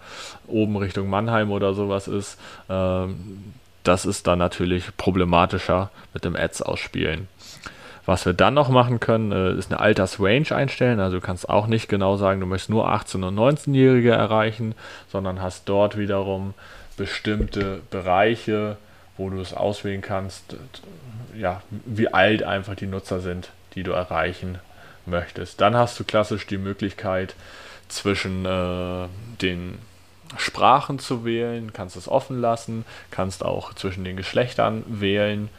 oben 0.47 0.77
Richtung 0.77 1.09
Mannheim 1.09 1.51
oder 1.51 1.75
sowas 1.75 2.09
ist, 2.09 2.39
ähm, 2.69 3.55
das 3.85 4.07
ist 4.07 4.27
dann 4.27 4.39
natürlich 4.39 4.97
problematischer 4.97 5.91
mit 6.15 6.25
dem 6.25 6.37
Ads 6.37 6.63
ausspielen. 6.63 7.29
Was 8.05 8.27
wir 8.27 8.33
dann 8.33 8.55
noch 8.55 8.69
machen 8.69 8.99
können, 8.99 9.31
äh, 9.31 9.53
ist 9.53 9.71
eine 9.71 9.81
Altersrange 9.81 10.55
einstellen. 10.55 10.99
Also 10.99 11.19
du 11.19 11.23
kannst 11.23 11.49
auch 11.49 11.67
nicht 11.67 11.89
genau 11.89 12.17
sagen, 12.17 12.41
du 12.41 12.47
möchtest 12.47 12.71
nur 12.71 12.89
18- 12.89 13.25
und 13.25 13.37
19-Jährige 13.37 14.11
erreichen, 14.11 14.75
sondern 15.09 15.41
hast 15.41 15.69
dort 15.69 15.97
wiederum 15.97 16.55
bestimmte 16.97 17.81
Bereiche, 17.91 18.77
wo 19.17 19.31
du 19.31 19.41
es 19.41 19.55
auswählen 19.55 20.01
kannst, 20.01 20.57
ja, 21.37 21.63
wie 21.87 22.13
alt 22.13 22.43
einfach 22.43 22.75
die 22.75 22.87
Nutzer 22.87 23.21
sind, 23.21 23.51
die 23.75 23.83
du 23.83 23.93
erreichen 23.93 24.59
möchtest. 25.07 25.61
Dann 25.61 25.77
hast 25.77 25.99
du 25.99 26.05
klassisch 26.05 26.47
die 26.47 26.59
Möglichkeit, 26.59 27.35
zwischen 27.93 28.45
äh, 28.45 29.09
den 29.41 29.79
Sprachen 30.37 30.99
zu 30.99 31.25
wählen, 31.25 31.73
kannst 31.73 31.97
es 31.97 32.09
offen 32.09 32.41
lassen, 32.41 32.85
kannst 33.11 33.45
auch 33.45 33.75
zwischen 33.75 34.05
den 34.05 34.17
Geschlechtern 34.17 34.83
wählen 34.87 35.51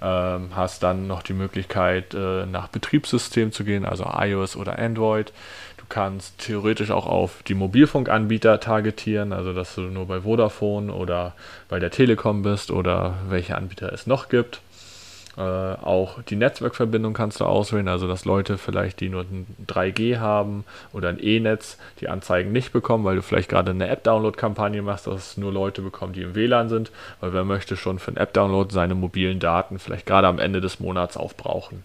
ähm, 0.00 0.50
hast 0.54 0.82
dann 0.82 1.06
noch 1.06 1.22
die 1.22 1.32
Möglichkeit, 1.32 2.14
äh, 2.14 2.46
nach 2.46 2.68
Betriebssystem 2.68 3.52
zu 3.52 3.64
gehen, 3.64 3.84
also 3.84 4.04
iOS 4.04 4.56
oder 4.56 4.78
Android. 4.78 5.32
Du 5.76 5.84
kannst 5.88 6.38
theoretisch 6.38 6.90
auch 6.90 7.06
auf 7.06 7.42
die 7.44 7.54
Mobilfunkanbieter 7.54 8.60
targetieren, 8.60 9.32
also 9.32 9.52
dass 9.52 9.74
du 9.74 9.82
nur 9.82 10.06
bei 10.06 10.20
Vodafone 10.20 10.92
oder 10.92 11.34
bei 11.68 11.78
der 11.78 11.90
Telekom 11.90 12.42
bist 12.42 12.70
oder 12.70 13.14
welche 13.28 13.56
Anbieter 13.56 13.92
es 13.92 14.06
noch 14.06 14.28
gibt. 14.28 14.60
Äh, 15.38 15.40
auch 15.40 16.20
die 16.22 16.34
Netzwerkverbindung 16.34 17.14
kannst 17.14 17.38
du 17.38 17.44
auswählen, 17.44 17.86
also 17.86 18.08
dass 18.08 18.24
Leute 18.24 18.58
vielleicht, 18.58 18.98
die 18.98 19.08
nur 19.08 19.22
ein 19.22 19.46
3G 19.68 20.18
haben 20.18 20.64
oder 20.92 21.10
ein 21.10 21.22
E-Netz, 21.22 21.78
die 22.00 22.08
Anzeigen 22.08 22.50
nicht 22.50 22.72
bekommen, 22.72 23.04
weil 23.04 23.14
du 23.14 23.22
vielleicht 23.22 23.48
gerade 23.48 23.70
eine 23.70 23.86
App-Download-Kampagne 23.86 24.82
machst, 24.82 25.06
dass 25.06 25.30
es 25.30 25.36
nur 25.36 25.52
Leute 25.52 25.80
bekommen, 25.80 26.12
die 26.12 26.22
im 26.22 26.34
WLAN 26.34 26.68
sind, 26.68 26.90
weil 27.20 27.32
wer 27.34 27.44
möchte 27.44 27.76
schon 27.76 28.00
für 28.00 28.08
einen 28.08 28.16
App-Download 28.16 28.74
seine 28.74 28.96
mobilen 28.96 29.38
Daten 29.38 29.78
vielleicht 29.78 30.06
gerade 30.06 30.26
am 30.26 30.40
Ende 30.40 30.60
des 30.60 30.80
Monats 30.80 31.16
aufbrauchen. 31.16 31.84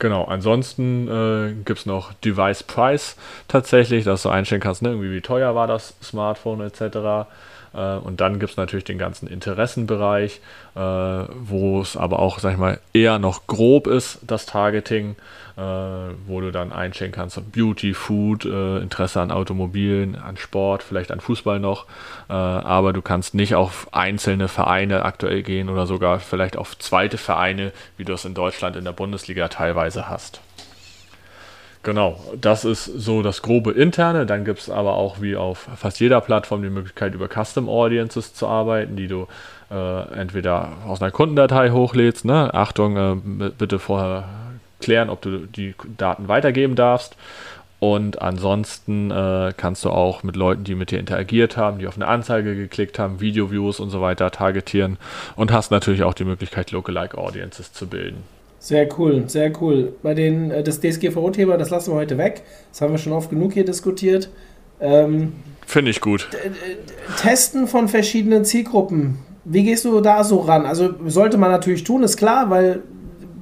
Genau, 0.00 0.24
ansonsten 0.24 1.06
äh, 1.06 1.52
gibt 1.62 1.80
es 1.80 1.86
noch 1.86 2.14
Device 2.14 2.64
Price 2.64 3.16
tatsächlich, 3.46 4.04
dass 4.04 4.22
du 4.22 4.30
einstellen 4.30 4.62
kannst, 4.62 4.82
ne, 4.82 4.88
irgendwie 4.88 5.12
wie 5.12 5.20
teuer 5.20 5.54
war 5.54 5.68
das 5.68 5.94
Smartphone 6.02 6.62
etc. 6.62 7.28
Äh, 7.74 7.96
und 7.96 8.20
dann 8.20 8.38
gibt 8.38 8.52
es 8.52 8.56
natürlich 8.56 8.84
den 8.84 8.98
ganzen 8.98 9.26
Interessenbereich, 9.26 10.40
äh, 10.74 10.80
wo 10.80 11.80
es 11.80 11.96
aber 11.96 12.18
auch, 12.18 12.38
sag 12.38 12.52
ich 12.52 12.58
mal, 12.58 12.80
eher 12.92 13.18
noch 13.18 13.46
grob 13.46 13.86
ist, 13.86 14.18
das 14.22 14.46
Targeting, 14.46 15.16
äh, 15.56 15.60
wo 16.26 16.40
du 16.40 16.50
dann 16.50 16.72
einstellen 16.72 17.12
kannst, 17.12 17.40
Beauty, 17.52 17.94
Food, 17.94 18.44
Interesse 18.44 19.20
an 19.20 19.30
Automobilen, 19.30 20.16
an 20.16 20.36
Sport, 20.36 20.82
vielleicht 20.82 21.10
an 21.10 21.20
Fußball 21.20 21.60
noch, 21.60 21.86
aber 22.28 22.92
du 22.92 23.02
kannst 23.02 23.34
nicht 23.34 23.54
auf 23.54 23.88
einzelne 23.92 24.48
Vereine 24.48 25.04
aktuell 25.04 25.42
gehen 25.42 25.68
oder 25.68 25.86
sogar 25.86 26.20
vielleicht 26.20 26.56
auf 26.56 26.78
zweite 26.78 27.18
Vereine, 27.18 27.72
wie 27.96 28.04
du 28.04 28.12
es 28.12 28.24
in 28.24 28.34
Deutschland 28.34 28.76
in 28.76 28.84
der 28.84 28.92
Bundesliga 28.92 29.48
teilweise 29.48 30.08
hast. 30.08 30.40
Genau, 31.82 32.20
das 32.38 32.66
ist 32.66 32.84
so 32.84 33.22
das 33.22 33.40
grobe 33.40 33.72
interne. 33.72 34.26
Dann 34.26 34.44
gibt 34.44 34.58
es 34.58 34.68
aber 34.68 34.94
auch 34.94 35.22
wie 35.22 35.34
auf 35.36 35.66
fast 35.76 35.98
jeder 35.98 36.20
Plattform 36.20 36.62
die 36.62 36.68
Möglichkeit, 36.68 37.14
über 37.14 37.28
Custom 37.28 37.70
Audiences 37.70 38.34
zu 38.34 38.46
arbeiten, 38.46 38.96
die 38.96 39.08
du 39.08 39.28
äh, 39.70 40.12
entweder 40.12 40.72
aus 40.86 41.00
einer 41.00 41.10
Kundendatei 41.10 41.70
hochlädst. 41.70 42.26
Ne? 42.26 42.52
Achtung, 42.52 42.96
äh, 42.96 43.50
bitte 43.56 43.78
vorher 43.78 44.28
klären, 44.80 45.08
ob 45.08 45.22
du 45.22 45.46
die 45.46 45.74
Daten 45.96 46.28
weitergeben 46.28 46.74
darfst. 46.74 47.16
Und 47.78 48.20
ansonsten 48.20 49.10
äh, 49.10 49.54
kannst 49.56 49.86
du 49.86 49.90
auch 49.90 50.22
mit 50.22 50.36
Leuten, 50.36 50.64
die 50.64 50.74
mit 50.74 50.90
dir 50.90 50.98
interagiert 50.98 51.56
haben, 51.56 51.78
die 51.78 51.86
auf 51.86 51.96
eine 51.96 52.08
Anzeige 52.08 52.54
geklickt 52.54 52.98
haben, 52.98 53.20
Video-Views 53.20 53.80
und 53.80 53.88
so 53.88 54.02
weiter 54.02 54.30
targetieren 54.30 54.98
und 55.34 55.50
hast 55.50 55.70
natürlich 55.70 56.02
auch 56.02 56.12
die 56.12 56.24
Möglichkeit, 56.24 56.72
Lookalike 56.72 57.16
Audiences 57.16 57.72
zu 57.72 57.86
bilden. 57.86 58.22
Sehr 58.60 58.86
cool, 58.98 59.24
sehr 59.26 59.50
cool. 59.60 59.94
Bei 60.02 60.12
den, 60.12 60.50
äh, 60.50 60.62
das 60.62 60.80
DSGVO-Thema, 60.80 61.56
das 61.56 61.70
lassen 61.70 61.92
wir 61.92 61.96
heute 61.96 62.18
weg. 62.18 62.42
Das 62.70 62.82
haben 62.82 62.92
wir 62.92 62.98
schon 62.98 63.14
oft 63.14 63.30
genug 63.30 63.54
hier 63.54 63.64
diskutiert. 63.64 64.28
Ähm, 64.80 65.32
Finde 65.66 65.90
ich 65.90 66.00
gut. 66.02 66.28
Testen 67.16 67.66
von 67.66 67.88
verschiedenen 67.88 68.44
Zielgruppen. 68.44 69.18
Wie 69.44 69.64
gehst 69.64 69.86
du 69.86 70.00
da 70.00 70.22
so 70.24 70.40
ran? 70.40 70.66
Also 70.66 70.94
sollte 71.06 71.38
man 71.38 71.50
natürlich 71.50 71.84
tun, 71.84 72.02
ist 72.02 72.18
klar, 72.18 72.50
weil 72.50 72.82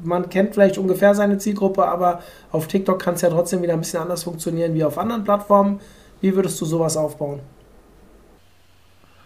man 0.04 0.30
kennt 0.30 0.54
vielleicht 0.54 0.78
ungefähr 0.78 1.16
seine 1.16 1.38
Zielgruppe, 1.38 1.84
aber 1.84 2.22
auf 2.52 2.68
TikTok 2.68 3.00
kann 3.00 3.14
es 3.14 3.22
ja 3.22 3.30
trotzdem 3.30 3.62
wieder 3.62 3.72
ein 3.72 3.80
bisschen 3.80 4.00
anders 4.00 4.22
funktionieren 4.22 4.74
wie 4.74 4.84
auf 4.84 4.98
anderen 4.98 5.24
Plattformen. 5.24 5.80
Wie 6.20 6.34
würdest 6.36 6.60
du 6.60 6.64
sowas 6.64 6.96
aufbauen? 6.96 7.40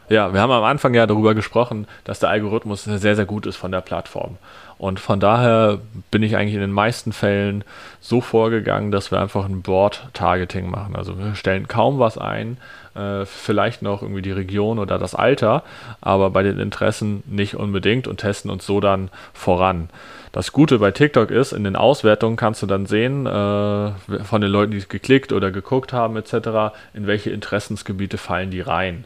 Ja, 0.09 0.33
wir 0.35 0.41
haben 0.41 0.51
am 0.51 0.65
Anfang 0.65 0.93
ja 0.95 1.07
darüber 1.07 1.35
gesprochen, 1.35 1.87
dass 2.05 2.19
der 2.19 2.29
Algorithmus 2.29 2.85
sehr, 2.85 3.17
sehr 3.17 3.25
gut 3.25 3.47
ist 3.47 3.57
von 3.57 3.73
der 3.73 3.81
Plattform. 3.81 4.37
Und 4.83 4.99
von 4.99 5.21
daher 5.21 5.79
bin 6.11 6.25
ich 6.25 6.37
eigentlich 6.37 6.57
in 6.57 6.61
den 6.61 6.73
meisten 6.73 7.13
Fällen 7.13 7.63
so 8.01 8.21
vorgegangen, 8.21 8.91
dass 8.91 9.13
wir 9.13 9.21
einfach 9.21 9.45
ein 9.45 9.63
Board-Targeting 9.63 10.69
machen. 10.69 10.97
Also 10.97 11.17
wir 11.21 11.37
stellen 11.37 11.69
kaum 11.69 12.01
was 12.01 12.19
ein, 12.19 12.57
äh, 12.97 13.25
vielleicht 13.25 13.83
noch 13.83 14.03
irgendwie 14.03 14.23
die 14.23 14.33
Region 14.33 14.81
oder 14.81 14.99
das 14.99 15.15
Alter, 15.15 15.63
aber 16.01 16.31
bei 16.31 16.43
den 16.43 16.59
Interessen 16.59 17.23
nicht 17.27 17.55
unbedingt 17.55 18.09
und 18.09 18.17
testen 18.17 18.51
uns 18.51 18.67
so 18.67 18.81
dann 18.81 19.11
voran. 19.33 19.89
Das 20.33 20.51
Gute 20.51 20.81
bei 20.81 20.91
TikTok 20.91 21.31
ist, 21.31 21.53
in 21.53 21.63
den 21.63 21.77
Auswertungen 21.77 22.35
kannst 22.35 22.61
du 22.61 22.67
dann 22.67 22.87
sehen, 22.87 23.25
äh, 23.25 23.93
von 24.25 24.41
den 24.41 24.51
Leuten, 24.51 24.73
die 24.73 24.79
es 24.79 24.89
geklickt 24.89 25.33
oder 25.33 25.53
geguckt 25.53 25.93
haben, 25.93 26.17
etc., 26.17 26.75
in 26.93 27.07
welche 27.07 27.31
Interessensgebiete 27.31 28.19
fallen 28.19 28.51
die 28.51 28.61
rein. 28.61 29.05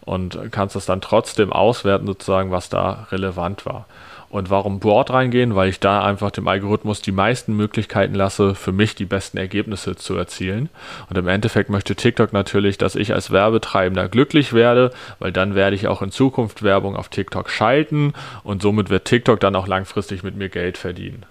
Und 0.00 0.38
kannst 0.52 0.74
es 0.74 0.86
dann 0.86 1.02
trotzdem 1.02 1.52
auswerten, 1.52 2.06
sozusagen, 2.06 2.50
was 2.50 2.70
da 2.70 3.06
relevant 3.10 3.66
war. 3.66 3.84
Und 4.30 4.50
warum 4.50 4.78
Broad 4.78 5.10
reingehen? 5.10 5.54
Weil 5.54 5.70
ich 5.70 5.80
da 5.80 6.04
einfach 6.04 6.30
dem 6.30 6.48
Algorithmus 6.48 7.00
die 7.00 7.12
meisten 7.12 7.54
Möglichkeiten 7.54 8.14
lasse, 8.14 8.54
für 8.54 8.72
mich 8.72 8.94
die 8.94 9.06
besten 9.06 9.38
Ergebnisse 9.38 9.96
zu 9.96 10.16
erzielen. 10.16 10.68
Und 11.08 11.16
im 11.16 11.28
Endeffekt 11.28 11.70
möchte 11.70 11.94
TikTok 11.94 12.32
natürlich, 12.32 12.76
dass 12.76 12.94
ich 12.94 13.14
als 13.14 13.30
Werbetreibender 13.30 14.08
glücklich 14.08 14.52
werde, 14.52 14.90
weil 15.18 15.32
dann 15.32 15.54
werde 15.54 15.76
ich 15.76 15.88
auch 15.88 16.02
in 16.02 16.10
Zukunft 16.10 16.62
Werbung 16.62 16.96
auf 16.96 17.08
TikTok 17.08 17.48
schalten 17.48 18.12
und 18.44 18.60
somit 18.60 18.90
wird 18.90 19.06
TikTok 19.06 19.40
dann 19.40 19.56
auch 19.56 19.66
langfristig 19.66 20.22
mit 20.22 20.36
mir 20.36 20.48
Geld 20.50 20.76
verdienen. 20.76 21.24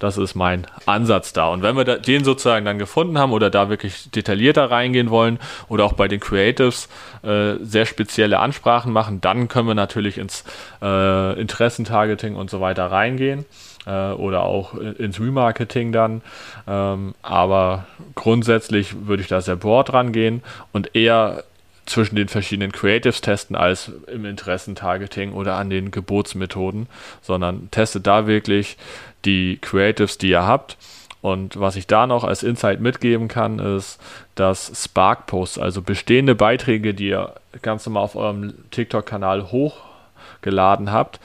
Das 0.00 0.16
ist 0.16 0.34
mein 0.34 0.66
Ansatz 0.86 1.32
da. 1.34 1.48
Und 1.48 1.62
wenn 1.62 1.76
wir 1.76 1.84
den 1.84 2.24
sozusagen 2.24 2.64
dann 2.64 2.78
gefunden 2.78 3.18
haben 3.18 3.32
oder 3.32 3.50
da 3.50 3.68
wirklich 3.68 4.10
detaillierter 4.10 4.70
reingehen 4.70 5.10
wollen 5.10 5.38
oder 5.68 5.84
auch 5.84 5.92
bei 5.92 6.08
den 6.08 6.20
Creatives 6.20 6.88
äh, 7.22 7.54
sehr 7.60 7.84
spezielle 7.84 8.40
Ansprachen 8.40 8.92
machen, 8.92 9.20
dann 9.20 9.46
können 9.48 9.68
wir 9.68 9.74
natürlich 9.74 10.16
ins 10.16 10.44
äh, 10.80 11.38
Interessentargeting 11.38 12.34
und 12.34 12.48
so 12.48 12.62
weiter 12.62 12.90
reingehen 12.90 13.44
äh, 13.86 14.12
oder 14.12 14.44
auch 14.44 14.74
ins 14.74 15.20
Remarketing 15.20 15.92
dann. 15.92 16.22
Ähm, 16.66 17.14
aber 17.20 17.84
grundsätzlich 18.14 19.06
würde 19.06 19.22
ich 19.22 19.28
da 19.28 19.42
sehr 19.42 19.56
broad 19.56 19.92
rangehen 19.92 20.42
und 20.72 20.96
eher 20.96 21.44
zwischen 21.90 22.16
den 22.16 22.28
verschiedenen 22.28 22.72
Creatives 22.72 23.20
testen 23.20 23.56
als 23.56 23.90
im 24.06 24.24
Interessentargeting 24.24 25.32
oder 25.32 25.56
an 25.56 25.70
den 25.70 25.90
Gebotsmethoden, 25.90 26.86
sondern 27.20 27.70
testet 27.70 28.06
da 28.06 28.26
wirklich 28.26 28.76
die 29.24 29.58
Creatives, 29.60 30.16
die 30.16 30.30
ihr 30.30 30.46
habt. 30.46 30.76
Und 31.20 31.60
was 31.60 31.76
ich 31.76 31.86
da 31.86 32.06
noch 32.06 32.24
als 32.24 32.42
Insight 32.42 32.80
mitgeben 32.80 33.28
kann, 33.28 33.58
ist, 33.58 34.00
dass 34.36 34.72
Spark-Posts, 34.84 35.58
also 35.58 35.82
bestehende 35.82 36.34
Beiträge, 36.34 36.94
die 36.94 37.08
ihr 37.08 37.34
ganz 37.60 37.84
normal 37.84 38.04
auf 38.04 38.16
eurem 38.16 38.54
TikTok-Kanal 38.70 39.50
hochgeladen 39.52 40.92
habt, 40.92 41.20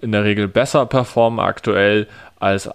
in 0.00 0.12
der 0.12 0.24
Regel 0.24 0.46
besser 0.46 0.86
performen 0.86 1.40
aktuell 1.40 2.06
als 2.38 2.70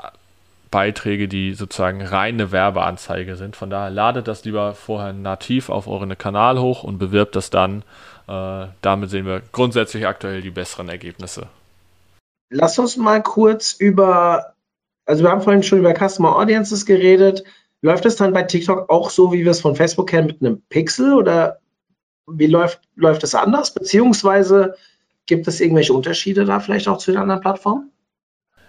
Beiträge, 0.75 1.29
die 1.29 1.53
sozusagen 1.53 2.01
reine 2.01 2.51
Werbeanzeige 2.51 3.37
sind. 3.37 3.55
Von 3.55 3.69
daher 3.69 3.89
ladet 3.89 4.27
das 4.27 4.43
lieber 4.43 4.73
vorher 4.73 5.13
nativ 5.13 5.69
auf 5.69 5.87
euren 5.87 6.17
Kanal 6.17 6.59
hoch 6.59 6.83
und 6.83 6.97
bewirbt 6.97 7.37
das 7.37 7.49
dann. 7.49 7.83
Äh, 8.27 8.67
damit 8.81 9.09
sehen 9.09 9.25
wir 9.25 9.41
grundsätzlich 9.53 10.05
aktuell 10.05 10.41
die 10.41 10.51
besseren 10.51 10.89
Ergebnisse. 10.89 11.47
Lass 12.49 12.77
uns 12.77 12.97
mal 12.97 13.23
kurz 13.23 13.71
über 13.71 14.55
also 15.05 15.23
wir 15.23 15.29
haben 15.31 15.41
vorhin 15.41 15.63
schon 15.63 15.79
über 15.79 15.93
Customer 15.93 16.35
Audiences 16.35 16.85
geredet. 16.85 17.43
Läuft 17.81 18.05
es 18.05 18.15
dann 18.15 18.33
bei 18.33 18.43
TikTok 18.43 18.89
auch 18.89 19.09
so, 19.09 19.31
wie 19.31 19.43
wir 19.43 19.51
es 19.51 19.61
von 19.61 19.75
Facebook 19.75 20.09
kennen, 20.09 20.27
mit 20.27 20.41
einem 20.41 20.61
Pixel 20.69 21.13
oder 21.13 21.59
wie 22.27 22.47
läuft, 22.47 22.81
läuft 22.95 23.23
es 23.23 23.35
anders? 23.35 23.73
Beziehungsweise 23.73 24.75
gibt 25.27 25.47
es 25.47 25.61
irgendwelche 25.61 25.93
Unterschiede 25.93 26.45
da 26.45 26.59
vielleicht 26.59 26.87
auch 26.87 26.97
zu 26.97 27.11
den 27.11 27.21
anderen 27.21 27.41
Plattformen? 27.41 27.91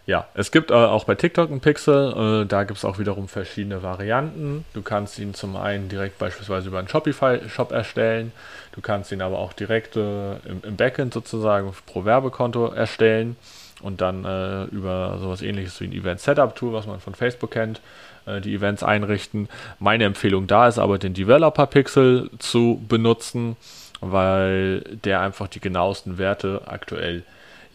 Ja, 0.07 0.29
es 0.35 0.53
gibt 0.53 0.71
äh, 0.71 0.75
auch 0.75 1.03
bei 1.03 1.17
TikTok 1.17 1.51
einen 1.51 1.61
Pixel. 1.61 2.45
Äh, 2.45 2.47
da 2.47 2.63
gibt 2.63 2.79
es 2.79 2.85
auch 2.85 3.01
wiederum 3.01 3.27
verschiedene 3.27 3.83
Varianten. 3.83 4.65
Du 4.73 4.83
kannst 4.83 5.19
ihn 5.19 5.35
zum 5.35 5.57
einen 5.57 5.89
direkt 5.89 6.19
beispielsweise 6.19 6.69
über 6.69 6.79
einen 6.79 6.87
Shopify-Shop 6.87 7.73
erstellen. 7.73 8.31
Du 8.71 8.81
kannst 8.81 9.11
ihn 9.11 9.21
aber 9.21 9.39
auch 9.39 9.53
direkt 9.53 9.97
äh, 9.97 10.35
im, 10.37 10.63
im 10.63 10.77
Backend 10.77 11.13
sozusagen 11.13 11.75
pro 11.87 12.05
Werbekonto 12.05 12.69
erstellen 12.69 13.35
und 13.83 14.01
dann 14.01 14.25
äh, 14.25 14.65
über 14.67 15.19
sowas 15.19 15.43
ähnliches 15.43 15.81
wie 15.81 15.87
ein 15.87 15.93
Event 15.93 16.21
Setup 16.21 16.55
Tool, 16.55 16.73
was 16.73 16.87
man 16.87 17.01
von 17.01 17.17
Facebook 17.17 17.51
kennt, 17.51 17.81
äh, 18.27 18.41
die 18.41 18.55
Events 18.55 18.85
einrichten. 18.85 19.49
Meine 19.81 20.05
Empfehlung 20.05 20.47
da 20.47 20.69
ist 20.69 20.79
aber 20.79 20.99
den 20.99 21.15
Developer 21.15 21.67
Pixel 21.67 22.31
zu 22.39 22.81
benutzen, 22.89 23.57
weil 24.01 24.83
der 25.05 25.21
einfach 25.21 25.49
die 25.49 25.61
genauesten 25.61 26.17
Werte 26.17 26.63
aktuell 26.67 27.25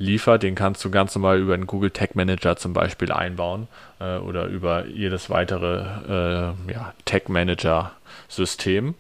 liefert. 0.02 0.44
Den 0.44 0.56
kannst 0.56 0.84
du 0.84 0.92
ganz 0.92 1.16
normal 1.16 1.40
über 1.40 1.56
den 1.56 1.68
Google 1.68 1.92
Tag 1.92 2.16
Manager 2.16 2.58
zum 2.58 2.74
Beispiel 2.74 3.12
einbauen 3.12 3.68
äh, 4.00 4.18
oder 4.18 4.46
über 4.46 4.86
jedes 4.88 5.30
weitere 5.30 5.86
äh, 6.08 6.72
ja, 6.72 6.94
Tag 7.06 7.30
Manager 7.30 7.92
System. 8.28 8.96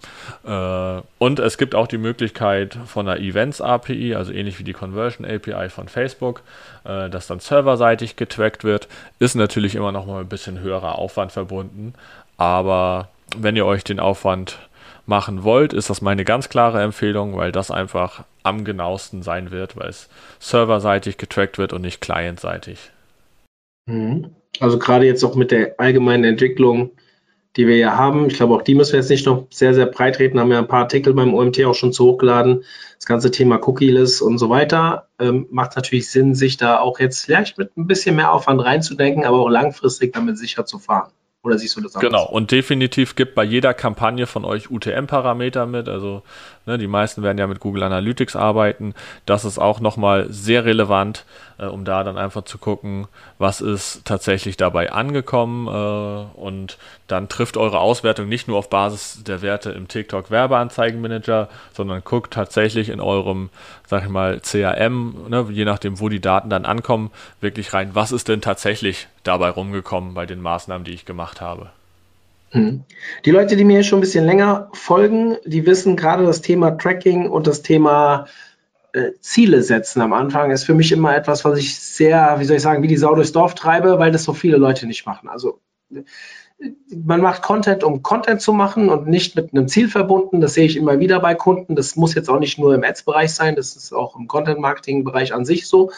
Äh, 0.45 1.01
und 1.17 1.39
es 1.39 1.57
gibt 1.57 1.75
auch 1.75 1.87
die 1.87 1.97
Möglichkeit 1.97 2.77
von 2.85 3.07
einer 3.07 3.19
Events 3.19 3.61
API, 3.61 4.15
also 4.15 4.31
ähnlich 4.31 4.59
wie 4.59 4.63
die 4.63 4.73
Conversion 4.73 5.25
API 5.25 5.69
von 5.69 5.87
Facebook, 5.87 6.41
äh, 6.83 7.09
dass 7.09 7.27
dann 7.27 7.39
serverseitig 7.39 8.15
getrackt 8.15 8.63
wird. 8.63 8.87
Ist 9.19 9.35
natürlich 9.35 9.75
immer 9.75 9.91
noch 9.91 10.05
mal 10.05 10.21
ein 10.21 10.29
bisschen 10.29 10.59
höherer 10.59 10.97
Aufwand 10.97 11.31
verbunden, 11.31 11.93
aber 12.37 13.09
wenn 13.37 13.55
ihr 13.55 13.65
euch 13.65 13.83
den 13.83 13.99
Aufwand 13.99 14.59
machen 15.05 15.43
wollt, 15.43 15.73
ist 15.73 15.89
das 15.89 16.01
meine 16.01 16.25
ganz 16.25 16.49
klare 16.49 16.81
Empfehlung, 16.81 17.35
weil 17.35 17.51
das 17.51 17.71
einfach 17.71 18.23
am 18.43 18.63
genauesten 18.63 19.23
sein 19.23 19.51
wird, 19.51 19.77
weil 19.77 19.89
es 19.89 20.09
serverseitig 20.39 21.17
getrackt 21.17 21.57
wird 21.57 21.73
und 21.73 21.81
nicht 21.81 22.01
clientseitig. 22.01 22.91
Mhm. 23.87 24.35
Also 24.59 24.79
gerade 24.79 25.05
jetzt 25.05 25.23
auch 25.23 25.35
mit 25.35 25.51
der 25.51 25.79
allgemeinen 25.79 26.23
Entwicklung 26.23 26.91
die 27.57 27.67
wir 27.67 27.77
ja 27.77 27.97
haben. 27.97 28.27
Ich 28.27 28.35
glaube, 28.35 28.55
auch 28.55 28.61
die 28.61 28.75
müssen 28.75 28.93
wir 28.93 28.99
jetzt 28.99 29.09
nicht 29.09 29.25
noch 29.25 29.47
sehr, 29.49 29.73
sehr 29.73 29.85
breit 29.85 30.19
reden. 30.19 30.39
Haben 30.39 30.51
ja 30.51 30.59
ein 30.59 30.67
paar 30.67 30.83
Artikel 30.83 31.13
beim 31.13 31.33
OMT 31.33 31.63
auch 31.65 31.75
schon 31.75 31.91
zu 31.91 32.05
hochgeladen. 32.05 32.63
Das 32.95 33.05
ganze 33.05 33.31
Thema 33.31 33.59
Cookieless 33.67 34.21
und 34.21 34.37
so 34.37 34.49
weiter. 34.49 35.07
Ähm, 35.19 35.47
macht 35.51 35.75
natürlich 35.75 36.09
Sinn, 36.09 36.33
sich 36.33 36.57
da 36.57 36.79
auch 36.79 36.99
jetzt 36.99 37.25
vielleicht 37.25 37.57
mit 37.57 37.75
ein 37.75 37.87
bisschen 37.87 38.15
mehr 38.15 38.31
Aufwand 38.31 38.63
reinzudenken, 38.63 39.25
aber 39.25 39.39
auch 39.39 39.49
langfristig 39.49 40.13
damit 40.13 40.37
sicher 40.37 40.65
zu 40.65 40.79
fahren. 40.79 41.11
Oder 41.43 41.57
siehst 41.57 41.75
du 41.75 41.81
das 41.81 41.95
anders? 41.95 42.11
Genau, 42.11 42.25
und 42.25 42.51
definitiv 42.51 43.15
gibt 43.15 43.33
bei 43.33 43.43
jeder 43.43 43.73
Kampagne 43.73 44.27
von 44.27 44.45
euch 44.45 44.69
UTM-Parameter 44.69 45.65
mit. 45.65 45.89
Also 45.89 46.21
ne, 46.65 46.77
die 46.77 46.87
meisten 46.87 47.23
werden 47.23 47.37
ja 47.37 47.47
mit 47.47 47.59
Google 47.59 47.83
Analytics 47.83 48.35
arbeiten. 48.35 48.93
Das 49.25 49.45
ist 49.45 49.59
auch 49.59 49.79
nochmal 49.79 50.27
sehr 50.29 50.65
relevant, 50.65 51.25
äh, 51.57 51.65
um 51.65 51.85
da 51.85 52.03
dann 52.03 52.17
einfach 52.17 52.43
zu 52.43 52.57
gucken, 52.57 53.07
was 53.37 53.61
ist 53.61 54.05
tatsächlich 54.05 54.57
dabei 54.57 54.91
angekommen. 54.91 55.67
Äh, 55.67 56.39
und 56.39 56.77
dann 57.07 57.29
trifft 57.29 57.57
eure 57.57 57.79
Auswertung 57.79 58.27
nicht 58.29 58.47
nur 58.47 58.57
auf 58.57 58.69
Basis 58.69 59.23
der 59.23 59.41
Werte 59.41 59.71
im 59.71 59.87
TikTok 59.87 60.31
Werbeanzeigenmanager, 60.31 61.49
sondern 61.73 62.03
guckt 62.03 62.33
tatsächlich 62.33 62.89
in 62.89 62.99
eurem, 62.99 63.49
sag 63.87 64.03
ich 64.03 64.09
mal, 64.09 64.39
CRM, 64.41 65.29
ne, 65.29 65.47
je 65.49 65.65
nachdem, 65.65 65.99
wo 65.99 66.09
die 66.09 66.21
Daten 66.21 66.49
dann 66.49 66.65
ankommen, 66.65 67.11
wirklich 67.39 67.73
rein, 67.73 67.91
was 67.93 68.11
ist 68.11 68.27
denn 68.27 68.41
tatsächlich 68.41 69.07
dabei 69.23 69.49
rumgekommen 69.49 70.13
bei 70.13 70.25
den 70.25 70.41
Maßnahmen, 70.41 70.85
die 70.85 70.93
ich 70.93 71.05
gemacht 71.05 71.41
habe. 71.41 71.71
Hm. 72.51 72.83
Die 73.25 73.31
Leute, 73.31 73.55
die 73.55 73.63
mir 73.63 73.83
schon 73.83 73.99
ein 73.99 74.01
bisschen 74.01 74.25
länger 74.25 74.69
folgen, 74.73 75.37
die 75.45 75.65
wissen 75.65 75.95
gerade 75.95 76.25
das 76.25 76.41
Thema 76.41 76.71
Tracking 76.71 77.29
und 77.29 77.47
das 77.47 77.61
Thema 77.61 78.27
äh, 78.93 79.11
Ziele 79.21 79.63
setzen 79.63 80.01
am 80.01 80.11
Anfang 80.11 80.51
ist 80.51 80.65
für 80.65 80.73
mich 80.73 80.91
immer 80.91 81.15
etwas, 81.15 81.45
was 81.45 81.57
ich 81.57 81.79
sehr, 81.79 82.39
wie 82.39 82.45
soll 82.45 82.57
ich 82.57 82.61
sagen, 82.61 82.83
wie 82.83 82.87
die 82.87 82.97
Sau 82.97 83.15
durchs 83.15 83.31
Dorf 83.31 83.55
treibe, 83.55 83.99
weil 83.99 84.11
das 84.11 84.23
so 84.23 84.33
viele 84.33 84.57
Leute 84.57 84.85
nicht 84.85 85.05
machen. 85.05 85.29
Also 85.29 85.61
man 86.93 87.21
macht 87.21 87.41
Content, 87.41 87.83
um 87.83 88.03
Content 88.03 88.41
zu 88.41 88.53
machen 88.53 88.89
und 88.89 89.07
nicht 89.07 89.35
mit 89.35 89.53
einem 89.53 89.67
Ziel 89.67 89.89
verbunden. 89.89 90.41
Das 90.41 90.53
sehe 90.53 90.65
ich 90.65 90.77
immer 90.77 90.99
wieder 90.99 91.19
bei 91.19 91.35
Kunden. 91.35 91.75
Das 91.75 91.95
muss 91.95 92.13
jetzt 92.13 92.29
auch 92.29 92.39
nicht 92.39 92.59
nur 92.59 92.75
im 92.75 92.83
Ads-Bereich 92.83 93.33
sein, 93.33 93.55
das 93.55 93.75
ist 93.75 93.93
auch 93.93 94.15
im 94.15 94.27
Content-Marketing-Bereich 94.27 95.33
an 95.33 95.45
sich 95.45 95.67
so. 95.67 95.91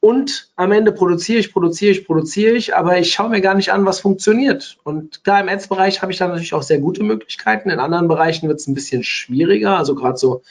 Und 0.00 0.50
am 0.54 0.70
Ende 0.70 0.92
produziere 0.92 1.40
ich, 1.40 1.52
produziere 1.52 1.90
ich, 1.90 2.06
produziere 2.06 2.54
ich, 2.54 2.76
aber 2.76 2.98
ich 2.98 3.12
schaue 3.12 3.30
mir 3.30 3.40
gar 3.40 3.54
nicht 3.54 3.72
an, 3.72 3.84
was 3.84 3.98
funktioniert. 4.00 4.78
Und 4.84 5.24
klar, 5.24 5.40
im 5.40 5.48
Ads-Bereich 5.48 6.02
habe 6.02 6.12
ich 6.12 6.18
da 6.18 6.28
natürlich 6.28 6.54
auch 6.54 6.62
sehr 6.62 6.78
gute 6.78 7.02
Möglichkeiten. 7.02 7.70
In 7.70 7.80
anderen 7.80 8.06
Bereichen 8.06 8.48
wird 8.48 8.60
es 8.60 8.68
ein 8.68 8.74
bisschen 8.74 9.02
schwieriger, 9.02 9.76
also 9.76 9.96
gerade 9.96 10.16
so 10.16 10.42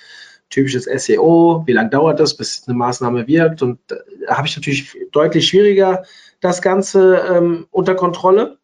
typisches 0.50 0.84
SEO, 0.84 1.64
wie 1.66 1.74
lange 1.74 1.90
dauert 1.90 2.20
das, 2.20 2.36
bis 2.36 2.68
eine 2.68 2.78
Maßnahme 2.78 3.28
wirkt. 3.28 3.62
Und 3.62 3.80
da 3.88 4.36
habe 4.36 4.48
ich 4.48 4.56
natürlich 4.56 4.98
deutlich 5.12 5.48
schwieriger 5.48 6.04
das 6.42 6.62
Ganze 6.62 7.18
ähm, 7.30 7.68
unter 7.72 7.96
Kontrolle. 7.96 8.58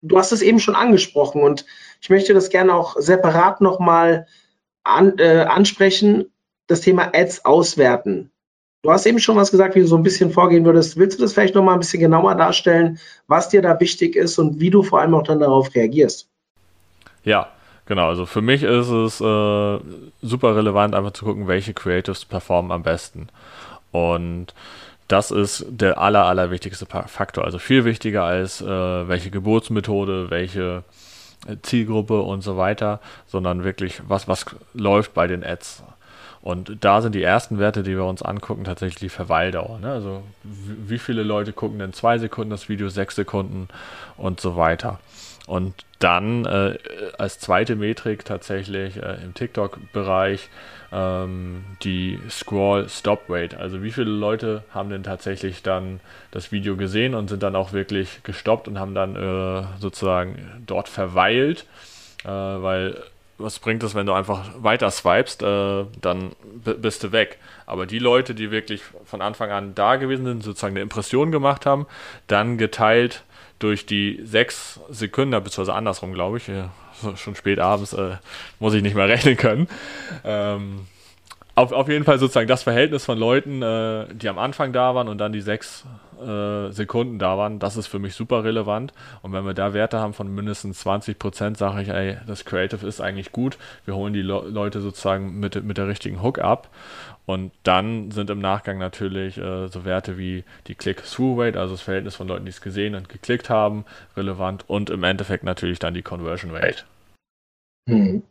Du 0.00 0.18
hast 0.18 0.32
es 0.32 0.42
eben 0.42 0.60
schon 0.60 0.74
angesprochen 0.74 1.42
und 1.42 1.66
ich 2.00 2.10
möchte 2.10 2.34
das 2.34 2.50
gerne 2.50 2.74
auch 2.74 2.96
separat 2.98 3.60
nochmal 3.60 4.26
an, 4.82 5.18
äh, 5.18 5.44
ansprechen, 5.48 6.32
das 6.66 6.80
Thema 6.80 7.10
Ads 7.14 7.44
auswerten. 7.44 8.30
Du 8.84 8.92
hast 8.92 9.06
eben 9.06 9.18
schon 9.18 9.36
was 9.36 9.50
gesagt, 9.50 9.74
wie 9.74 9.80
du 9.80 9.86
so 9.86 9.96
ein 9.96 10.02
bisschen 10.02 10.30
vorgehen 10.30 10.66
würdest. 10.66 10.98
Willst 10.98 11.18
du 11.18 11.22
das 11.22 11.32
vielleicht 11.32 11.54
nochmal 11.54 11.72
ein 11.74 11.80
bisschen 11.80 12.00
genauer 12.00 12.34
darstellen, 12.34 12.98
was 13.26 13.48
dir 13.48 13.62
da 13.62 13.80
wichtig 13.80 14.14
ist 14.14 14.38
und 14.38 14.60
wie 14.60 14.68
du 14.68 14.82
vor 14.82 15.00
allem 15.00 15.14
auch 15.14 15.22
dann 15.22 15.40
darauf 15.40 15.74
reagierst? 15.74 16.28
Ja, 17.24 17.48
Genau, 17.86 18.08
also 18.08 18.24
für 18.24 18.40
mich 18.40 18.62
ist 18.62 18.88
es 18.88 19.20
äh, 19.20 19.78
super 20.22 20.56
relevant, 20.56 20.94
einfach 20.94 21.12
zu 21.12 21.26
gucken, 21.26 21.48
welche 21.48 21.74
Creatives 21.74 22.24
performen 22.24 22.72
am 22.72 22.82
besten. 22.82 23.28
Und 23.92 24.54
das 25.06 25.30
ist 25.30 25.66
der 25.68 25.98
aller, 25.98 26.24
aller 26.24 26.50
wichtigste 26.50 26.86
Faktor. 26.86 27.44
Also 27.44 27.58
viel 27.58 27.84
wichtiger 27.84 28.24
als 28.24 28.62
äh, 28.62 28.66
welche 28.66 29.30
Geburtsmethode, 29.30 30.30
welche 30.30 30.82
äh, 31.46 31.56
Zielgruppe 31.60 32.22
und 32.22 32.40
so 32.40 32.56
weiter, 32.56 33.00
sondern 33.26 33.64
wirklich, 33.64 34.00
was, 34.08 34.28
was 34.28 34.46
läuft 34.72 35.12
bei 35.12 35.26
den 35.26 35.44
Ads. 35.44 35.82
Und 36.44 36.84
da 36.84 37.00
sind 37.00 37.14
die 37.14 37.22
ersten 37.22 37.58
Werte, 37.58 37.82
die 37.82 37.96
wir 37.96 38.04
uns 38.04 38.20
angucken, 38.20 38.64
tatsächlich 38.64 39.00
die 39.00 39.08
Verweildauer. 39.08 39.78
Ne? 39.78 39.90
Also 39.90 40.22
wie 40.42 40.98
viele 40.98 41.22
Leute 41.22 41.54
gucken 41.54 41.78
denn 41.78 41.94
zwei 41.94 42.18
Sekunden 42.18 42.50
das 42.50 42.68
Video, 42.68 42.90
sechs 42.90 43.14
Sekunden 43.14 43.68
und 44.18 44.40
so 44.40 44.54
weiter. 44.54 45.00
Und 45.46 45.72
dann 46.00 46.44
äh, 46.44 46.76
als 47.16 47.38
zweite 47.38 47.76
Metrik 47.76 48.26
tatsächlich 48.26 48.98
äh, 48.98 49.24
im 49.24 49.32
TikTok-Bereich 49.32 50.50
ähm, 50.92 51.64
die 51.82 52.20
Scroll 52.28 52.90
Stop 52.90 53.22
Rate. 53.30 53.58
Also 53.58 53.82
wie 53.82 53.90
viele 53.90 54.10
Leute 54.10 54.64
haben 54.68 54.90
denn 54.90 55.02
tatsächlich 55.02 55.62
dann 55.62 56.00
das 56.30 56.52
Video 56.52 56.76
gesehen 56.76 57.14
und 57.14 57.28
sind 57.28 57.42
dann 57.42 57.56
auch 57.56 57.72
wirklich 57.72 58.22
gestoppt 58.22 58.68
und 58.68 58.78
haben 58.78 58.94
dann 58.94 59.16
äh, 59.16 59.64
sozusagen 59.80 60.62
dort 60.66 60.90
verweilt, 60.90 61.64
äh, 62.24 62.28
weil 62.28 63.02
was 63.38 63.58
bringt 63.58 63.82
es, 63.82 63.94
wenn 63.94 64.06
du 64.06 64.12
einfach 64.12 64.50
weiter 64.56 64.90
swipest, 64.90 65.42
äh, 65.42 65.84
dann 66.00 66.32
bist 66.64 67.02
du 67.02 67.12
weg. 67.12 67.38
Aber 67.66 67.86
die 67.86 67.98
Leute, 67.98 68.34
die 68.34 68.50
wirklich 68.50 68.82
von 69.04 69.20
Anfang 69.22 69.50
an 69.50 69.74
da 69.74 69.96
gewesen 69.96 70.24
sind, 70.24 70.44
sozusagen 70.44 70.74
eine 70.74 70.82
Impression 70.82 71.32
gemacht 71.32 71.66
haben, 71.66 71.86
dann 72.26 72.58
geteilt 72.58 73.24
durch 73.58 73.86
die 73.86 74.20
sechs 74.24 74.80
Sekunden, 74.90 75.32
beziehungsweise 75.42 75.74
andersrum, 75.74 76.12
glaube 76.12 76.38
ich, 76.38 76.50
schon 77.16 77.34
spät 77.34 77.58
abends, 77.58 77.92
äh, 77.92 78.16
muss 78.58 78.74
ich 78.74 78.82
nicht 78.82 78.94
mehr 78.94 79.08
rechnen 79.08 79.36
können. 79.36 79.68
Ähm, 80.24 80.86
auf, 81.54 81.72
auf 81.72 81.88
jeden 81.88 82.04
Fall 82.04 82.18
sozusagen 82.18 82.48
das 82.48 82.62
Verhältnis 82.64 83.04
von 83.04 83.18
Leuten, 83.18 83.62
äh, 83.62 84.06
die 84.12 84.28
am 84.28 84.38
Anfang 84.38 84.72
da 84.72 84.94
waren 84.94 85.08
und 85.08 85.18
dann 85.18 85.32
die 85.32 85.40
sechs 85.40 85.84
äh, 86.20 86.72
Sekunden 86.72 87.18
da 87.18 87.36
waren, 87.38 87.58
das 87.58 87.76
ist 87.76 87.86
für 87.86 87.98
mich 87.98 88.14
super 88.14 88.44
relevant. 88.44 88.92
Und 89.22 89.32
wenn 89.32 89.44
wir 89.44 89.54
da 89.54 89.74
Werte 89.74 89.98
haben 89.98 90.14
von 90.14 90.32
mindestens 90.34 90.80
20 90.80 91.18
Prozent, 91.18 91.56
sage 91.56 91.82
ich, 91.82 91.88
ey, 91.88 92.18
das 92.26 92.44
Creative 92.44 92.86
ist 92.86 93.00
eigentlich 93.00 93.32
gut. 93.32 93.58
Wir 93.84 93.94
holen 93.94 94.12
die 94.12 94.22
Le 94.22 94.42
Leute 94.48 94.80
sozusagen 94.80 95.40
mit, 95.40 95.62
mit 95.64 95.78
der 95.78 95.88
richtigen 95.88 96.22
Hook 96.22 96.38
ab. 96.38 96.68
Und 97.26 97.52
dann 97.62 98.10
sind 98.10 98.28
im 98.30 98.38
Nachgang 98.38 98.78
natürlich 98.78 99.38
äh, 99.38 99.68
so 99.68 99.84
Werte 99.84 100.18
wie 100.18 100.44
die 100.66 100.74
Click-Through-Rate, 100.74 101.58
also 101.58 101.74
das 101.74 101.82
Verhältnis 101.82 102.16
von 102.16 102.28
Leuten, 102.28 102.44
die 102.44 102.50
es 102.50 102.60
gesehen 102.60 102.94
und 102.94 103.08
geklickt 103.08 103.48
haben, 103.48 103.84
relevant 104.16 104.68
und 104.68 104.90
im 104.90 105.04
Endeffekt 105.04 105.44
natürlich 105.44 105.78
dann 105.78 105.94
die 105.94 106.02
Conversion 106.02 106.50
Rate. 106.50 106.84
Hm. 107.88 108.22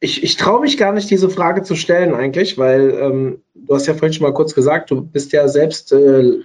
Ich, 0.00 0.22
ich 0.22 0.36
traue 0.36 0.62
mich 0.62 0.78
gar 0.78 0.92
nicht, 0.92 1.10
diese 1.10 1.28
Frage 1.28 1.62
zu 1.62 1.76
stellen 1.76 2.14
eigentlich, 2.14 2.56
weil 2.56 2.90
ähm, 2.90 3.42
du 3.54 3.74
hast 3.74 3.86
ja 3.86 3.94
vorhin 3.94 4.14
schon 4.14 4.26
mal 4.26 4.34
kurz 4.34 4.54
gesagt, 4.54 4.90
du 4.90 5.02
bist 5.02 5.32
ja 5.32 5.46
selbst 5.46 5.92
äh, 5.92 6.40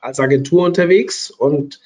als 0.00 0.20
Agentur 0.20 0.64
unterwegs 0.64 1.30
und 1.30 1.80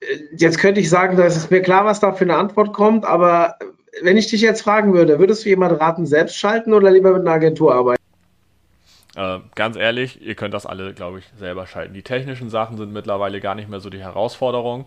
äh, 0.00 0.18
jetzt 0.36 0.58
könnte 0.58 0.80
ich 0.80 0.90
sagen, 0.90 1.16
da 1.16 1.24
ist 1.24 1.50
mir 1.50 1.62
klar, 1.62 1.86
was 1.86 2.00
da 2.00 2.12
für 2.12 2.24
eine 2.24 2.36
Antwort 2.36 2.74
kommt, 2.74 3.06
aber 3.06 3.56
wenn 4.02 4.16
ich 4.16 4.28
dich 4.28 4.40
jetzt 4.40 4.62
fragen 4.62 4.94
würde, 4.94 5.18
würdest 5.18 5.44
du 5.44 5.48
jemand 5.48 5.78
raten, 5.80 6.06
selbst 6.06 6.36
schalten 6.36 6.72
oder 6.72 6.90
lieber 6.90 7.12
mit 7.12 7.22
einer 7.22 7.32
Agentur 7.32 7.74
arbeiten? 7.74 8.02
Äh, 9.14 9.40
ganz 9.54 9.76
ehrlich, 9.76 10.22
ihr 10.22 10.34
könnt 10.34 10.54
das 10.54 10.64
alle, 10.64 10.94
glaube 10.94 11.18
ich, 11.18 11.26
selber 11.38 11.66
schalten. 11.66 11.92
Die 11.92 12.02
technischen 12.02 12.48
Sachen 12.48 12.78
sind 12.78 12.92
mittlerweile 12.92 13.40
gar 13.40 13.54
nicht 13.54 13.68
mehr 13.68 13.80
so 13.80 13.90
die 13.90 14.00
Herausforderung, 14.00 14.86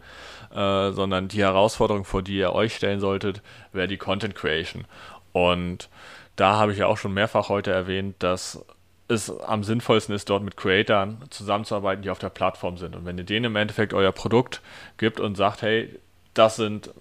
äh, 0.55 0.91
sondern 0.91 1.27
die 1.27 1.41
Herausforderung, 1.41 2.05
vor 2.05 2.21
die 2.21 2.37
ihr 2.37 2.53
euch 2.53 2.75
stellen 2.75 2.99
solltet, 2.99 3.41
wäre 3.73 3.87
die 3.87 3.97
Content 3.97 4.35
Creation. 4.35 4.85
Und 5.33 5.89
da 6.35 6.55
habe 6.55 6.71
ich 6.71 6.79
ja 6.79 6.87
auch 6.87 6.97
schon 6.97 7.13
mehrfach 7.13 7.49
heute 7.49 7.71
erwähnt, 7.71 8.15
dass 8.19 8.65
es 9.07 9.29
am 9.41 9.63
sinnvollsten 9.63 10.15
ist, 10.15 10.29
dort 10.29 10.43
mit 10.43 10.57
Creatoren 10.57 11.17
zusammenzuarbeiten, 11.29 12.01
die 12.01 12.09
auf 12.09 12.19
der 12.19 12.29
Plattform 12.29 12.77
sind. 12.77 12.95
Und 12.95 13.05
wenn 13.05 13.17
ihr 13.17 13.23
denen 13.23 13.45
im 13.45 13.55
Endeffekt 13.55 13.93
euer 13.93 14.11
Produkt 14.11 14.61
gibt 14.97 15.19
und 15.19 15.35
sagt, 15.35 15.61
hey, 15.61 15.99
das 16.33 16.55
sind 16.55 16.91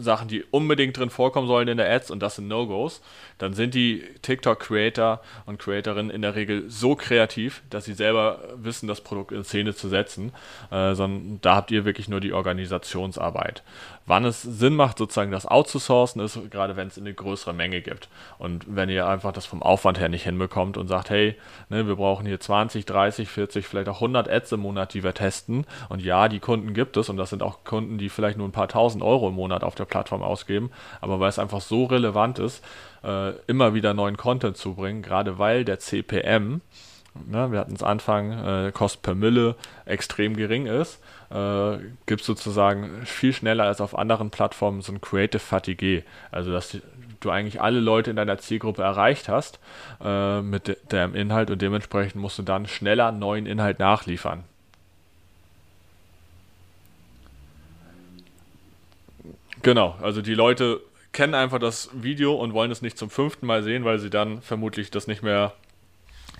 Sachen, 0.00 0.28
die 0.28 0.44
unbedingt 0.50 0.96
drin 0.96 1.10
vorkommen 1.10 1.46
sollen 1.46 1.68
in 1.68 1.76
der 1.76 1.90
Ads 1.90 2.10
und 2.10 2.20
das 2.20 2.36
sind 2.36 2.48
No-Gos, 2.48 3.00
dann 3.38 3.54
sind 3.54 3.74
die 3.74 4.04
TikTok-Creator 4.22 5.20
und 5.46 5.58
Creatorinnen 5.58 6.10
in 6.10 6.22
der 6.22 6.34
Regel 6.34 6.68
so 6.68 6.94
kreativ, 6.94 7.62
dass 7.70 7.84
sie 7.84 7.94
selber 7.94 8.40
wissen, 8.56 8.88
das 8.88 9.00
Produkt 9.00 9.32
in 9.32 9.44
Szene 9.44 9.74
zu 9.74 9.88
setzen, 9.88 10.32
äh, 10.70 10.94
sondern 10.94 11.40
da 11.40 11.56
habt 11.56 11.70
ihr 11.70 11.84
wirklich 11.84 12.08
nur 12.08 12.20
die 12.20 12.32
Organisationsarbeit. 12.32 13.62
Wann 14.08 14.24
es 14.24 14.40
Sinn 14.40 14.74
macht, 14.74 14.96
sozusagen 14.96 15.30
das 15.30 15.44
outzusourcen, 15.44 16.22
ist 16.22 16.50
gerade, 16.50 16.76
wenn 16.76 16.88
es 16.88 16.96
eine 16.96 17.12
größere 17.12 17.52
Menge 17.52 17.82
gibt. 17.82 18.08
Und 18.38 18.64
wenn 18.66 18.88
ihr 18.88 19.06
einfach 19.06 19.32
das 19.32 19.44
vom 19.44 19.62
Aufwand 19.62 20.00
her 20.00 20.08
nicht 20.08 20.24
hinbekommt 20.24 20.78
und 20.78 20.88
sagt, 20.88 21.10
hey, 21.10 21.36
ne, 21.68 21.86
wir 21.86 21.96
brauchen 21.96 22.24
hier 22.24 22.40
20, 22.40 22.86
30, 22.86 23.28
40, 23.28 23.66
vielleicht 23.66 23.90
auch 23.90 23.96
100 23.96 24.26
Ads 24.26 24.52
im 24.52 24.60
Monat, 24.60 24.94
die 24.94 25.04
wir 25.04 25.12
testen. 25.12 25.66
Und 25.90 26.02
ja, 26.02 26.28
die 26.28 26.40
Kunden 26.40 26.72
gibt 26.72 26.96
es 26.96 27.10
und 27.10 27.18
das 27.18 27.28
sind 27.28 27.42
auch 27.42 27.64
Kunden, 27.64 27.98
die 27.98 28.08
vielleicht 28.08 28.38
nur 28.38 28.48
ein 28.48 28.52
paar 28.52 28.68
tausend 28.68 29.04
Euro 29.04 29.28
im 29.28 29.34
Monat 29.34 29.62
auf 29.62 29.74
der 29.74 29.84
Plattform 29.84 30.22
ausgeben. 30.22 30.70
Aber 31.02 31.20
weil 31.20 31.28
es 31.28 31.38
einfach 31.38 31.60
so 31.60 31.84
relevant 31.84 32.38
ist, 32.38 32.64
äh, 33.04 33.32
immer 33.46 33.74
wieder 33.74 33.92
neuen 33.92 34.16
Content 34.16 34.56
zu 34.56 34.74
bringen, 34.74 35.02
gerade 35.02 35.38
weil 35.38 35.66
der 35.66 35.80
CPM, 35.80 36.62
ne, 37.26 37.52
wir 37.52 37.58
hatten 37.58 37.74
es 37.74 37.82
Anfang, 37.82 38.32
äh, 38.32 38.72
Kost 38.72 39.02
per 39.02 39.14
Mille 39.14 39.54
extrem 39.84 40.34
gering 40.34 40.64
ist, 40.64 40.98
äh, 41.30 41.78
gibt 42.06 42.20
es 42.20 42.26
sozusagen 42.26 43.04
viel 43.04 43.32
schneller 43.32 43.64
als 43.64 43.80
auf 43.80 43.96
anderen 43.96 44.30
Plattformen 44.30 44.80
so 44.80 44.92
ein 44.92 45.00
Creative 45.00 45.40
Fatigue. 45.40 46.04
Also 46.30 46.52
dass 46.52 46.78
du 47.20 47.30
eigentlich 47.30 47.60
alle 47.60 47.80
Leute 47.80 48.10
in 48.10 48.16
deiner 48.16 48.38
Zielgruppe 48.38 48.82
erreicht 48.82 49.28
hast 49.28 49.58
äh, 50.02 50.40
mit 50.40 50.68
de 50.68 50.76
deinem 50.88 51.14
Inhalt 51.14 51.50
und 51.50 51.60
dementsprechend 51.60 52.20
musst 52.20 52.38
du 52.38 52.42
dann 52.42 52.66
schneller 52.66 53.12
neuen 53.12 53.46
Inhalt 53.46 53.78
nachliefern. 53.78 54.44
Genau, 59.62 59.96
also 60.00 60.22
die 60.22 60.34
Leute 60.34 60.80
kennen 61.12 61.34
einfach 61.34 61.58
das 61.58 61.90
Video 61.92 62.34
und 62.34 62.52
wollen 62.52 62.70
es 62.70 62.80
nicht 62.80 62.96
zum 62.96 63.10
fünften 63.10 63.46
Mal 63.46 63.62
sehen, 63.62 63.84
weil 63.84 63.98
sie 63.98 64.10
dann 64.10 64.40
vermutlich 64.40 64.90
das 64.90 65.08
nicht 65.08 65.22
mehr 65.22 65.52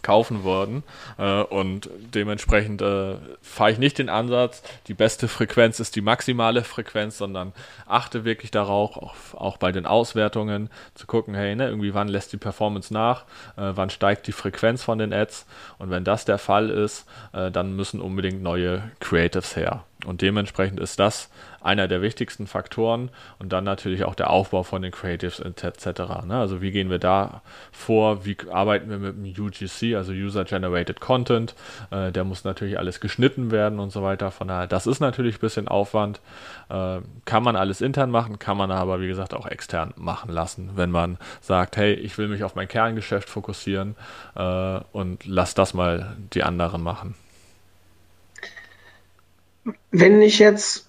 kaufen 0.03 0.45
würden. 0.45 0.83
Äh, 1.19 1.43
und 1.43 1.91
dementsprechend 2.15 2.83
äh, 2.83 3.17
fahre 3.43 3.73
ich 3.73 3.79
nicht 3.79 3.99
den 3.99 4.09
Ansatz, 4.09 4.63
die 4.87 4.95
beste 4.95 5.29
Frequenz 5.29 5.81
ist 5.81 5.97
die 5.97 6.01
maximale 6.01 6.65
Frequenz, 6.65 7.19
sondern 7.19 7.53
achte 7.87 8.25
wirklich 8.25 8.51
darauf, 8.51 8.97
auch, 8.97 9.15
auch 9.35 9.57
bei 9.57 9.73
den 9.73 9.87
Auswertungen, 9.87 10.71
zu 10.95 11.07
gucken, 11.07 11.35
hey, 11.35 11.55
ne, 11.57 11.69
irgendwie 11.69 11.95
wann 11.95 12.09
lässt 12.09 12.33
die 12.33 12.37
Performance 12.37 12.93
nach, 12.93 13.23
äh, 13.57 13.73
wann 13.75 13.91
steigt 13.91 14.27
die 14.27 14.33
Frequenz 14.33 14.83
von 14.83 14.99
den 14.99 15.13
Ads. 15.13 15.47
Und 15.79 15.91
wenn 15.91 16.05
das 16.05 16.25
der 16.25 16.39
Fall 16.39 16.71
ist, 16.71 17.07
äh, 17.33 17.51
dann 17.51 17.77
müssen 17.77 18.01
unbedingt 18.01 18.43
neue 18.43 18.91
Creatives 19.01 19.57
her. 19.57 19.85
Und 20.07 20.23
dementsprechend 20.23 20.79
ist 20.79 21.01
das 21.01 21.29
einer 21.61 21.89
der 21.89 22.03
wichtigsten 22.03 22.47
Faktoren 22.47 23.11
und 23.41 23.53
dann 23.53 23.65
natürlich 23.65 24.05
auch 24.05 24.15
der 24.15 24.31
Aufbau 24.31 24.63
von 24.63 24.81
den 24.81 24.93
Creatives 24.93 25.41
etc. 25.41 26.25
Ne? 26.25 26.39
Also 26.39 26.63
wie 26.63 26.71
gehen 26.71 26.89
wir 26.89 27.01
da 27.01 27.43
vor, 27.73 28.25
wie 28.25 28.37
arbeiten 28.53 28.91
wir 28.91 28.99
mit 28.99 29.17
dem 29.17 29.45
UGC, 29.45 29.97
also 29.97 30.13
User 30.13 30.45
Generated 30.45 31.01
Content, 31.01 31.57
äh, 31.91 32.13
der 32.13 32.23
muss 32.23 32.45
natürlich 32.45 32.79
alles 32.79 33.01
geschnitten 33.01 33.51
werden 33.51 33.81
und 33.81 33.91
so 33.91 34.05
weiter. 34.05 34.31
Von 34.31 34.49
daher, 34.49 34.69
das 34.69 34.87
ist 34.87 35.01
natürlich 35.01 35.39
ein 35.39 35.41
bisschen 35.41 35.67
Aufwand, 35.67 36.21
äh, 36.69 37.01
kann 37.25 37.43
man 37.43 37.57
alles 37.57 37.81
intern 37.81 38.13
machen, 38.13 38.39
kann 38.39 38.57
man 38.57 38.71
aber 38.71 39.01
wie 39.01 39.09
gesagt 39.09 39.35
auch 39.35 39.47
extern 39.47 39.95
machen 39.97 40.31
lassen, 40.31 40.71
wenn 40.77 40.93
man 40.93 41.19
sagt, 41.41 41.77
hey, 41.77 41.95
ich 41.95 42.17
will 42.19 42.29
mich 42.29 42.45
auf 42.45 42.55
mein 42.55 42.69
Kerngeschäft 42.69 43.29
fokussieren 43.29 43.97
äh, 44.37 44.79
und 44.93 45.27
lass 45.27 45.55
das 45.55 45.75
mal 45.75 46.17
die 46.33 46.45
anderen 46.45 46.83
machen 46.85 47.17
wenn 49.91 50.23
ich 50.23 50.39
jetzt, 50.39 50.89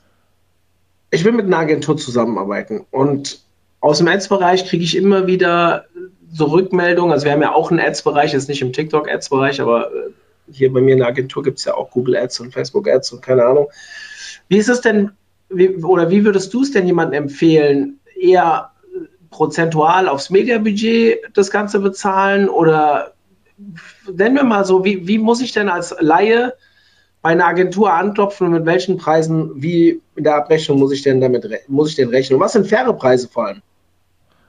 ich 1.12 1.24
will 1.26 1.32
mit 1.32 1.46
einer 1.46 1.58
Agentur 1.58 1.98
zusammenarbeiten 1.98 2.86
und 2.92 3.42
aus 3.82 4.00
dem 4.00 4.08
Ads-Bereich 4.08 4.66
kriege 4.68 4.84
ich 4.84 4.96
immer 4.96 5.28
wieder 5.28 5.86
so 6.32 6.46
Rückmeldungen? 6.46 7.12
Also 7.12 7.26
wir 7.26 7.32
haben 7.32 7.42
ja 7.42 7.54
auch 7.54 7.72
einen 7.72 7.80
Ads-Bereich, 7.80 8.34
ist 8.34 8.50
nicht 8.50 8.62
im 8.62 8.74
TikTok-Ads-Bereich, 8.74 9.62
aber 9.62 9.92
äh, 9.94 10.10
hier 10.52 10.74
bei 10.74 10.82
mir 10.82 10.94
in 10.94 11.00
der 11.00 11.08
Agentur 11.08 11.44
gibt 11.44 11.60
es 11.60 11.66
ja 11.66 11.76
auch 11.76 11.92
Google 11.92 12.18
Ads 12.18 12.42
und 12.42 12.54
Facebook 12.54 12.88
Ads 12.88 13.14
und 13.14 13.22
keine 13.22 13.46
Ahnung. 13.46 13.68
Wie 14.48 14.58
ist 14.58 14.70
es 14.70 14.82
denn, 14.82 15.12
wie, 15.50 15.70
oder 15.70 16.10
wie 16.10 16.26
würdest 16.26 16.54
du 16.54 16.62
es 16.62 16.72
denn 16.72 16.88
jemandem 16.88 17.24
empfehlen? 17.24 18.00
Eher 18.20 18.72
prozentual 19.30 20.10
aufs 20.10 20.30
Mediabudget 20.30 21.22
das 21.34 21.52
Ganze 21.52 21.80
bezahlen 21.80 22.50
oder 22.50 23.14
nennen 24.12 24.36
wir 24.36 24.44
mal 24.44 24.66
so, 24.66 24.84
wie, 24.84 25.08
wie 25.08 25.18
muss 25.18 25.42
ich 25.42 25.52
denn 25.52 25.70
als 25.70 25.96
Laie 26.00 26.54
bei 27.22 27.30
einer 27.32 27.46
Agentur 27.46 27.94
anklopfen 27.94 28.48
und 28.48 28.54
mit 28.54 28.66
welchen 28.66 28.98
Preisen, 28.98 29.62
wie 29.62 30.02
in 30.16 30.24
der 30.24 30.36
Abrechnung 30.36 30.80
muss 30.80 30.94
ich 30.94 31.02
denn 31.02 31.20
damit 31.20 31.46
muss 31.68 31.90
ich 31.90 31.96
denn 31.96 32.10
rechnen? 32.10 32.38
Und 32.38 32.46
was 32.46 32.54
sind 32.54 32.68
faire 32.68 32.94
Preise 32.94 33.28
vor 33.28 33.48
allem? 33.48 33.62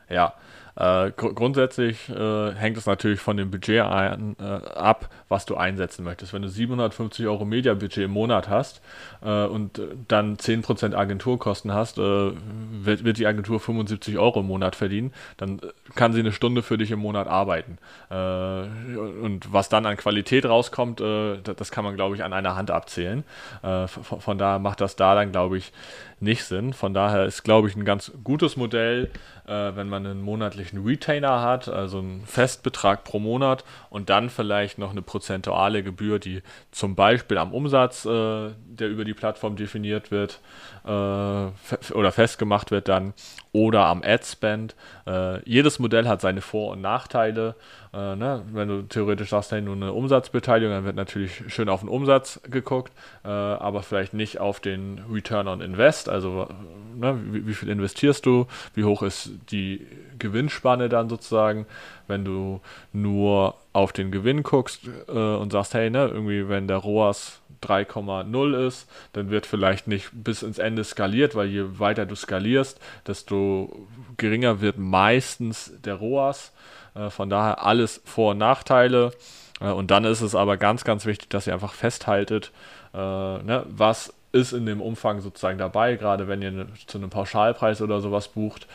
Ja, 0.09 0.35
äh, 0.77 1.11
gr 1.11 1.33
grundsätzlich 1.35 2.09
äh, 2.09 2.53
hängt 2.55 2.77
es 2.77 2.87
natürlich 2.87 3.21
von 3.21 3.37
dem 3.37 3.51
Budget 3.51 3.83
ein, 3.83 4.37
äh, 4.41 4.45
ab, 4.45 5.09
was 5.29 5.47
du 5.47 5.57
einsetzen 5.57 6.05
möchtest. 6.05 6.33
Wenn 6.33 6.43
du 6.43 6.49
750 6.49 7.27
Euro 7.27 7.45
Mediabudget 7.45 8.05
im 8.05 8.11
Monat 8.11 8.49
hast 8.49 8.81
äh, 9.23 9.45
und 9.45 9.81
dann 10.09 10.37
10% 10.37 10.95
Agenturkosten 10.95 11.73
hast, 11.73 11.99
äh, 11.99 12.03
wird, 12.03 13.05
wird, 13.05 13.19
die 13.19 13.27
Agentur 13.27 13.61
75 13.61 14.19
Euro 14.19 14.41
im 14.41 14.47
Monat 14.47 14.77
verdienen, 14.77 15.13
dann 15.37 15.61
kann 15.95 16.13
sie 16.13 16.21
eine 16.21 16.33
Stunde 16.33 16.63
für 16.63 16.79
dich 16.79 16.91
im 16.91 17.01
Monat 17.01 17.27
arbeiten. 17.27 17.79
Äh, 18.11 18.15
und 18.15 19.53
was 19.53 19.69
dann 19.69 19.87
an 19.87 19.97
Qualität 19.97 20.47
rauskommt, 20.47 21.01
das 21.01 21.71
kann 21.71 21.85
man, 21.85 21.97
glaube 21.97 22.17
ich, 22.17 22.25
an 22.25 22.33
einer 22.33 22.57
Hand 22.57 22.71
abzählen. 22.71 23.25
Von, 23.63 24.21
von 24.21 24.39
daher 24.39 24.59
macht 24.59 24.81
das 24.81 24.97
da 24.97 25.15
dann, 25.15 25.33
glaube 25.33 25.59
ich, 25.59 25.73
nicht 26.21 26.45
Sinn. 26.45 26.73
Von 26.73 26.95
daher 26.95 27.25
ist, 27.25 27.43
glaube 27.43 27.69
ich, 27.69 27.77
ein 27.77 27.85
ganz 27.85 28.13
gutes 28.23 28.57
Modell, 28.57 29.11
äh, 29.47 29.75
wenn 29.75 29.89
man 29.89 30.07
einen 30.07 30.23
monatlichen 30.23 30.85
Retainer 30.85 31.43
hat, 31.43 31.69
also 31.69 31.99
einen 31.99 32.27
Festbetrag 32.27 33.05
pro 33.05 33.19
Monat 33.19 33.65
und 33.89 34.11
dann 34.11 34.31
vielleicht 34.31 34.79
noch 34.79 34.91
eine 34.91 35.03
prozentuale 35.03 35.83
Gebühr, 35.83 36.19
die 36.19 36.43
zum 36.71 36.95
Beispiel 36.95 37.39
am 37.39 37.53
Umsatz, 37.53 38.05
äh, 38.05 38.51
der 38.67 38.89
über 38.89 39.05
die 39.05 39.15
Plattform 39.15 39.57
definiert 39.57 40.11
wird 40.11 40.41
äh, 40.85 40.89
oder 40.89 42.13
festgemacht 42.13 42.71
wird, 42.71 42.89
dann 42.89 43.15
oder 43.53 43.87
am 43.87 44.03
Ad-Spend. 44.03 44.77
Äh, 45.07 45.43
jedes 45.49 45.79
Modell 45.79 46.07
hat 46.07 46.21
seine 46.21 46.41
Vor- 46.41 46.73
und 46.73 46.81
Nachteile. 46.81 47.57
Äh, 47.93 48.15
ne? 48.15 48.45
Wenn 48.53 48.69
du 48.69 48.83
theoretisch 48.83 49.31
sagst, 49.31 49.51
hey, 49.51 49.61
nur 49.61 49.75
eine 49.75 49.93
Umsatzbeteiligung, 49.93 50.73
dann 50.73 50.85
wird 50.85 50.97
natürlich 50.97 51.43
schön 51.49 51.69
auf 51.69 51.81
den 51.81 51.89
Umsatz 51.89 52.41
geguckt, 52.49 52.93
äh, 53.25 53.29
aber 53.29 53.83
vielleicht 53.83 54.15
nicht 54.15 54.39
auf 54.39 54.61
den 54.61 55.03
Return 55.11 55.49
on 55.49 55.61
Invest. 55.61 56.09
Also 56.11 56.49
ne, 56.97 57.19
wie, 57.31 57.47
wie, 57.47 57.55
viel 57.55 57.69
investierst 57.69 58.27
du, 58.27 58.47
wie 58.75 58.85
hoch 58.85 59.03
ist 59.03 59.31
die 59.51 59.87
Gewinnspanne 60.19 60.89
dann 60.89 61.09
sozusagen, 61.09 61.67
wenn 62.07 62.25
du 62.25 62.61
nur 62.93 63.55
auf 63.73 63.93
den 63.93 64.11
Gewinn 64.11 64.43
guckst 64.43 64.83
äh, 65.09 65.13
und 65.13 65.53
sagst, 65.53 65.75
hey, 65.75 65.91
ne, 65.91 66.09
irgendwie 66.09 66.49
wenn 66.49 66.69
der 66.69 66.79
ROAS 66.79 67.41
3,0 67.63 68.67
ist, 68.67 68.89
dann 69.13 69.31
wird 69.31 69.47
vielleicht 69.47 69.87
nicht 69.87 70.11
bis 70.13 70.43
ins 70.43 70.59
Ende 70.59 70.85
skaliert, 70.85 71.35
weil 71.35 71.49
je 71.49 71.79
weiter 71.79 72.07
du 72.07 72.15
skalierst, 72.15 72.81
desto 73.07 73.87
geringer 74.17 74.61
wird 74.61 74.79
meistens 74.79 75.73
der 75.85 75.95
ROAS. 75.95 76.53
Äh, 76.95 77.11
von 77.11 77.31
daher 77.31 77.65
alles 77.65 78.01
Vor- 78.05 78.33
und 78.33 78.39
Nachteile. 78.39 79.13
Äh, 79.61 79.71
und 79.71 79.91
dann 79.91 80.05
ist 80.05 80.21
es 80.21 80.35
aber 80.35 80.57
ganz, 80.57 80.85
ganz 80.85 81.07
wichtig, 81.07 81.29
dass 81.31 81.47
ihr 81.47 81.53
einfach 81.53 81.75
festhaltet, 81.75 82.53
äh, 82.93 82.99
ne, 82.99 83.65
was 83.69 84.13
ist 84.33 84.53
in 84.53 84.67
dem 84.67 84.81
Umfang 84.81 85.21
sozusagen 85.21 85.59
dabei, 85.59 85.97
gerade 85.97 86.29
wenn 86.29 86.43
ihr 86.43 86.51
ne, 86.51 86.67
zu 86.87 86.99
einem 86.99 87.11
Pauschalpreis 87.11 87.83
oder 87.83 88.01
sowas 88.01 88.29
bucht. 88.29 88.67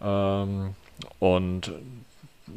Ähm, 0.00 0.74
und 1.18 1.72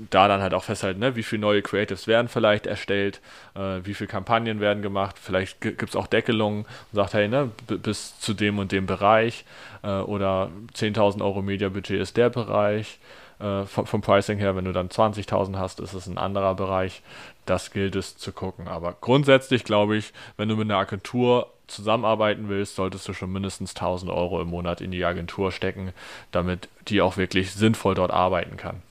da 0.09 0.27
dann 0.27 0.41
halt 0.41 0.53
auch 0.53 0.63
festhalten, 0.63 0.99
ne, 0.99 1.15
wie 1.15 1.23
viele 1.23 1.41
neue 1.41 1.61
Creatives 1.61 2.07
werden 2.07 2.27
vielleicht 2.27 2.65
erstellt, 2.65 3.21
äh, 3.55 3.79
wie 3.83 3.93
viele 3.93 4.07
Kampagnen 4.07 4.59
werden 4.59 4.81
gemacht, 4.81 5.17
vielleicht 5.21 5.61
gibt 5.61 5.89
es 5.89 5.95
auch 5.95 6.07
Deckelungen 6.07 6.65
und 6.91 6.95
sagt, 6.95 7.13
hey, 7.13 7.27
ne, 7.27 7.51
bis 7.67 8.19
zu 8.19 8.33
dem 8.33 8.59
und 8.59 8.71
dem 8.71 8.85
Bereich 8.85 9.45
äh, 9.83 9.87
oder 9.87 10.49
10.000 10.73 11.21
Euro 11.21 11.41
Media-Budget 11.41 11.99
ist 11.99 12.17
der 12.17 12.29
Bereich. 12.29 12.99
Äh, 13.39 13.63
vom, 13.63 13.85
vom, 13.85 14.01
Pricing 14.01 14.37
her, 14.37 14.55
wenn 14.55 14.65
du 14.65 14.71
dann 14.71 14.89
20.000 14.89 15.57
hast, 15.57 15.79
ist 15.79 15.93
es 15.93 16.07
ein 16.07 16.17
anderer 16.17 16.55
Bereich. 16.55 17.01
Das 17.45 17.71
gilt 17.71 17.95
es 17.95 18.17
zu 18.17 18.31
gucken. 18.31 18.67
Aber 18.67 18.95
grundsätzlich 18.99 19.63
glaube 19.63 19.97
ich, 19.97 20.13
wenn 20.37 20.49
du 20.49 20.55
mit 20.55 20.69
einer 20.69 20.79
Agentur 20.79 21.51
zusammenarbeiten 21.67 22.47
willst, 22.47 22.75
solltest 22.75 23.07
du 23.07 23.13
schon 23.13 23.31
mindestens 23.31 23.71
1000 23.71 24.11
Euro 24.11 24.41
im 24.41 24.47
Monat 24.49 24.81
in 24.81 24.91
die 24.91 25.03
Agentur 25.03 25.51
stecken, 25.51 25.93
damit 26.31 26.69
die 26.87 27.01
auch 27.01 27.17
wirklich 27.17 27.51
sinnvoll 27.51 27.95
dort 27.95 28.11
arbeiten 28.11 28.57
kann. 28.57 28.81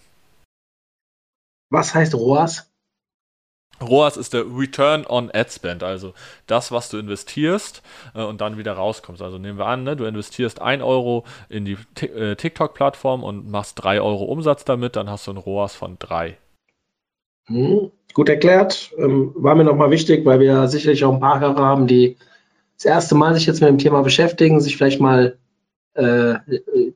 Was 1.70 1.94
heißt 1.94 2.14
ROAS? 2.14 2.70
ROAS 3.80 4.16
ist 4.16 4.34
der 4.34 4.44
Return 4.46 5.04
on 5.06 5.30
Ad 5.32 5.50
Spend, 5.50 5.82
also 5.82 6.14
das, 6.46 6.70
was 6.70 6.88
du 6.90 6.98
investierst 6.98 7.82
äh, 8.14 8.22
und 8.22 8.40
dann 8.40 8.56
wieder 8.56 8.72
rauskommst. 8.72 9.20
Also 9.20 9.38
nehmen 9.38 9.58
wir 9.58 9.66
an, 9.66 9.84
ne, 9.84 9.96
du 9.96 10.04
investierst 10.04 10.60
1 10.60 10.82
Euro 10.82 11.24
in 11.48 11.64
die 11.64 11.76
äh, 12.00 12.36
TikTok-Plattform 12.36 13.24
und 13.24 13.50
machst 13.50 13.82
3 13.82 14.00
Euro 14.00 14.24
Umsatz 14.24 14.64
damit, 14.64 14.96
dann 14.96 15.10
hast 15.10 15.26
du 15.26 15.32
ein 15.32 15.36
ROAS 15.36 15.74
von 15.74 15.96
3. 15.98 16.36
Hm, 17.46 17.90
gut 18.14 18.28
erklärt. 18.28 18.92
Ähm, 18.96 19.32
war 19.34 19.54
mir 19.54 19.64
nochmal 19.64 19.90
wichtig, 19.90 20.24
weil 20.24 20.40
wir 20.40 20.68
sicherlich 20.68 21.04
auch 21.04 21.12
ein 21.12 21.20
paar 21.20 21.40
Hörer 21.40 21.64
haben, 21.64 21.86
die 21.86 22.16
das 22.76 22.86
erste 22.86 23.14
Mal 23.14 23.34
sich 23.34 23.46
jetzt 23.46 23.60
mit 23.60 23.68
dem 23.68 23.78
Thema 23.78 24.02
beschäftigen, 24.02 24.60
sich 24.60 24.76
vielleicht 24.76 25.00
mal 25.00 25.36
äh, 25.94 26.34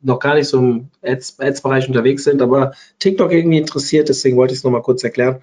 noch 0.02 0.18
gar 0.18 0.34
nicht 0.34 0.48
so 0.48 0.58
im 0.58 0.88
Ads-Bereich 1.02 1.86
unterwegs 1.86 2.24
sind, 2.24 2.42
aber 2.42 2.72
TikTok 2.98 3.32
irgendwie 3.32 3.58
interessiert, 3.58 4.08
deswegen 4.08 4.36
wollte 4.36 4.54
ich 4.54 4.58
es 4.58 4.64
nochmal 4.64 4.82
kurz 4.82 5.04
erklären. 5.04 5.40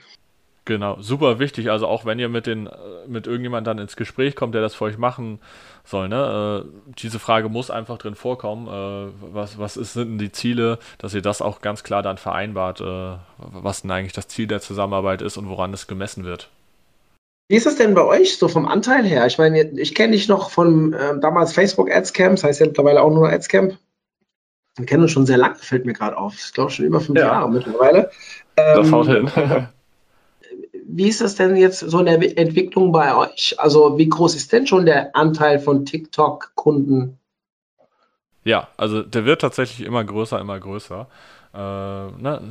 Genau, 0.66 0.98
super 1.00 1.38
wichtig. 1.38 1.70
Also 1.70 1.86
auch 1.86 2.06
wenn 2.06 2.18
ihr 2.18 2.28
mit 2.28 2.48
den, 2.48 2.68
mit 3.08 3.28
irgendjemand 3.28 3.68
dann 3.68 3.78
ins 3.78 3.96
Gespräch 3.96 4.36
kommt, 4.36 4.56
der 4.56 4.64
das 4.64 4.74
für 4.74 4.86
euch 4.86 4.98
machen 4.98 5.40
soll, 5.84 6.10
ne? 6.10 6.66
Äh, 6.66 6.92
diese 6.98 7.20
Frage 7.20 7.50
muss 7.50 7.70
einfach 7.70 8.00
drin 8.00 8.16
vorkommen. 8.16 8.68
Äh, 8.68 9.12
was, 9.32 9.60
was 9.60 9.78
ist, 9.78 9.94
sind 9.94 10.10
denn 10.10 10.18
die 10.18 10.32
Ziele, 10.32 10.80
dass 10.98 11.14
ihr 11.14 11.22
das 11.22 11.44
auch 11.44 11.62
ganz 11.62 11.84
klar 11.84 12.02
dann 12.02 12.18
vereinbart, 12.18 12.82
äh, 12.82 13.18
was 13.38 13.84
denn 13.84 13.92
eigentlich 13.92 14.14
das 14.14 14.28
Ziel 14.28 14.48
der 14.48 14.60
Zusammenarbeit 14.60 15.22
ist 15.22 15.38
und 15.38 15.50
woran 15.50 15.72
es 15.72 15.86
gemessen 15.86 16.26
wird. 16.26 16.50
Wie 17.48 17.58
ist 17.58 17.68
es 17.68 17.76
denn 17.76 17.94
bei 17.94 18.04
euch 18.04 18.40
so 18.40 18.48
vom 18.48 18.68
Anteil 18.68 19.06
her? 19.06 19.28
Ich 19.28 19.38
meine, 19.38 19.62
ich 19.80 19.94
kenne 19.94 20.14
dich 20.14 20.28
noch 20.28 20.50
von 20.50 20.94
äh, 20.94 21.20
damals 21.20 21.54
Facebook 21.54 21.92
Ads 21.92 22.14
Camp, 22.14 22.38
das 22.38 22.44
heißt 22.44 22.60
ja 22.62 22.66
mittlerweile 22.66 23.04
auch 23.04 23.12
nur 23.12 23.30
Ads 23.32 23.50
Camp. 23.50 23.78
Wir 24.78 24.88
kennen 24.88 25.04
uns 25.04 25.12
schon 25.12 25.28
sehr 25.28 25.38
lange, 25.38 25.56
fällt 25.56 25.86
mir 25.86 25.94
gerade 25.94 26.18
auf. 26.18 26.34
Ich 26.34 26.54
glaube 26.54 26.72
schon 26.72 26.86
über 26.86 27.00
fünf 27.00 27.20
ja. 27.20 27.28
Jahre 27.28 27.52
mittlerweile. 27.52 28.10
Ähm, 28.58 28.78
das 28.78 28.92
haut 28.92 29.08
hin. 29.08 29.30
wie 30.88 31.08
ist 31.08 31.22
das 31.22 31.36
denn 31.36 31.56
jetzt 31.56 31.80
so 31.80 32.00
in 32.00 32.06
der 32.06 32.38
Entwicklung 32.38 32.92
bei 32.92 33.16
euch? 33.16 33.56
Also 33.58 33.98
wie 33.98 34.08
groß 34.08 34.36
ist 34.36 34.52
denn 34.52 34.68
schon 34.68 34.86
der 34.86 35.16
Anteil 35.16 35.60
von 35.60 35.86
TikTok-Kunden? 35.86 37.18
Ja, 38.44 38.68
also 38.78 39.02
der 39.02 39.26
wird 39.26 39.42
tatsächlich 39.42 39.86
immer 39.86 40.04
größer, 40.04 40.40
immer 40.40 40.60
größer 40.60 41.08
äh, 41.56 42.22
ne, 42.22 42.42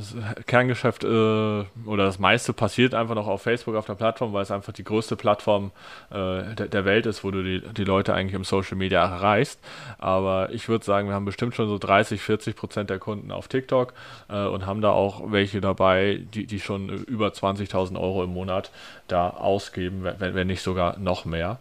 Kerngeschäft 0.47 1.03
äh, 1.03 1.07
oder 1.07 2.05
das 2.05 2.17
meiste 2.17 2.53
passiert 2.53 2.95
einfach 2.95 3.13
noch 3.13 3.27
auf 3.27 3.43
Facebook, 3.43 3.75
auf 3.75 3.85
der 3.85 3.93
Plattform, 3.93 4.33
weil 4.33 4.41
es 4.41 4.49
einfach 4.49 4.73
die 4.73 4.83
größte 4.83 5.15
Plattform 5.15 5.71
äh, 6.09 6.55
der, 6.55 6.67
der, 6.67 6.85
Welt 6.85 7.05
ist, 7.05 7.23
wo 7.23 7.29
du 7.29 7.43
die, 7.43 7.61
die 7.61 7.83
Leute 7.83 8.15
eigentlich 8.15 8.33
im 8.33 8.43
Social 8.43 8.77
Media 8.77 9.03
erreichst. 9.03 9.59
Aber 9.99 10.51
ich 10.51 10.67
würde 10.69 10.83
sagen, 10.83 11.07
wir 11.07 11.13
haben 11.13 11.25
bestimmt 11.25 11.55
schon 11.55 11.67
so 11.67 11.77
30, 11.77 12.19
40 12.21 12.55
Prozent 12.55 12.89
der 12.89 12.97
Kunden 12.97 13.31
auf 13.31 13.47
TikTok 13.47 13.93
äh, 14.27 14.45
und 14.45 14.65
haben 14.65 14.81
da 14.81 14.89
auch 14.89 15.31
welche 15.31 15.61
dabei, 15.61 16.21
die, 16.33 16.47
die 16.47 16.59
schon 16.59 16.89
über 16.89 17.27
20.000 17.27 17.99
Euro 17.99 18.23
im 18.23 18.33
Monat 18.33 18.71
da 19.07 19.29
ausgeben, 19.29 20.03
wenn, 20.03 20.35
wenn 20.35 20.47
nicht 20.47 20.61
sogar 20.61 20.97
noch 20.97 21.25
mehr. 21.25 21.59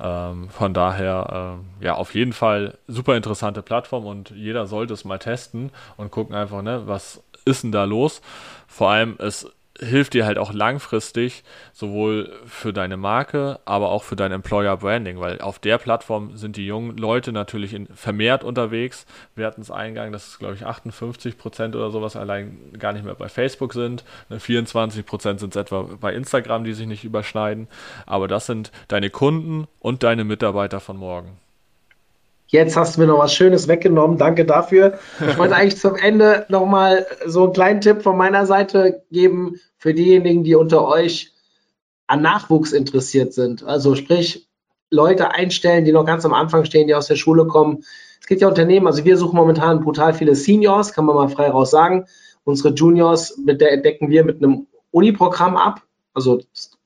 Ähm, 0.00 0.48
von 0.50 0.74
daher, 0.74 1.58
äh, 1.80 1.84
ja, 1.84 1.94
auf 1.94 2.14
jeden 2.14 2.32
Fall 2.32 2.78
super 2.88 3.16
interessante 3.16 3.62
Plattform 3.62 4.06
und 4.06 4.30
jeder 4.30 4.66
sollte 4.66 4.94
es 4.94 5.04
mal 5.04 5.18
testen 5.18 5.70
und 5.96 6.10
gucken 6.10 6.34
einfach, 6.34 6.62
ne, 6.62 6.82
was 6.86 7.22
ist 7.44 7.62
denn 7.62 7.72
da 7.72 7.84
los? 7.84 8.22
Vor 8.66 8.90
allem, 8.90 9.16
es 9.18 9.50
hilft 9.80 10.14
dir 10.14 10.24
halt 10.24 10.38
auch 10.38 10.52
langfristig, 10.52 11.42
sowohl 11.72 12.32
für 12.46 12.72
deine 12.72 12.96
Marke, 12.96 13.58
aber 13.64 13.88
auch 13.90 14.04
für 14.04 14.14
dein 14.14 14.30
Employer 14.30 14.76
Branding, 14.76 15.18
weil 15.18 15.40
auf 15.40 15.58
der 15.58 15.78
Plattform 15.78 16.36
sind 16.36 16.56
die 16.56 16.66
jungen 16.66 16.96
Leute 16.96 17.32
natürlich 17.32 17.74
in, 17.74 17.88
vermehrt 17.88 18.44
unterwegs. 18.44 19.04
Wir 19.34 19.46
hatten 19.46 19.60
es 19.60 19.70
eingang, 19.70 20.12
dass 20.12 20.28
es, 20.28 20.38
glaube 20.38 20.54
ich, 20.54 20.64
58 20.64 21.36
Prozent 21.36 21.74
oder 21.74 21.90
sowas 21.90 22.14
allein 22.14 22.56
gar 22.78 22.92
nicht 22.92 23.04
mehr 23.04 23.14
bei 23.14 23.28
Facebook 23.28 23.72
sind. 23.72 24.04
24 24.30 24.98
ne, 24.98 25.02
Prozent 25.02 25.40
sind 25.40 25.56
es 25.56 25.60
etwa 25.60 25.88
bei 26.00 26.14
Instagram, 26.14 26.64
die 26.64 26.74
sich 26.74 26.86
nicht 26.86 27.04
überschneiden. 27.04 27.66
Aber 28.06 28.28
das 28.28 28.46
sind 28.46 28.70
deine 28.88 29.10
Kunden 29.10 29.66
und 29.80 30.04
deine 30.04 30.24
Mitarbeiter 30.24 30.78
von 30.78 30.96
morgen. 30.96 31.43
Jetzt 32.54 32.76
hast 32.76 32.94
du 32.94 33.00
mir 33.00 33.08
noch 33.08 33.18
was 33.18 33.34
Schönes 33.34 33.66
weggenommen. 33.66 34.16
Danke 34.16 34.44
dafür. 34.44 35.00
Ich 35.28 35.36
wollte 35.38 35.56
eigentlich 35.56 35.76
zum 35.76 35.96
Ende 35.96 36.46
nochmal 36.48 37.04
so 37.26 37.42
einen 37.42 37.52
kleinen 37.52 37.80
Tipp 37.80 38.02
von 38.02 38.16
meiner 38.16 38.46
Seite 38.46 39.02
geben 39.10 39.56
für 39.76 39.92
diejenigen, 39.92 40.44
die 40.44 40.54
unter 40.54 40.86
euch 40.86 41.32
an 42.06 42.22
Nachwuchs 42.22 42.70
interessiert 42.70 43.34
sind. 43.34 43.64
Also 43.64 43.96
sprich, 43.96 44.46
Leute 44.88 45.32
einstellen, 45.32 45.84
die 45.84 45.90
noch 45.90 46.04
ganz 46.04 46.24
am 46.24 46.32
Anfang 46.32 46.64
stehen, 46.64 46.86
die 46.86 46.94
aus 46.94 47.08
der 47.08 47.16
Schule 47.16 47.48
kommen. 47.48 47.82
Es 48.20 48.28
gibt 48.28 48.40
ja 48.40 48.46
Unternehmen, 48.46 48.86
also 48.86 49.04
wir 49.04 49.16
suchen 49.16 49.34
momentan 49.34 49.80
brutal 49.80 50.14
viele 50.14 50.36
Seniors, 50.36 50.92
kann 50.92 51.06
man 51.06 51.16
mal 51.16 51.28
frei 51.28 51.50
raus 51.50 51.72
sagen. 51.72 52.06
unsere 52.44 52.72
Juniors 52.72 53.36
mit 53.36 53.60
der 53.60 53.78
decken 53.78 54.10
wir 54.10 54.22
mit 54.22 54.36
einem 54.36 54.68
Uni-Programm 54.92 55.56
ab. 55.56 55.82
Also 56.12 56.40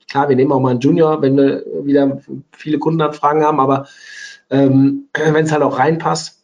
klar, 0.08 0.30
wir 0.30 0.36
nehmen 0.36 0.50
auch 0.50 0.60
mal 0.60 0.70
einen 0.70 0.80
Junior, 0.80 1.20
wenn 1.20 1.36
wir 1.36 1.62
wieder 1.82 2.22
viele 2.56 2.78
Kundenanfragen 2.78 3.42
haben, 3.42 3.60
aber 3.60 3.86
ähm, 4.50 5.08
wenn 5.14 5.44
es 5.44 5.52
halt 5.52 5.62
auch 5.62 5.78
reinpasst, 5.78 6.38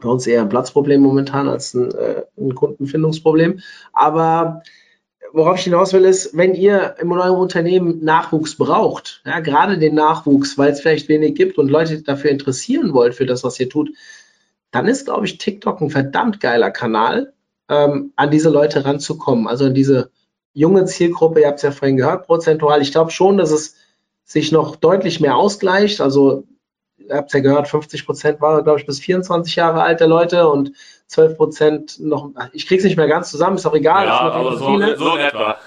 bei 0.00 0.08
uns 0.08 0.26
eher 0.26 0.42
ein 0.42 0.48
Platzproblem 0.48 1.00
momentan 1.00 1.48
als 1.48 1.74
ein, 1.74 1.92
äh, 1.94 2.22
ein 2.36 2.54
Kundenfindungsproblem. 2.54 3.60
Aber 3.92 4.62
worauf 5.32 5.58
ich 5.58 5.64
hinaus 5.64 5.92
will, 5.92 6.04
ist, 6.04 6.36
wenn 6.36 6.54
ihr 6.54 6.96
in 7.00 7.10
eurem 7.12 7.38
Unternehmen 7.38 8.04
Nachwuchs 8.04 8.56
braucht, 8.56 9.22
ja, 9.24 9.40
gerade 9.40 9.78
den 9.78 9.94
Nachwuchs, 9.94 10.58
weil 10.58 10.72
es 10.72 10.80
vielleicht 10.80 11.08
wenig 11.08 11.34
gibt 11.34 11.58
und 11.58 11.70
Leute 11.70 12.02
dafür 12.02 12.30
interessieren 12.30 12.92
wollt, 12.92 13.14
für 13.14 13.26
das, 13.26 13.44
was 13.44 13.58
ihr 13.60 13.68
tut, 13.68 13.90
dann 14.70 14.86
ist, 14.86 15.06
glaube 15.06 15.26
ich, 15.26 15.38
TikTok 15.38 15.80
ein 15.80 15.90
verdammt 15.90 16.40
geiler 16.40 16.70
Kanal, 16.70 17.32
ähm, 17.68 18.12
an 18.16 18.30
diese 18.30 18.50
Leute 18.50 18.84
ranzukommen. 18.84 19.46
Also 19.46 19.66
an 19.66 19.74
diese 19.74 20.10
junge 20.52 20.84
Zielgruppe, 20.84 21.40
ihr 21.40 21.48
habt 21.48 21.58
es 21.58 21.62
ja 21.62 21.70
vorhin 21.70 21.96
gehört, 21.96 22.26
prozentual. 22.26 22.82
Ich 22.82 22.92
glaube 22.92 23.10
schon, 23.10 23.36
dass 23.36 23.50
es 23.50 23.76
sich 24.24 24.52
noch 24.52 24.76
deutlich 24.76 25.20
mehr 25.20 25.36
ausgleicht. 25.36 26.00
Also 26.00 26.44
habt 27.10 27.28
es 27.28 27.34
ja 27.34 27.40
gehört, 27.40 27.68
50 27.68 28.06
Prozent 28.06 28.40
war, 28.40 28.62
glaube 28.62 28.80
ich, 28.80 28.86
bis 28.86 29.00
24 29.00 29.56
Jahre 29.56 29.82
alt 29.82 30.00
der 30.00 30.08
Leute 30.08 30.48
und 30.48 30.72
12 31.08 31.36
Prozent 31.36 32.00
noch, 32.00 32.30
ich 32.52 32.66
kriege 32.66 32.78
es 32.78 32.84
nicht 32.84 32.96
mehr 32.96 33.08
ganz 33.08 33.30
zusammen, 33.30 33.56
ist 33.56 33.66
auch 33.66 33.74
egal. 33.74 34.06
Ja, 34.06 34.20
aber 34.20 34.56
so, 34.56 34.66
so 34.66 34.74
in 35.16 35.20
etwa. 35.20 35.58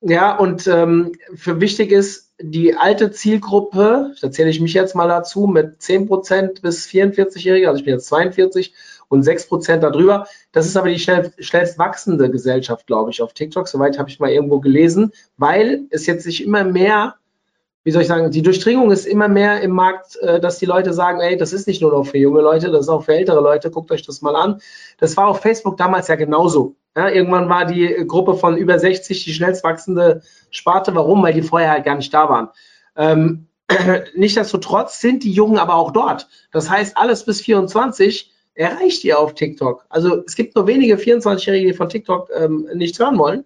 Ja, 0.00 0.36
und 0.36 0.66
ähm, 0.66 1.12
für 1.34 1.60
wichtig 1.60 1.90
ist, 1.90 2.32
die 2.38 2.76
alte 2.76 3.10
Zielgruppe, 3.10 4.12
da 4.20 4.30
zähle 4.30 4.50
ich 4.50 4.60
mich 4.60 4.74
jetzt 4.74 4.94
mal 4.94 5.08
dazu, 5.08 5.46
mit 5.46 5.80
10 5.80 6.08
Prozent 6.08 6.62
bis 6.62 6.86
44-Jährige, 6.86 7.68
also 7.68 7.78
ich 7.78 7.84
bin 7.84 7.94
jetzt 7.94 8.06
42 8.08 8.74
und 9.08 9.22
6 9.22 9.48
Prozent 9.48 9.82
darüber. 9.82 10.26
Das 10.52 10.66
ist 10.66 10.76
aber 10.76 10.88
die 10.88 10.98
schnell, 10.98 11.32
schnellst 11.38 11.78
wachsende 11.78 12.30
Gesellschaft, 12.30 12.86
glaube 12.86 13.12
ich, 13.12 13.22
auf 13.22 13.32
TikTok. 13.32 13.68
Soweit 13.68 13.98
habe 13.98 14.10
ich 14.10 14.20
mal 14.20 14.30
irgendwo 14.30 14.60
gelesen, 14.60 15.12
weil 15.36 15.84
es 15.90 16.06
jetzt 16.06 16.24
sich 16.24 16.44
immer 16.44 16.64
mehr 16.64 17.14
wie 17.84 17.90
soll 17.90 18.02
ich 18.02 18.08
sagen, 18.08 18.30
die 18.30 18.42
Durchdringung 18.42 18.90
ist 18.90 19.06
immer 19.06 19.28
mehr 19.28 19.60
im 19.60 19.70
Markt, 19.72 20.16
äh, 20.16 20.40
dass 20.40 20.58
die 20.58 20.66
Leute 20.66 20.92
sagen, 20.94 21.20
ey, 21.20 21.36
das 21.36 21.52
ist 21.52 21.66
nicht 21.66 21.82
nur 21.82 21.92
noch 21.92 22.04
für 22.04 22.18
junge 22.18 22.40
Leute, 22.40 22.70
das 22.70 22.82
ist 22.82 22.88
auch 22.88 23.04
für 23.04 23.14
ältere 23.14 23.40
Leute, 23.40 23.70
guckt 23.70 23.92
euch 23.92 24.02
das 24.02 24.22
mal 24.22 24.34
an. 24.34 24.60
Das 24.98 25.16
war 25.16 25.28
auf 25.28 25.40
Facebook 25.40 25.76
damals 25.76 26.08
ja 26.08 26.16
genauso. 26.16 26.76
Ja, 26.96 27.08
irgendwann 27.08 27.48
war 27.48 27.66
die 27.66 28.04
Gruppe 28.06 28.34
von 28.34 28.56
über 28.56 28.78
60 28.78 29.24
die 29.24 29.32
schnellst 29.34 29.64
wachsende 29.64 30.22
Sparte. 30.50 30.94
Warum? 30.94 31.22
Weil 31.22 31.34
die 31.34 31.42
vorher 31.42 31.72
halt 31.72 31.84
gar 31.84 31.96
nicht 31.96 32.14
da 32.14 32.28
waren. 32.28 32.48
Ähm, 32.96 33.48
Nichtsdestotrotz 34.14 35.00
sind 35.00 35.24
die 35.24 35.32
Jungen 35.32 35.58
aber 35.58 35.74
auch 35.74 35.90
dort. 35.90 36.28
Das 36.52 36.70
heißt, 36.70 36.96
alles 36.96 37.24
bis 37.24 37.40
24 37.40 38.32
erreicht 38.54 39.04
ihr 39.04 39.18
auf 39.18 39.34
TikTok. 39.34 39.84
Also 39.88 40.22
es 40.24 40.36
gibt 40.36 40.54
nur 40.54 40.66
wenige 40.66 40.96
24-Jährige, 40.96 41.68
die 41.68 41.76
von 41.76 41.88
TikTok 41.88 42.30
ähm, 42.34 42.68
nichts 42.74 42.98
hören 42.98 43.18
wollen. 43.18 43.44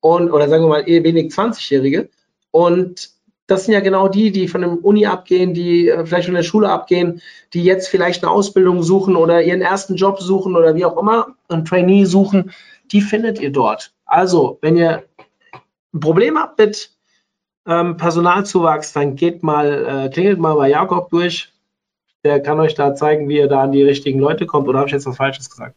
Und, 0.00 0.30
oder 0.30 0.48
sagen 0.48 0.64
wir 0.64 0.68
mal, 0.68 0.88
eher 0.88 1.02
wenig 1.02 1.32
20-Jährige. 1.32 2.08
Und 2.50 3.13
das 3.46 3.64
sind 3.64 3.74
ja 3.74 3.80
genau 3.80 4.08
die, 4.08 4.32
die 4.32 4.48
von 4.48 4.62
der 4.62 4.84
Uni 4.84 5.06
abgehen, 5.06 5.52
die 5.54 5.88
äh, 5.88 6.06
vielleicht 6.06 6.26
von 6.26 6.34
der 6.34 6.42
Schule 6.42 6.70
abgehen, 6.70 7.20
die 7.52 7.62
jetzt 7.62 7.88
vielleicht 7.88 8.22
eine 8.22 8.32
Ausbildung 8.32 8.82
suchen 8.82 9.16
oder 9.16 9.42
ihren 9.42 9.60
ersten 9.60 9.96
Job 9.96 10.20
suchen 10.20 10.56
oder 10.56 10.74
wie 10.74 10.84
auch 10.84 10.96
immer, 10.96 11.34
ein 11.48 11.64
Trainee 11.64 12.04
suchen, 12.04 12.52
die 12.90 13.00
findet 13.00 13.40
ihr 13.40 13.52
dort. 13.52 13.92
Also, 14.06 14.58
wenn 14.62 14.76
ihr 14.76 15.04
ein 15.92 16.00
Problem 16.00 16.38
habt 16.38 16.58
mit 16.58 16.90
ähm, 17.66 17.96
Personalzuwachs, 17.96 18.92
dann 18.92 19.16
geht 19.16 19.42
mal, 19.42 20.06
äh, 20.06 20.08
klingelt 20.10 20.38
mal 20.38 20.54
bei 20.54 20.68
Jakob 20.70 21.10
durch. 21.10 21.52
Der 22.24 22.40
kann 22.40 22.60
euch 22.60 22.74
da 22.74 22.94
zeigen, 22.94 23.28
wie 23.28 23.36
ihr 23.36 23.48
da 23.48 23.62
an 23.62 23.72
die 23.72 23.82
richtigen 23.82 24.18
Leute 24.18 24.46
kommt. 24.46 24.68
Oder 24.68 24.78
habe 24.78 24.88
ich 24.88 24.94
jetzt 24.94 25.06
was 25.06 25.16
Falsches 25.16 25.50
gesagt? 25.50 25.76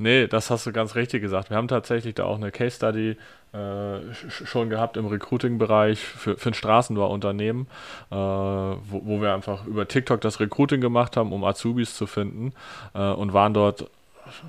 Nee, 0.00 0.28
das 0.28 0.48
hast 0.48 0.64
du 0.64 0.72
ganz 0.72 0.94
richtig 0.94 1.22
gesagt. 1.22 1.50
Wir 1.50 1.56
haben 1.56 1.66
tatsächlich 1.66 2.14
da 2.14 2.24
auch 2.24 2.36
eine 2.36 2.52
Case 2.52 2.76
Study 2.76 3.16
äh, 3.52 4.14
schon 4.28 4.70
gehabt 4.70 4.96
im 4.96 5.06
Recruiting-Bereich 5.06 5.98
für, 5.98 6.36
für 6.36 6.50
ein 6.50 6.54
Straßenbahnunternehmen, 6.54 7.66
äh, 8.10 8.14
wo, 8.14 8.76
wo, 9.04 9.20
wir 9.20 9.34
einfach 9.34 9.66
über 9.66 9.88
TikTok 9.88 10.20
das 10.20 10.38
Recruiting 10.38 10.80
gemacht 10.80 11.16
haben, 11.16 11.32
um 11.32 11.42
Azubis 11.42 11.96
zu 11.96 12.06
finden 12.06 12.52
äh, 12.94 13.10
und 13.10 13.32
waren 13.32 13.54
dort 13.54 13.90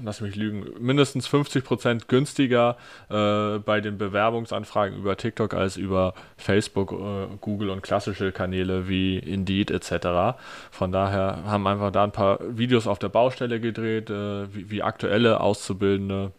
lass 0.03 0.21
mich 0.21 0.35
lügen, 0.35 0.65
mindestens 0.79 1.27
50 1.27 1.63
Prozent 1.63 2.07
günstiger 2.07 2.77
äh, 3.09 3.59
bei 3.59 3.81
den 3.81 3.97
Bewerbungsanfragen 3.97 4.97
über 4.97 5.17
TikTok 5.17 5.53
als 5.53 5.77
über 5.77 6.13
Facebook, 6.37 6.91
äh, 6.91 7.27
Google 7.41 7.69
und 7.69 7.81
klassische 7.81 8.31
Kanäle 8.31 8.87
wie 8.87 9.17
Indeed 9.17 9.71
etc. 9.71 10.37
Von 10.71 10.91
daher 10.91 11.43
haben 11.45 11.67
einfach 11.67 11.91
da 11.91 12.03
ein 12.03 12.11
paar 12.11 12.39
Videos 12.41 12.87
auf 12.87 12.99
der 12.99 13.09
Baustelle 13.09 13.59
gedreht, 13.59 14.09
äh, 14.09 14.53
wie, 14.53 14.69
wie, 14.69 14.83
aktuelle 14.83 15.39
Auszubildende 15.41 16.31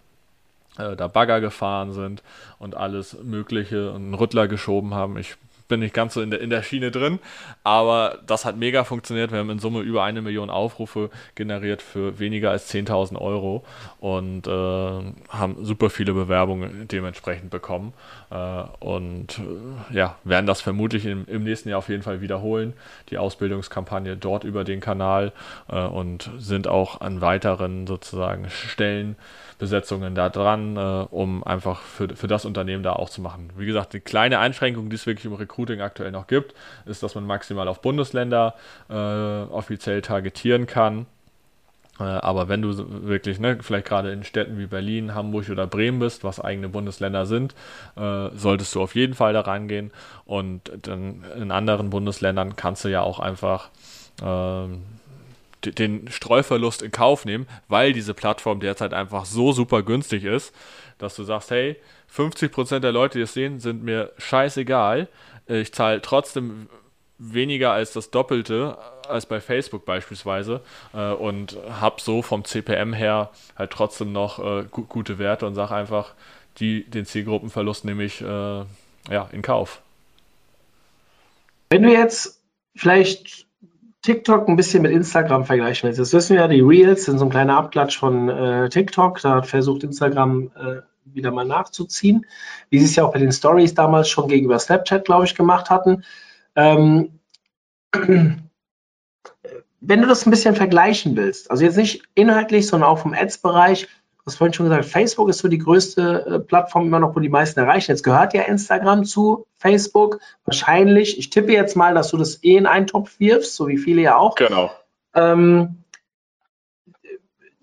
äh, 0.78 0.96
da 0.96 1.08
Bagger 1.08 1.40
gefahren 1.40 1.92
sind 1.92 2.22
und 2.58 2.76
alles 2.76 3.16
Mögliche 3.22 3.90
und 3.90 4.02
einen 4.02 4.14
Rüttler 4.14 4.48
geschoben 4.48 4.94
haben. 4.94 5.18
Ich 5.18 5.36
bin 5.70 5.80
nicht 5.80 5.94
ganz 5.94 6.12
so 6.12 6.20
in 6.20 6.30
der, 6.30 6.40
in 6.40 6.50
der 6.50 6.62
Schiene 6.62 6.90
drin, 6.90 7.18
aber 7.64 8.18
das 8.26 8.44
hat 8.44 8.58
mega 8.58 8.84
funktioniert. 8.84 9.32
Wir 9.32 9.38
haben 9.38 9.48
in 9.48 9.58
Summe 9.58 9.80
über 9.80 10.04
eine 10.04 10.20
Million 10.20 10.50
Aufrufe 10.50 11.08
generiert 11.34 11.80
für 11.80 12.18
weniger 12.18 12.50
als 12.50 12.70
10.000 12.70 13.18
Euro 13.18 13.64
und 14.00 14.46
äh, 14.46 14.50
haben 14.50 15.64
super 15.64 15.88
viele 15.88 16.12
Bewerbungen 16.12 16.88
dementsprechend 16.88 17.48
bekommen 17.48 17.94
äh, 18.30 18.62
und 18.80 19.38
äh, 19.38 19.96
ja, 19.96 20.16
werden 20.24 20.46
das 20.46 20.60
vermutlich 20.60 21.06
im, 21.06 21.24
im, 21.26 21.44
nächsten 21.44 21.70
Jahr 21.70 21.78
auf 21.78 21.88
jeden 21.88 22.02
Fall 22.02 22.20
wiederholen, 22.20 22.74
die 23.08 23.16
Ausbildungskampagne 23.16 24.16
dort 24.16 24.44
über 24.44 24.64
den 24.64 24.80
Kanal 24.80 25.32
äh, 25.68 25.80
und 25.80 26.30
sind 26.38 26.66
auch 26.66 27.00
an 27.00 27.20
weiteren 27.20 27.86
sozusagen 27.86 28.50
Stellen 28.50 29.16
Besetzungen 29.60 30.16
da 30.16 30.28
dran, 30.28 30.76
äh, 30.76 31.06
um 31.10 31.44
einfach 31.44 31.82
für, 31.82 32.08
für 32.16 32.26
das 32.26 32.44
Unternehmen 32.44 32.82
da 32.82 32.94
auch 32.94 33.10
zu 33.10 33.20
machen. 33.20 33.50
Wie 33.56 33.66
gesagt, 33.66 33.92
die 33.92 34.00
kleine 34.00 34.40
Einschränkung, 34.40 34.90
die 34.90 34.96
es 34.96 35.06
wirklich 35.06 35.26
im 35.26 35.34
Recruiting 35.60 35.80
aktuell 35.80 36.10
noch 36.10 36.26
gibt, 36.26 36.54
ist, 36.86 37.02
dass 37.02 37.14
man 37.14 37.26
maximal 37.26 37.68
auf 37.68 37.80
Bundesländer 37.80 38.54
äh, 38.88 38.94
offiziell 38.94 40.02
targetieren 40.02 40.66
kann. 40.66 41.06
Äh, 41.98 42.04
aber 42.04 42.48
wenn 42.48 42.62
du 42.62 42.74
wirklich, 43.06 43.38
ne, 43.38 43.58
vielleicht 43.60 43.86
gerade 43.86 44.10
in 44.12 44.24
Städten 44.24 44.58
wie 44.58 44.66
Berlin, 44.66 45.14
Hamburg 45.14 45.50
oder 45.50 45.66
Bremen 45.66 45.98
bist, 45.98 46.24
was 46.24 46.40
eigene 46.40 46.68
Bundesländer 46.68 47.26
sind, 47.26 47.54
äh, 47.96 48.30
solltest 48.34 48.74
du 48.74 48.82
auf 48.82 48.94
jeden 48.94 49.14
Fall 49.14 49.32
da 49.32 49.42
rangehen. 49.42 49.90
Und 50.24 50.72
dann 50.82 51.24
in 51.36 51.50
anderen 51.50 51.90
Bundesländern 51.90 52.56
kannst 52.56 52.84
du 52.84 52.88
ja 52.88 53.02
auch 53.02 53.20
einfach 53.20 53.68
ähm, 54.22 54.82
den 55.64 56.08
Streuverlust 56.08 56.80
in 56.80 56.90
Kauf 56.90 57.26
nehmen, 57.26 57.46
weil 57.68 57.92
diese 57.92 58.14
Plattform 58.14 58.60
derzeit 58.60 58.94
einfach 58.94 59.26
so 59.26 59.52
super 59.52 59.82
günstig 59.82 60.24
ist, 60.24 60.54
dass 60.96 61.16
du 61.16 61.24
sagst, 61.24 61.50
hey, 61.50 61.76
50% 62.14 62.80
der 62.80 62.92
Leute, 62.92 63.18
die 63.18 63.22
es 63.22 63.34
sehen, 63.34 63.60
sind 63.60 63.82
mir 63.82 64.12
scheißegal. 64.18 65.08
Ich 65.46 65.72
zahle 65.72 66.00
trotzdem 66.02 66.68
weniger 67.18 67.72
als 67.72 67.92
das 67.92 68.10
Doppelte 68.10 68.78
als 69.08 69.26
bei 69.26 69.40
Facebook 69.40 69.84
beispielsweise 69.84 70.60
äh, 70.94 71.12
und 71.12 71.58
habe 71.68 72.00
so 72.00 72.22
vom 72.22 72.44
CPM 72.44 72.92
her 72.92 73.30
halt 73.56 73.70
trotzdem 73.70 74.12
noch 74.12 74.38
äh, 74.38 74.64
gu 74.70 74.82
gute 74.82 75.18
Werte 75.18 75.46
und 75.46 75.54
sage 75.54 75.74
einfach, 75.74 76.14
die, 76.58 76.84
den 76.88 77.04
Zielgruppenverlust 77.04 77.84
nehme 77.84 78.04
ich 78.04 78.22
äh, 78.22 78.24
ja, 78.24 79.28
in 79.32 79.42
Kauf. 79.42 79.82
Wenn 81.70 81.82
du 81.82 81.92
jetzt 81.92 82.40
vielleicht 82.74 83.46
TikTok 84.02 84.48
ein 84.48 84.56
bisschen 84.56 84.82
mit 84.82 84.92
Instagram 84.92 85.44
vergleichen 85.44 85.86
willst, 85.86 86.00
das 86.00 86.12
wissen 86.12 86.34
wir 86.34 86.42
ja, 86.42 86.48
die 86.48 86.60
Reels 86.60 87.04
sind 87.04 87.18
so 87.18 87.26
ein 87.26 87.30
kleiner 87.30 87.56
Abklatsch 87.56 87.98
von 87.98 88.28
äh, 88.28 88.68
TikTok. 88.68 89.20
Da 89.20 89.42
versucht 89.42 89.84
Instagram 89.84 90.50
äh, 90.56 90.80
wieder 91.04 91.30
mal 91.30 91.44
nachzuziehen, 91.44 92.26
wie 92.68 92.78
sie 92.78 92.86
es 92.86 92.96
ja 92.96 93.04
auch 93.04 93.12
bei 93.12 93.18
den 93.18 93.32
Stories 93.32 93.74
damals 93.74 94.08
schon 94.08 94.28
gegenüber 94.28 94.58
Snapchat, 94.58 95.04
glaube 95.04 95.24
ich, 95.24 95.34
gemacht 95.34 95.70
hatten. 95.70 96.04
Ähm, 96.56 97.20
wenn 97.92 100.02
du 100.02 100.06
das 100.06 100.26
ein 100.26 100.30
bisschen 100.30 100.54
vergleichen 100.54 101.16
willst, 101.16 101.50
also 101.50 101.64
jetzt 101.64 101.76
nicht 101.76 102.02
inhaltlich, 102.14 102.66
sondern 102.66 102.90
auch 102.90 102.98
vom 102.98 103.14
Ads-Bereich, 103.14 103.88
Du 104.20 104.26
hast 104.26 104.36
vorhin 104.36 104.52
schon 104.52 104.68
gesagt, 104.68 104.84
Facebook 104.84 105.30
ist 105.30 105.38
so 105.38 105.48
die 105.48 105.56
größte 105.56 106.26
äh, 106.26 106.38
Plattform 106.40 106.86
immer 106.86 107.00
noch, 107.00 107.16
wo 107.16 107.20
die 107.20 107.30
meisten 107.30 107.58
erreichen. 107.58 107.90
Jetzt 107.90 108.02
gehört 108.02 108.34
ja 108.34 108.42
Instagram 108.42 109.06
zu 109.06 109.46
Facebook. 109.56 110.20
Wahrscheinlich, 110.44 111.18
ich 111.18 111.30
tippe 111.30 111.52
jetzt 111.52 111.74
mal, 111.74 111.94
dass 111.94 112.10
du 112.10 112.18
das 112.18 112.44
eh 112.44 112.56
in 112.56 112.66
einen 112.66 112.86
Topf 112.86 113.18
wirfst, 113.18 113.54
so 113.54 113.68
wie 113.68 113.78
viele 113.78 114.02
ja 114.02 114.18
auch. 114.18 114.34
Genau. 114.34 114.70
Ähm, 115.14 115.79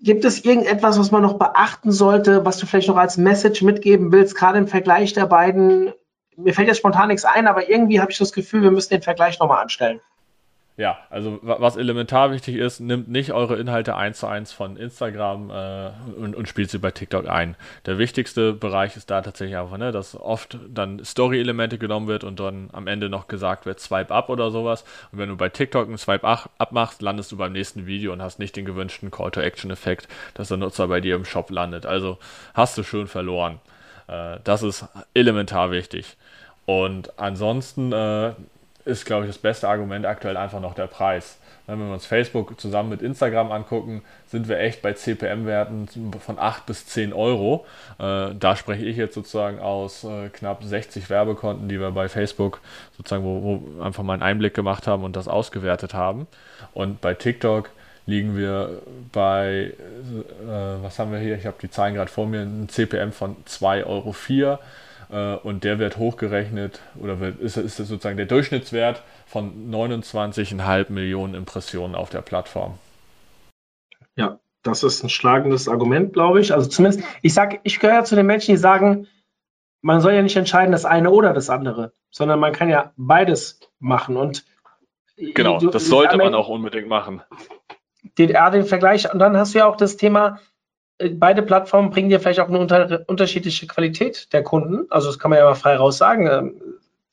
gibt 0.00 0.24
es 0.24 0.44
irgendetwas, 0.44 0.98
was 0.98 1.10
man 1.10 1.22
noch 1.22 1.38
beachten 1.38 1.92
sollte, 1.92 2.44
was 2.44 2.58
du 2.58 2.66
vielleicht 2.66 2.88
noch 2.88 2.96
als 2.96 3.16
Message 3.16 3.62
mitgeben 3.62 4.12
willst, 4.12 4.36
gerade 4.36 4.58
im 4.58 4.68
Vergleich 4.68 5.12
der 5.12 5.26
beiden? 5.26 5.92
Mir 6.36 6.54
fällt 6.54 6.68
jetzt 6.68 6.78
spontan 6.78 7.08
nichts 7.08 7.24
ein, 7.24 7.46
aber 7.48 7.68
irgendwie 7.68 8.00
habe 8.00 8.12
ich 8.12 8.18
das 8.18 8.32
Gefühl, 8.32 8.62
wir 8.62 8.70
müssen 8.70 8.90
den 8.90 9.02
Vergleich 9.02 9.38
nochmal 9.38 9.62
anstellen. 9.62 10.00
Ja, 10.78 10.96
also 11.10 11.40
was 11.42 11.76
elementar 11.76 12.30
wichtig 12.30 12.54
ist, 12.54 12.78
nimmt 12.78 13.08
nicht 13.08 13.32
eure 13.32 13.56
Inhalte 13.56 13.96
eins 13.96 14.20
zu 14.20 14.28
eins 14.28 14.52
von 14.52 14.76
Instagram 14.76 15.50
äh, 15.50 15.90
und, 16.16 16.36
und, 16.36 16.48
spielt 16.48 16.70
sie 16.70 16.78
bei 16.78 16.92
TikTok 16.92 17.28
ein. 17.28 17.56
Der 17.84 17.98
wichtigste 17.98 18.52
Bereich 18.52 18.96
ist 18.96 19.10
da 19.10 19.20
tatsächlich 19.20 19.56
einfach, 19.56 19.76
ne, 19.76 19.90
dass 19.90 20.14
oft 20.14 20.56
dann 20.68 21.04
Story-Elemente 21.04 21.78
genommen 21.78 22.06
wird 22.06 22.22
und 22.22 22.38
dann 22.38 22.70
am 22.72 22.86
Ende 22.86 23.08
noch 23.08 23.26
gesagt 23.26 23.66
wird, 23.66 23.80
Swipe 23.80 24.14
up 24.14 24.28
oder 24.28 24.52
sowas. 24.52 24.84
Und 25.10 25.18
wenn 25.18 25.28
du 25.28 25.36
bei 25.36 25.48
TikTok 25.48 25.88
einen 25.88 25.98
Swipe 25.98 26.24
up 26.24 26.70
machst, 26.70 27.02
landest 27.02 27.32
du 27.32 27.36
beim 27.36 27.52
nächsten 27.52 27.86
Video 27.86 28.12
und 28.12 28.22
hast 28.22 28.38
nicht 28.38 28.54
den 28.54 28.64
gewünschten 28.64 29.10
Call-to-Action-Effekt, 29.10 30.06
dass 30.34 30.46
der 30.46 30.58
Nutzer 30.58 30.86
bei 30.86 31.00
dir 31.00 31.16
im 31.16 31.24
Shop 31.24 31.50
landet. 31.50 31.86
Also 31.86 32.18
hast 32.54 32.78
du 32.78 32.84
schon 32.84 33.08
verloren. 33.08 33.58
Äh, 34.06 34.38
das 34.44 34.62
ist 34.62 34.86
elementar 35.12 35.72
wichtig. 35.72 36.16
Und 36.66 37.18
ansonsten 37.18 37.90
äh, 37.92 38.34
ist, 38.88 39.04
glaube 39.04 39.26
ich, 39.26 39.30
das 39.30 39.38
beste 39.38 39.68
Argument 39.68 40.06
aktuell 40.06 40.36
einfach 40.36 40.60
noch 40.60 40.74
der 40.74 40.86
Preis. 40.86 41.38
Wenn 41.66 41.78
wir 41.78 41.92
uns 41.92 42.06
Facebook 42.06 42.58
zusammen 42.58 42.88
mit 42.88 43.02
Instagram 43.02 43.52
angucken, 43.52 44.02
sind 44.26 44.48
wir 44.48 44.58
echt 44.58 44.80
bei 44.80 44.94
CPM-Werten 44.94 45.86
von 46.18 46.38
8 46.38 46.64
bis 46.64 46.86
10 46.86 47.12
Euro. 47.12 47.66
Äh, 47.98 48.30
da 48.34 48.56
spreche 48.56 48.86
ich 48.86 48.96
jetzt 48.96 49.14
sozusagen 49.14 49.58
aus 49.58 50.02
äh, 50.04 50.30
knapp 50.30 50.64
60 50.64 51.10
Werbekonten, 51.10 51.68
die 51.68 51.78
wir 51.78 51.90
bei 51.90 52.08
Facebook 52.08 52.60
sozusagen, 52.96 53.22
wo, 53.22 53.42
wo 53.42 53.82
einfach 53.82 54.02
mal 54.02 54.14
einen 54.14 54.22
Einblick 54.22 54.54
gemacht 54.54 54.86
haben 54.86 55.04
und 55.04 55.14
das 55.14 55.28
ausgewertet 55.28 55.92
haben. 55.92 56.26
Und 56.72 57.02
bei 57.02 57.12
TikTok 57.12 57.68
liegen 58.06 58.34
wir 58.34 58.80
bei, 59.12 59.74
äh, 60.40 60.82
was 60.82 60.98
haben 60.98 61.12
wir 61.12 61.18
hier? 61.18 61.36
Ich 61.36 61.44
habe 61.44 61.58
die 61.60 61.70
Zahlen 61.70 61.94
gerade 61.94 62.10
vor 62.10 62.26
mir, 62.26 62.40
ein 62.40 62.70
CPM 62.70 63.12
von 63.12 63.36
2,04 63.44 63.86
Euro 63.86 64.58
und 65.16 65.64
der 65.64 65.78
wird 65.78 65.96
hochgerechnet 65.96 66.80
oder 67.00 67.20
wird, 67.20 67.40
ist, 67.40 67.56
ist 67.56 67.76
sozusagen 67.76 68.16
der 68.16 68.26
Durchschnittswert 68.26 69.02
von 69.26 69.70
29,5 69.70 70.92
Millionen 70.92 71.34
Impressionen 71.34 71.94
auf 71.94 72.10
der 72.10 72.20
Plattform. 72.20 72.78
Ja, 74.16 74.38
das 74.62 74.82
ist 74.82 75.02
ein 75.02 75.08
schlagendes 75.08 75.68
Argument, 75.68 76.12
glaube 76.12 76.40
ich. 76.40 76.52
Also 76.52 76.68
zumindest, 76.68 77.04
ich 77.22 77.32
sage, 77.32 77.60
ich 77.62 77.80
gehöre 77.80 78.04
zu 78.04 78.16
den 78.16 78.26
Menschen, 78.26 78.52
die 78.52 78.58
sagen, 78.58 79.06
man 79.80 80.00
soll 80.00 80.12
ja 80.12 80.22
nicht 80.22 80.36
entscheiden, 80.36 80.72
das 80.72 80.84
eine 80.84 81.10
oder 81.10 81.32
das 81.32 81.50
andere, 81.50 81.92
sondern 82.10 82.40
man 82.40 82.52
kann 82.52 82.68
ja 82.68 82.92
beides 82.96 83.60
machen. 83.78 84.16
Und 84.16 84.44
genau, 85.16 85.58
du, 85.58 85.70
das 85.70 85.86
sollte 85.86 86.16
man 86.18 86.34
auch 86.34 86.48
unbedingt 86.48 86.88
machen. 86.88 87.22
Den, 88.18 88.30
ja, 88.30 88.50
den 88.50 88.64
Vergleich, 88.64 89.12
und 89.12 89.20
dann 89.20 89.36
hast 89.36 89.54
du 89.54 89.58
ja 89.58 89.66
auch 89.66 89.76
das 89.76 89.96
Thema, 89.96 90.36
äh, 90.36 90.57
beide 91.14 91.42
Plattformen 91.42 91.90
bringen 91.90 92.08
dir 92.08 92.20
vielleicht 92.20 92.40
auch 92.40 92.48
eine 92.48 92.58
unter, 92.58 93.04
unterschiedliche 93.06 93.66
Qualität 93.66 94.32
der 94.32 94.42
Kunden. 94.42 94.86
Also 94.90 95.08
das 95.08 95.18
kann 95.18 95.30
man 95.30 95.38
ja 95.38 95.44
mal 95.44 95.54
frei 95.54 95.76
raus 95.76 95.98
sagen. 95.98 96.26
Ähm, 96.26 96.60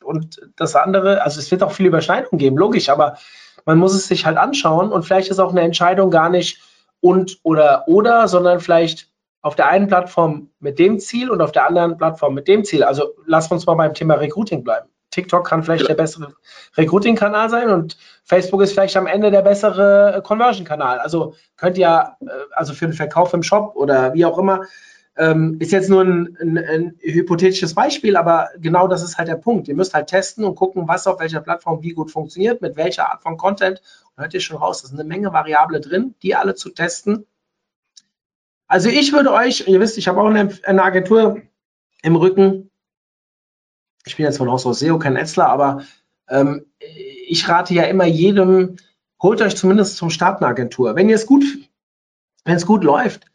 und 0.03 0.41
das 0.55 0.75
andere, 0.75 1.23
also 1.23 1.39
es 1.39 1.49
wird 1.51 1.63
auch 1.63 1.71
viel 1.71 1.88
Überschneidung 1.88 2.38
geben, 2.38 2.57
logisch, 2.57 2.89
aber 2.89 3.17
man 3.65 3.79
muss 3.79 3.95
es 3.95 4.07
sich 4.07 4.25
halt 4.25 4.38
anschauen 4.38 4.91
und 4.91 5.03
vielleicht 5.03 5.29
ist 5.29 5.39
auch 5.39 5.51
eine 5.51 5.61
Entscheidung 5.61 6.11
gar 6.11 6.29
nicht 6.29 6.61
und 7.01 7.39
oder 7.43 7.88
oder, 7.88 8.27
sondern 8.27 8.59
vielleicht 8.59 9.09
auf 9.41 9.55
der 9.55 9.67
einen 9.67 9.88
Plattform 9.88 10.49
mit 10.59 10.79
dem 10.79 10.99
Ziel 10.99 11.29
und 11.29 11.41
auf 11.41 11.51
der 11.51 11.67
anderen 11.67 11.97
Plattform 11.97 12.33
mit 12.33 12.47
dem 12.47 12.63
Ziel. 12.63 12.83
Also 12.83 13.15
lass 13.25 13.51
uns 13.51 13.65
mal 13.65 13.75
beim 13.75 13.93
Thema 13.93 14.15
Recruiting 14.15 14.63
bleiben. 14.63 14.89
TikTok 15.16 15.47
kann 15.47 15.63
vielleicht 15.63 15.88
der 15.88 15.95
bessere 15.95 16.36
Recruiting-Kanal 16.76 17.49
sein 17.49 17.70
und 17.70 17.97
Facebook 18.26 18.61
ist 18.61 18.74
vielleicht 18.74 18.97
am 18.97 19.07
Ende 19.07 19.32
der 19.32 19.43
bessere 19.43 20.22
Conversion-Kanal. 20.26 20.99
Also 20.99 21.36
könnt 21.55 21.78
ihr, 21.78 22.18
äh, 22.20 22.26
also 22.51 22.74
für 22.74 22.86
den 22.86 22.93
Verkauf 22.93 23.34
im 23.34 23.41
Shop 23.41 23.76
oder 23.76 24.13
wie 24.13 24.26
auch 24.26 24.38
immer, 24.38 24.66
ähm, 25.18 25.55
ist 25.61 25.72
jetzt 25.72 25.89
nur 25.89 26.01
ein, 26.01 26.38
ein, 26.41 26.57
ein, 26.57 26.95
hypothetisches 26.99 27.74
Beispiel, 27.74 28.18
aber 28.18 28.49
genau 28.59 28.89
das 28.89 29.03
ist 29.03 29.18
halt 29.18 29.30
der 29.30 29.38
Punkt. 29.38 29.70
Ihr 29.70 29.76
müsst 29.76 29.93
halt 29.93 30.07
testen 30.07 30.43
und 30.43 30.55
gucken, 30.55 30.89
was 30.89 31.07
auf 31.07 31.22
welcher 31.22 31.39
Plattform 31.39 31.82
wie 31.82 31.93
gut 31.93 32.11
funktioniert, 32.11 32.61
mit 32.61 32.76
welcher 32.76 33.09
Art 33.09 33.24
von 33.24 33.38
Content. 33.38 33.82
Und 34.16 34.24
hört 34.24 34.34
ihr 34.34 34.41
schon 34.41 34.57
raus, 34.57 34.82
da 34.82 34.89
sind 34.89 34.99
eine 34.99 35.07
Menge 35.07 35.32
Variable 35.32 35.80
drin, 35.80 36.16
die 36.22 36.36
alle 36.36 36.55
zu 36.55 36.70
testen. 36.72 37.26
Also 38.68 38.89
ich 38.89 39.13
würde 39.13 39.32
euch, 39.32 39.66
ihr 39.70 39.80
wisst, 39.80 39.97
ich 39.97 40.09
habe 40.09 40.20
auch 40.20 40.28
eine, 40.28 40.49
eine 40.63 40.84
Agentur 40.84 41.41
im 42.01 42.18
Rücken, 42.18 42.70
ich 44.06 44.16
bin 44.16 44.26
jetzt 44.26 44.38
von 44.38 44.49
Haus 44.49 44.66
aus 44.66 44.80
SEO, 44.80 44.99
kein 44.99 45.16
Etzler, 45.16 45.47
aber 45.47 45.82
ähm, 46.30 46.66
ich 47.28 47.47
rate 47.49 47.74
ja 47.74 47.84
immer 47.84 48.06
jedem, 48.06 48.78
holt 49.22 49.41
euch 49.41 49.56
zumindest 49.56 49.97
zum 49.97 50.10
Start 50.10 50.41
eine 50.41 50.49
Agentur. 50.49 50.95
Wenn 50.95 51.10
ihr 51.10 51.16
es 51.16 51.26
gut, 51.26 51.43
wenn 52.45 52.56
es 52.56 52.66
gut 52.66 52.84
läuft, 52.84 53.26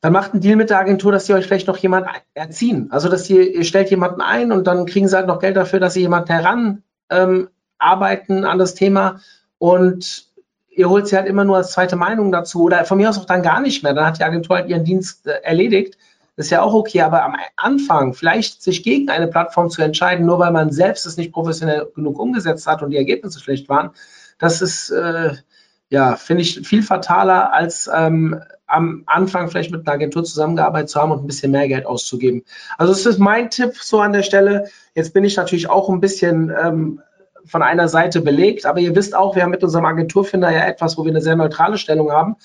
dann 0.00 0.12
macht 0.12 0.32
einen 0.32 0.42
Deal 0.42 0.56
mit 0.56 0.70
der 0.70 0.78
Agentur, 0.78 1.12
dass 1.12 1.26
sie 1.26 1.34
euch 1.34 1.46
vielleicht 1.46 1.68
noch 1.68 1.78
jemand 1.78 2.08
erziehen. 2.34 2.88
Also, 2.90 3.08
dass 3.08 3.30
ihr, 3.30 3.54
ihr 3.54 3.64
stellt 3.64 3.90
jemanden 3.90 4.20
ein 4.20 4.52
und 4.52 4.66
dann 4.66 4.84
kriegen 4.84 5.08
sie 5.08 5.16
halt 5.16 5.28
noch 5.28 5.38
Geld 5.38 5.56
dafür, 5.56 5.80
dass 5.80 5.94
sie 5.94 6.00
jemanden 6.00 6.32
heran 6.32 6.82
ähm, 7.08 7.48
arbeiten 7.78 8.44
an 8.44 8.58
das 8.58 8.74
Thema 8.74 9.20
und 9.58 10.26
ihr 10.68 10.88
holt 10.88 11.06
sie 11.06 11.16
halt 11.16 11.28
immer 11.28 11.44
nur 11.44 11.56
als 11.56 11.72
zweite 11.72 11.96
Meinung 11.96 12.32
dazu 12.32 12.64
oder 12.64 12.84
von 12.84 12.98
mir 12.98 13.08
aus 13.08 13.18
auch 13.18 13.26
dann 13.26 13.42
gar 13.42 13.60
nicht 13.60 13.82
mehr. 13.82 13.94
Dann 13.94 14.06
hat 14.06 14.18
die 14.18 14.24
Agentur 14.24 14.56
halt 14.56 14.68
ihren 14.68 14.84
Dienst 14.84 15.26
äh, 15.26 15.40
erledigt 15.42 15.96
ist 16.36 16.50
ja 16.50 16.62
auch 16.62 16.74
okay, 16.74 17.02
aber 17.02 17.24
am 17.24 17.36
Anfang 17.56 18.14
vielleicht 18.14 18.62
sich 18.62 18.82
gegen 18.82 19.10
eine 19.10 19.28
Plattform 19.28 19.70
zu 19.70 19.82
entscheiden, 19.82 20.26
nur 20.26 20.38
weil 20.38 20.52
man 20.52 20.72
selbst 20.72 21.04
es 21.06 21.16
nicht 21.16 21.32
professionell 21.32 21.90
genug 21.94 22.18
umgesetzt 22.18 22.66
hat 22.66 22.82
und 22.82 22.90
die 22.90 22.96
Ergebnisse 22.96 23.40
schlecht 23.40 23.68
waren, 23.68 23.90
das 24.38 24.62
ist, 24.62 24.90
äh, 24.90 25.34
ja, 25.88 26.16
finde 26.16 26.42
ich 26.42 26.66
viel 26.66 26.82
fataler, 26.82 27.52
als 27.52 27.88
ähm, 27.92 28.40
am 28.66 29.02
Anfang 29.06 29.50
vielleicht 29.50 29.70
mit 29.70 29.86
einer 29.86 29.94
Agentur 29.94 30.24
zusammengearbeitet 30.24 30.88
zu 30.88 31.00
haben 31.00 31.12
und 31.12 31.22
ein 31.22 31.26
bisschen 31.26 31.52
mehr 31.52 31.68
Geld 31.68 31.84
auszugeben. 31.84 32.44
Also 32.78 32.92
das 32.92 33.04
ist 33.04 33.18
mein 33.18 33.50
Tipp 33.50 33.76
so 33.76 34.00
an 34.00 34.14
der 34.14 34.22
Stelle. 34.22 34.70
Jetzt 34.94 35.12
bin 35.12 35.24
ich 35.24 35.36
natürlich 35.36 35.68
auch 35.68 35.90
ein 35.90 36.00
bisschen 36.00 36.50
ähm, 36.50 37.02
von 37.44 37.62
einer 37.62 37.88
Seite 37.88 38.22
belegt, 38.22 38.64
aber 38.64 38.80
ihr 38.80 38.96
wisst 38.96 39.14
auch, 39.14 39.36
wir 39.36 39.42
haben 39.42 39.50
mit 39.50 39.62
unserem 39.62 39.84
Agenturfinder 39.84 40.50
ja 40.50 40.64
etwas, 40.64 40.96
wo 40.96 41.04
wir 41.04 41.12
eine 41.12 41.20
sehr 41.20 41.36
neutrale 41.36 41.76
Stellung 41.76 42.10
haben. 42.10 42.36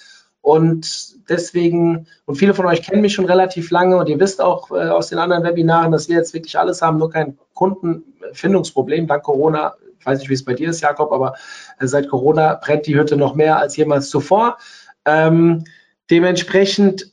Und 0.42 1.17
deswegen, 1.30 2.08
und 2.26 2.36
viele 2.36 2.54
von 2.54 2.66
euch 2.66 2.82
kennen 2.82 3.02
mich 3.02 3.14
schon 3.14 3.26
relativ 3.26 3.72
lange 3.72 3.98
und 3.98 4.10
ihr 4.10 4.20
wisst 4.20 4.42
auch 4.42 4.72
äh, 4.72 4.90
aus 4.90 5.10
den 5.10 5.20
anderen 5.20 5.44
Webinaren, 5.44 5.92
dass 5.92 6.10
wir 6.10 6.16
jetzt 6.16 6.34
wirklich 6.34 6.58
alles 6.58 6.82
haben, 6.82 6.98
nur 6.98 7.10
kein 7.10 7.38
Kundenfindungsproblem 7.54 9.08
dank 9.08 9.24
Corona. 9.24 9.76
Ich 10.00 10.06
weiß 10.06 10.20
nicht, 10.20 10.30
wie 10.30 10.36
es 10.36 10.46
bei 10.46 10.54
dir 10.54 10.70
ist, 10.70 10.82
Jakob, 10.82 11.12
aber 11.12 11.36
äh, 11.80 11.88
seit 11.88 12.10
Corona 12.10 12.56
brennt 12.56 12.86
die 12.88 12.98
Hütte 12.98 13.18
noch 13.18 13.36
mehr 13.36 13.58
als 13.58 13.76
jemals 13.76 14.10
zuvor. 14.10 14.58
Ähm, 15.06 15.66
dementsprechend 16.10 17.12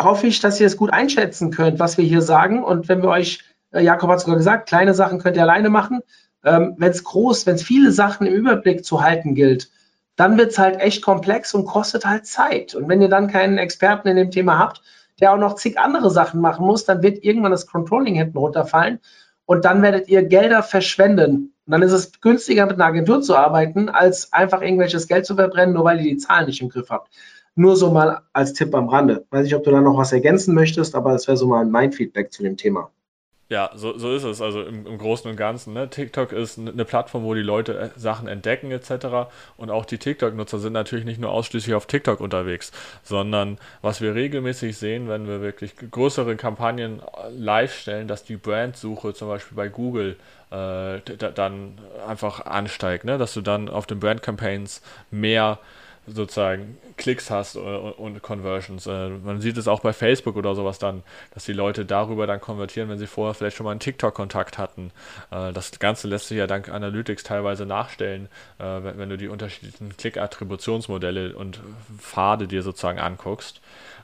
hoffe 0.00 0.26
ich, 0.26 0.40
dass 0.40 0.60
ihr 0.60 0.66
es 0.66 0.76
gut 0.76 0.92
einschätzen 0.92 1.50
könnt, 1.50 1.78
was 1.78 1.98
wir 1.98 2.04
hier 2.04 2.22
sagen. 2.22 2.64
Und 2.64 2.88
wenn 2.88 3.02
wir 3.02 3.08
euch, 3.08 3.44
äh, 3.72 3.82
Jakob 3.82 4.10
hat 4.10 4.20
sogar 4.20 4.36
gesagt, 4.36 4.68
kleine 4.68 4.94
Sachen 4.94 5.18
könnt 5.18 5.36
ihr 5.36 5.42
alleine 5.42 5.70
machen. 5.70 6.00
Ähm, 6.44 6.74
wenn 6.78 6.90
es 6.90 7.04
groß, 7.04 7.46
wenn 7.46 7.56
es 7.56 7.62
viele 7.62 7.92
Sachen 7.92 8.26
im 8.26 8.32
Überblick 8.32 8.84
zu 8.84 9.02
halten 9.02 9.34
gilt, 9.34 9.70
dann 10.20 10.36
wird 10.36 10.50
es 10.50 10.58
halt 10.58 10.78
echt 10.78 11.02
komplex 11.02 11.54
und 11.54 11.64
kostet 11.64 12.04
halt 12.04 12.26
Zeit. 12.26 12.74
Und 12.74 12.90
wenn 12.90 13.00
ihr 13.00 13.08
dann 13.08 13.28
keinen 13.28 13.56
Experten 13.56 14.06
in 14.06 14.16
dem 14.16 14.30
Thema 14.30 14.58
habt, 14.58 14.82
der 15.18 15.32
auch 15.32 15.38
noch 15.38 15.54
zig 15.54 15.78
andere 15.78 16.10
Sachen 16.10 16.42
machen 16.42 16.66
muss, 16.66 16.84
dann 16.84 17.02
wird 17.02 17.24
irgendwann 17.24 17.52
das 17.52 17.66
Controlling 17.66 18.16
hinten 18.16 18.36
runterfallen 18.36 19.00
und 19.46 19.64
dann 19.64 19.80
werdet 19.80 20.08
ihr 20.08 20.22
Gelder 20.22 20.62
verschwenden. 20.62 21.54
Und 21.64 21.72
dann 21.72 21.80
ist 21.80 21.92
es 21.92 22.20
günstiger, 22.20 22.66
mit 22.66 22.74
einer 22.74 22.84
Agentur 22.84 23.22
zu 23.22 23.34
arbeiten, 23.34 23.88
als 23.88 24.30
einfach 24.34 24.60
irgendwelches 24.60 25.08
Geld 25.08 25.24
zu 25.24 25.36
verbrennen, 25.36 25.74
nur 25.74 25.84
weil 25.84 25.96
ihr 26.00 26.10
die 26.12 26.18
Zahlen 26.18 26.48
nicht 26.48 26.60
im 26.60 26.68
Griff 26.68 26.90
habt. 26.90 27.08
Nur 27.54 27.76
so 27.76 27.90
mal 27.90 28.20
als 28.34 28.52
Tipp 28.52 28.74
am 28.74 28.90
Rande. 28.90 29.24
Weiß 29.30 29.44
nicht, 29.44 29.54
ob 29.54 29.64
du 29.64 29.70
da 29.70 29.80
noch 29.80 29.96
was 29.96 30.12
ergänzen 30.12 30.54
möchtest, 30.54 30.94
aber 30.94 31.12
das 31.12 31.28
wäre 31.28 31.38
so 31.38 31.46
mal 31.46 31.64
mein 31.64 31.92
Feedback 31.92 32.30
zu 32.30 32.42
dem 32.42 32.58
Thema. 32.58 32.90
Ja, 33.50 33.72
so, 33.74 33.98
so 33.98 34.14
ist 34.14 34.22
es. 34.22 34.40
Also 34.40 34.62
im, 34.62 34.86
im 34.86 34.96
Großen 34.96 35.28
und 35.28 35.36
Ganzen. 35.36 35.74
Ne? 35.74 35.90
TikTok 35.90 36.30
ist 36.30 36.56
eine 36.56 36.84
Plattform, 36.84 37.24
wo 37.24 37.34
die 37.34 37.42
Leute 37.42 37.76
äh, 37.76 37.98
Sachen 37.98 38.28
entdecken 38.28 38.70
etc. 38.70 39.28
Und 39.56 39.70
auch 39.70 39.84
die 39.84 39.98
TikTok-Nutzer 39.98 40.60
sind 40.60 40.72
natürlich 40.72 41.04
nicht 41.04 41.20
nur 41.20 41.32
ausschließlich 41.32 41.74
auf 41.74 41.86
TikTok 41.86 42.20
unterwegs, 42.20 42.70
sondern 43.02 43.58
was 43.82 44.00
wir 44.00 44.14
regelmäßig 44.14 44.78
sehen, 44.78 45.08
wenn 45.08 45.26
wir 45.26 45.40
wirklich 45.40 45.74
größere 45.90 46.36
Kampagnen 46.36 47.00
äh, 47.00 47.30
live 47.30 47.76
stellen, 47.76 48.06
dass 48.06 48.22
die 48.22 48.36
Brandsuche 48.36 49.14
zum 49.14 49.26
Beispiel 49.26 49.56
bei 49.56 49.68
Google 49.68 50.16
äh, 50.52 51.00
dann 51.34 51.76
einfach 52.06 52.46
ansteigt, 52.46 53.04
ne? 53.04 53.18
dass 53.18 53.34
du 53.34 53.40
dann 53.40 53.68
auf 53.68 53.86
den 53.86 53.98
Brand-Campaigns 53.98 54.80
mehr 55.10 55.58
sozusagen 56.06 56.78
Klicks 56.96 57.30
hast 57.30 57.56
und 57.56 58.22
Conversions. 58.22 58.86
Äh, 58.86 59.10
man 59.10 59.40
sieht 59.40 59.56
es 59.56 59.68
auch 59.68 59.80
bei 59.80 59.92
Facebook 59.92 60.36
oder 60.36 60.54
sowas 60.54 60.78
dann, 60.78 61.02
dass 61.32 61.44
die 61.44 61.52
Leute 61.52 61.84
darüber 61.84 62.26
dann 62.26 62.40
konvertieren, 62.40 62.88
wenn 62.88 62.98
sie 62.98 63.06
vorher 63.06 63.34
vielleicht 63.34 63.56
schon 63.56 63.64
mal 63.64 63.70
einen 63.70 63.80
TikTok-Kontakt 63.80 64.58
hatten. 64.58 64.90
Äh, 65.30 65.52
das 65.52 65.78
Ganze 65.78 66.08
lässt 66.08 66.28
sich 66.28 66.38
ja 66.38 66.46
dank 66.46 66.68
Analytics 66.68 67.22
teilweise 67.22 67.66
nachstellen, 67.66 68.28
äh, 68.58 68.64
wenn 68.64 69.08
du 69.08 69.16
die 69.16 69.28
unterschiedlichen 69.28 69.96
Klick-Attributionsmodelle 69.96 71.34
und 71.36 71.60
Pfade 71.98 72.48
dir 72.48 72.62
sozusagen 72.62 72.98
anguckst. 72.98 73.60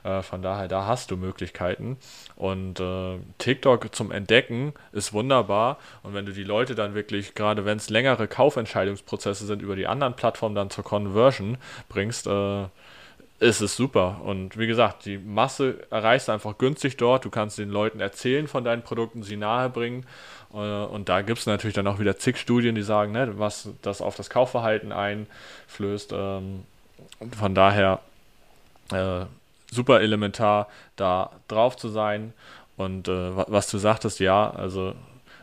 Äh, 0.07 0.21
von 0.23 0.41
daher, 0.41 0.67
da 0.67 0.85
hast 0.85 1.11
du 1.11 1.17
Möglichkeiten. 1.17 1.97
Und 2.35 2.79
äh, 2.79 3.17
TikTok 3.39 3.93
zum 3.93 4.11
Entdecken 4.11 4.73
ist 4.93 5.11
wunderbar. 5.13 5.77
Und 6.03 6.13
wenn 6.13 6.25
du 6.25 6.31
die 6.31 6.43
Leute 6.43 6.75
dann 6.75 6.95
wirklich, 6.95 7.35
gerade 7.35 7.65
wenn 7.65 7.77
es 7.77 7.89
längere 7.89 8.27
Kaufentscheidungsprozesse 8.27 9.45
sind, 9.45 9.61
über 9.61 9.75
die 9.75 9.87
anderen 9.87 10.15
Plattformen 10.15 10.55
dann 10.55 10.69
zur 10.69 10.83
Conversion 10.83 11.57
bringst, 11.89 12.27
äh, 12.27 12.63
ist 13.39 13.61
es 13.61 13.75
super. 13.75 14.21
Und 14.23 14.57
wie 14.57 14.67
gesagt, 14.67 15.05
die 15.05 15.17
Masse 15.17 15.85
erreichst 15.91 16.27
du 16.27 16.31
einfach 16.31 16.57
günstig 16.57 16.97
dort. 16.97 17.25
Du 17.25 17.29
kannst 17.29 17.57
den 17.57 17.69
Leuten 17.69 17.99
erzählen 17.99 18.47
von 18.47 18.63
deinen 18.63 18.83
Produkten, 18.83 19.23
sie 19.23 19.37
nahe 19.37 19.69
bringen. 19.69 20.05
Äh, 20.53 20.57
und 20.57 21.09
da 21.09 21.21
gibt 21.21 21.39
es 21.39 21.45
natürlich 21.47 21.75
dann 21.75 21.87
auch 21.87 21.99
wieder 21.99 22.17
zig 22.17 22.37
Studien, 22.37 22.75
die 22.75 22.81
sagen, 22.81 23.11
ne, 23.11 23.33
was 23.37 23.69
das 23.81 24.01
auf 24.01 24.15
das 24.15 24.29
Kaufverhalten 24.29 24.93
einflößt. 24.93 26.13
Ähm, 26.13 26.63
von 27.37 27.53
daher 27.53 27.99
äh, 28.91 29.25
super 29.71 30.01
elementar, 30.01 30.67
da 30.95 31.31
drauf 31.47 31.75
zu 31.77 31.89
sein. 31.89 32.33
Und 32.75 33.07
äh, 33.07 33.35
was 33.35 33.69
du 33.69 33.77
sagtest, 33.77 34.19
ja, 34.19 34.49
also 34.49 34.93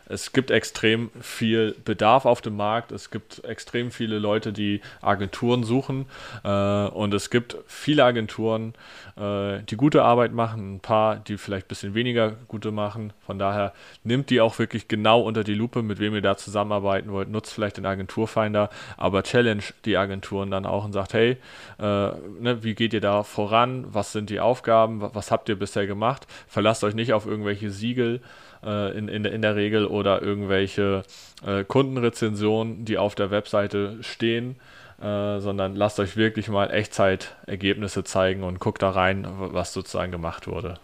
es 0.07 0.33
gibt 0.33 0.51
extrem 0.51 1.09
viel 1.19 1.75
Bedarf 1.83 2.25
auf 2.25 2.41
dem 2.41 2.55
Markt. 2.55 2.91
Es 2.91 3.09
gibt 3.09 3.43
extrem 3.43 3.91
viele 3.91 4.19
Leute, 4.19 4.53
die 4.53 4.81
Agenturen 5.01 5.63
suchen. 5.63 6.05
Äh, 6.43 6.49
und 6.49 7.13
es 7.13 7.29
gibt 7.29 7.57
viele 7.65 8.03
Agenturen, 8.03 8.73
äh, 9.17 9.63
die 9.63 9.77
gute 9.77 10.03
Arbeit 10.03 10.31
machen, 10.31 10.75
ein 10.75 10.79
paar, 10.79 11.17
die 11.17 11.37
vielleicht 11.37 11.65
ein 11.65 11.69
bisschen 11.69 11.93
weniger 11.95 12.33
gute 12.47 12.71
machen. 12.71 13.13
Von 13.25 13.39
daher 13.39 13.73
nimmt 14.03 14.29
die 14.29 14.41
auch 14.41 14.59
wirklich 14.59 14.87
genau 14.87 15.21
unter 15.21 15.43
die 15.43 15.55
Lupe, 15.55 15.81
mit 15.81 15.99
wem 15.99 16.13
ihr 16.13 16.21
da 16.21 16.37
zusammenarbeiten 16.37 17.11
wollt. 17.11 17.29
Nutzt 17.29 17.53
vielleicht 17.53 17.77
den 17.77 17.85
Agenturfinder, 17.85 18.69
aber 18.97 19.23
challenge 19.23 19.63
die 19.85 19.97
Agenturen 19.97 20.51
dann 20.51 20.65
auch 20.65 20.85
und 20.85 20.93
sagt, 20.93 21.13
hey, 21.13 21.37
äh, 21.79 21.83
ne, 21.83 22.59
wie 22.61 22.75
geht 22.75 22.93
ihr 22.93 23.01
da 23.01 23.23
voran? 23.23 23.85
Was 23.89 24.11
sind 24.11 24.29
die 24.29 24.39
Aufgaben? 24.39 25.01
Was 25.01 25.31
habt 25.31 25.49
ihr 25.49 25.57
bisher 25.57 25.87
gemacht? 25.87 26.27
Verlasst 26.47 26.83
euch 26.83 26.93
nicht 26.93 27.13
auf 27.13 27.25
irgendwelche 27.25 27.71
Siegel 27.71 28.21
äh, 28.65 28.97
in, 28.97 29.07
in, 29.07 29.25
in 29.25 29.41
der 29.41 29.55
Regel 29.55 29.85
oder 29.85 30.21
irgendwelche 30.21 31.03
äh, 31.45 31.63
Kundenrezensionen, 31.63 32.85
die 32.85 32.97
auf 32.97 33.15
der 33.15 33.31
Webseite 33.31 33.97
stehen, 34.01 34.55
äh, 35.01 35.39
sondern 35.39 35.75
lasst 35.75 35.99
euch 35.99 36.17
wirklich 36.17 36.49
mal 36.49 36.71
Echtzeitergebnisse 36.71 38.03
zeigen 38.03 38.43
und 38.43 38.59
guckt 38.59 38.81
da 38.81 38.89
rein, 38.89 39.27
was 39.37 39.73
sozusagen 39.73 40.11
gemacht 40.11 40.47
wurde. 40.47 40.75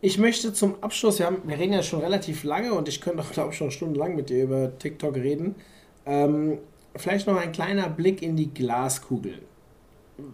Ich 0.00 0.18
möchte 0.18 0.52
zum 0.52 0.82
Abschluss, 0.82 1.18
wir, 1.18 1.26
haben, 1.26 1.38
wir 1.44 1.58
reden 1.58 1.72
ja 1.72 1.82
schon 1.82 2.00
relativ 2.00 2.44
lange 2.44 2.74
und 2.74 2.88
ich 2.88 3.00
könnte 3.00 3.22
auch, 3.22 3.32
glaube 3.32 3.52
ich, 3.52 3.56
schon 3.56 3.70
stundenlang 3.70 4.14
mit 4.14 4.28
dir 4.28 4.44
über 4.44 4.78
TikTok 4.78 5.16
reden. 5.16 5.56
Ähm, 6.04 6.58
vielleicht 6.94 7.26
noch 7.26 7.36
ein 7.36 7.52
kleiner 7.52 7.88
Blick 7.88 8.22
in 8.22 8.36
die 8.36 8.52
Glaskugel 8.52 9.38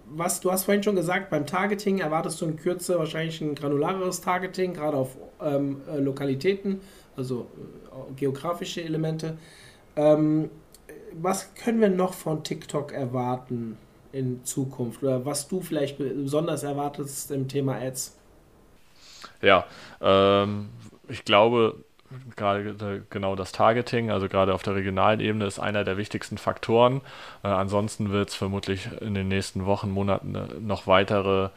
was 0.06 0.40
du 0.40 0.52
hast 0.52 0.64
vorhin 0.64 0.82
schon 0.82 0.96
gesagt, 0.96 1.30
beim 1.30 1.46
Targeting 1.46 1.98
erwartest 1.98 2.40
du 2.40 2.46
in 2.46 2.56
Kürze 2.56 2.98
wahrscheinlich 2.98 3.40
ein 3.40 3.54
granulareres 3.54 4.20
Targeting, 4.20 4.74
gerade 4.74 4.96
auf 4.96 5.16
ähm, 5.40 5.80
äh, 5.90 5.98
Lokalitäten, 5.98 6.80
also 7.16 7.46
äh, 7.56 8.14
geografische 8.14 8.82
Elemente. 8.82 9.38
Ähm, 9.96 10.50
was 11.14 11.54
können 11.54 11.80
wir 11.80 11.90
noch 11.90 12.14
von 12.14 12.44
TikTok 12.44 12.92
erwarten 12.92 13.76
in 14.12 14.44
Zukunft 14.44 15.02
oder 15.02 15.24
was 15.24 15.48
du 15.48 15.60
vielleicht 15.60 15.98
besonders 15.98 16.62
erwartest 16.62 17.30
im 17.30 17.48
Thema 17.48 17.76
Ads? 17.76 18.16
Ja, 19.40 19.66
ähm, 20.00 20.68
ich 21.08 21.24
glaube, 21.24 21.84
gerade 22.36 23.04
genau 23.10 23.36
das 23.36 23.52
Targeting, 23.52 24.10
also 24.10 24.28
gerade 24.28 24.54
auf 24.54 24.62
der 24.62 24.74
regionalen 24.74 25.20
Ebene, 25.20 25.46
ist 25.46 25.58
einer 25.58 25.84
der 25.84 25.96
wichtigsten 25.96 26.38
Faktoren. 26.38 27.00
Äh, 27.42 27.48
ansonsten 27.48 28.10
wird 28.10 28.30
es 28.30 28.34
vermutlich 28.34 28.88
in 29.00 29.14
den 29.14 29.28
nächsten 29.28 29.66
Wochen, 29.66 29.90
Monaten 29.90 30.34
äh, 30.34 30.46
noch 30.60 30.86
weitere 30.86 31.50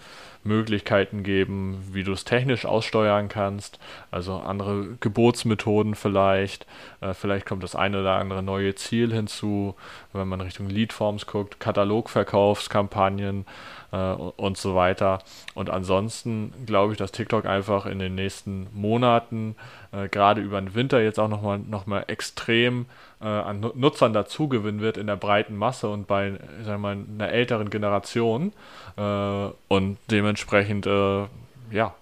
Möglichkeiten 0.46 1.24
geben, 1.24 1.84
wie 1.92 2.04
du 2.04 2.12
es 2.12 2.24
technisch 2.24 2.66
aussteuern 2.66 3.30
kannst, 3.30 3.80
also 4.12 4.36
andere 4.36 4.96
Gebotsmethoden 5.00 5.96
vielleicht. 5.96 6.68
Äh, 7.02 7.14
vielleicht 7.14 7.48
kommt 7.48 7.64
das 7.64 7.76
eine 7.76 8.02
oder 8.02 8.14
andere 8.14 8.44
neue 8.44 8.76
Ziel 8.76 9.12
hinzu, 9.12 9.76
wenn 10.14 10.28
man 10.28 10.42
Richtung 10.42 10.70
Leadforms 10.70 11.26
guckt, 11.26 11.60
Katalogverkaufskampagnen 11.60 13.46
äh, 13.92 13.98
und 13.98 14.58
so 14.58 14.76
weiter. 14.76 15.20
Und 15.54 15.70
ansonsten 15.70 16.54
glaube 16.66 16.94
ich, 16.94 16.98
dass 16.98 17.12
TikTok 17.12 17.46
einfach 17.46 17.86
in 17.86 18.00
den 18.00 18.16
nächsten 18.16 18.68
Monaten, 18.74 19.56
äh, 19.92 20.08
gerade 20.08 20.42
über 20.42 20.60
den 20.60 20.76
Winter 20.76 21.02
jetzt 21.02 21.20
auch 21.20 21.30
nochmal 21.30 21.60
noch 21.60 21.86
mal 21.86 22.06
extrem 22.08 22.86
äh, 23.22 23.26
an 23.26 23.72
Nutzern 23.76 24.14
dazugewinnen 24.14 24.82
wird 24.82 24.98
in 24.98 25.08
der 25.08 25.16
breiten 25.16 25.56
Masse 25.56 25.90
und 25.90 26.08
bei 26.08 26.34
sagen 26.64 26.82
mal, 26.82 26.98
einer 26.98 27.30
älteren 27.30 27.70
Generation 27.70 28.54
äh, 28.98 29.48
und 29.68 29.98
dementsprechend 30.10 30.86
äh, 30.86 31.26
ja 31.72 31.94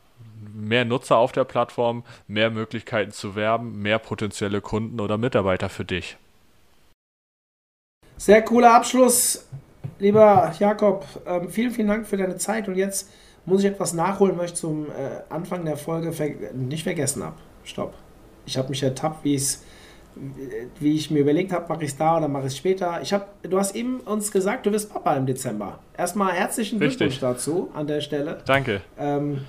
mehr 0.54 0.86
Nutzer 0.86 1.18
auf 1.18 1.32
der 1.32 1.44
Plattform, 1.44 2.04
mehr 2.28 2.50
Möglichkeiten 2.50 3.12
zu 3.12 3.36
werben, 3.36 3.82
mehr 3.82 4.00
potenzielle 4.00 4.62
Kunden 4.62 5.00
oder 5.00 5.18
Mitarbeiter 5.18 5.70
für 5.70 5.86
dich. 5.86 6.18
Sehr 8.18 8.42
cooler 8.42 8.74
Abschluss, 8.76 9.48
lieber 10.00 10.52
Jakob. 10.60 11.06
Ähm, 11.26 11.50
vielen, 11.50 11.72
vielen 11.72 11.88
Dank 11.88 12.08
für 12.08 12.18
deine 12.18 12.38
Zeit 12.38 12.68
und 12.68 12.76
jetzt 12.76 13.10
muss 13.46 13.64
ich 13.64 13.72
etwas 13.72 13.94
nachholen, 13.94 14.38
was 14.38 14.52
ich 14.52 14.56
zum 14.56 14.86
äh, 14.88 15.22
Anfang 15.30 15.66
der 15.66 15.78
Folge 15.78 16.12
ver 16.12 16.30
nicht 16.54 16.84
vergessen 16.84 17.24
habe. 17.24 17.36
Stopp. 17.64 17.94
Ich 18.46 18.58
habe 18.58 18.70
mich 18.70 18.84
ertappt, 18.84 19.24
wie 19.24 19.36
es 19.36 19.64
wie 20.80 20.96
ich 20.96 21.10
mir 21.10 21.22
überlegt 21.22 21.52
habe, 21.52 21.68
mache 21.68 21.84
ich 21.84 21.92
es 21.92 21.98
da 21.98 22.18
oder 22.18 22.28
mache 22.28 22.44
ich 22.44 22.54
es 22.54 22.58
später. 22.58 23.02
Ich 23.02 23.14
habe, 23.14 23.26
du 23.42 23.58
hast 23.58 23.76
eben 23.76 24.00
uns 24.02 24.32
gesagt, 24.32 24.66
du 24.66 24.72
wirst 24.72 24.92
Papa 24.92 25.16
im 25.16 25.26
Dezember. 25.26 25.80
Erstmal 25.98 26.34
herzlichen 26.34 26.80
Glückwunsch 26.80 27.20
dazu 27.20 27.72
an 27.74 27.88
der 27.88 28.02
Stelle. 28.02 28.40
Danke. 28.46 28.82
Ähm, 28.98 29.42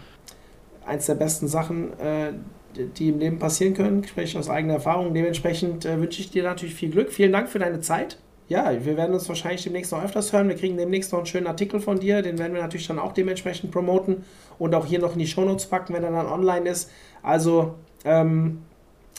eins 0.86 1.06
der 1.06 1.14
besten 1.16 1.48
Sachen, 1.48 1.98
äh, 2.00 2.32
die 2.74 3.10
im 3.10 3.18
Leben 3.18 3.38
passieren 3.38 3.74
können, 3.74 4.04
spreche 4.04 4.32
ich 4.32 4.38
aus 4.38 4.48
eigener 4.48 4.74
Erfahrung. 4.74 5.14
Dementsprechend 5.14 5.84
äh, 5.84 6.00
wünsche 6.00 6.20
ich 6.20 6.30
dir 6.30 6.44
natürlich 6.44 6.74
viel 6.74 6.90
Glück. 6.90 7.12
Vielen 7.12 7.32
Dank 7.32 7.48
für 7.48 7.58
deine 7.58 7.80
Zeit. 7.80 8.18
Ja, 8.48 8.72
wir 8.84 8.96
werden 8.96 9.14
uns 9.14 9.28
wahrscheinlich 9.28 9.62
demnächst 9.62 9.92
noch 9.92 10.04
öfters 10.04 10.32
hören. 10.32 10.48
Wir 10.48 10.56
kriegen 10.56 10.76
demnächst 10.76 11.12
noch 11.12 11.20
einen 11.20 11.26
schönen 11.26 11.46
Artikel 11.46 11.80
von 11.80 11.98
dir. 11.98 12.20
Den 12.20 12.38
werden 12.38 12.52
wir 12.52 12.60
natürlich 12.60 12.86
dann 12.86 12.98
auch 12.98 13.12
dementsprechend 13.12 13.70
promoten 13.70 14.24
und 14.58 14.74
auch 14.74 14.84
hier 14.84 14.98
noch 14.98 15.14
in 15.14 15.18
die 15.18 15.26
Shownotes 15.26 15.66
packen, 15.66 15.94
wenn 15.94 16.04
er 16.04 16.10
dann 16.10 16.26
online 16.26 16.68
ist. 16.68 16.90
Also, 17.22 17.74
ähm, 18.04 18.58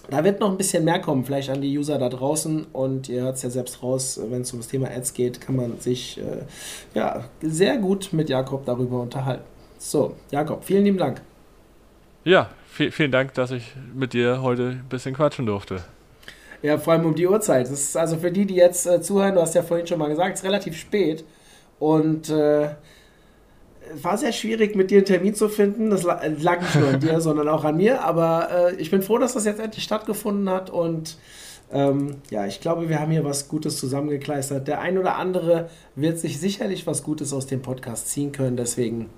da 0.10 0.24
wird 0.24 0.40
noch 0.40 0.52
ein 0.52 0.58
bisschen 0.58 0.86
mehr 0.86 1.00
kommen, 1.00 1.26
vielleicht 1.26 1.50
an 1.50 1.62
die 1.62 1.76
User 1.76 1.98
da 1.98 2.10
draußen. 2.10 2.68
Und 2.72 3.10
ihr 3.10 3.24
hört 3.24 3.38
es 3.38 3.42
ja 3.42 3.50
selbst 3.50 3.82
raus, 3.82 4.20
wenn 4.30 4.42
es 4.42 4.54
um 4.54 4.60
das 4.60 4.68
Thema 4.68 4.90
Ads 4.90 5.14
geht, 5.14 5.42
kann 5.42 5.56
man 5.56 5.80
sich 5.80 6.20
äh, 6.20 6.44
ja, 6.94 7.26
sehr 7.42 7.78
gut 7.78 8.10
mit 8.12 8.30
Jakob 8.30 8.66
darüber 8.66 9.02
unterhalten. 9.02 9.44
So, 9.80 10.16
Jakob, 10.32 10.64
vielen 10.64 10.84
lieben 10.86 10.98
Dank. 10.98 11.22
Ja, 12.24 12.50
vielen 12.66 13.12
Dank, 13.12 13.34
dass 13.34 13.52
ich 13.52 13.76
mit 13.94 14.14
dir 14.14 14.42
heute 14.42 14.70
ein 14.70 14.90
bisschen 14.90 15.16
quatschen 15.16 15.46
durfte. 15.46 15.84
Ja, 16.66 16.80
vor 16.80 16.94
allem 16.94 17.06
um 17.06 17.14
die 17.14 17.28
Uhrzeit. 17.28 17.68
Das 17.68 17.80
ist 17.80 17.96
also 17.96 18.18
für 18.18 18.32
die, 18.32 18.48
die 18.48 18.56
jetzt 18.56 18.88
äh, 18.88 19.00
zuhören, 19.00 19.36
du 19.36 19.42
hast 19.42 19.54
ja 19.54 19.62
vorhin 19.62 19.86
schon 19.86 20.00
mal 20.00 20.10
gesagt, 20.10 20.34
es 20.34 20.40
ist 20.40 20.46
relativ 20.46 20.76
spät. 20.76 21.24
Und 21.78 22.32
äh, 22.32 22.70
war 24.02 24.18
sehr 24.18 24.32
schwierig, 24.32 24.76
mit 24.76 24.90
dir 24.90 24.98
einen 24.98 25.06
Termin 25.06 25.36
zu 25.36 25.48
finden. 25.48 25.92
Das 25.92 26.02
lag 26.02 26.24
nicht 26.62 26.76
nur 26.76 26.90
an 26.90 27.00
dir, 27.00 27.22
sondern 27.22 27.50
auch 27.50 27.66
an 27.66 27.78
mir. 27.78 28.02
Aber 28.02 28.50
äh, 28.52 28.76
ich 28.78 28.90
bin 28.90 29.04
froh, 29.04 29.20
dass 29.20 29.34
das 29.34 29.46
jetzt 29.46 29.60
endlich 29.60 29.84
stattgefunden 29.84 30.50
hat. 30.50 30.72
Und 30.72 31.20
ähm, 31.72 32.16
ja, 32.32 32.48
ich 32.48 32.62
glaube, 32.62 32.90
wir 32.90 33.00
haben 33.00 33.12
hier 33.12 33.24
was 33.24 33.48
Gutes 33.48 33.78
zusammengekleistert. 33.78 34.68
Der 34.68 34.82
ein 34.82 34.98
oder 34.98 35.18
andere 35.18 35.70
wird 35.94 36.18
sich 36.18 36.40
sicherlich 36.40 36.88
was 36.88 37.04
Gutes 37.04 37.32
aus 37.32 37.46
dem 37.46 37.62
Podcast 37.62 38.10
ziehen 38.10 38.32
können. 38.32 38.58
Deswegen. 38.58 39.12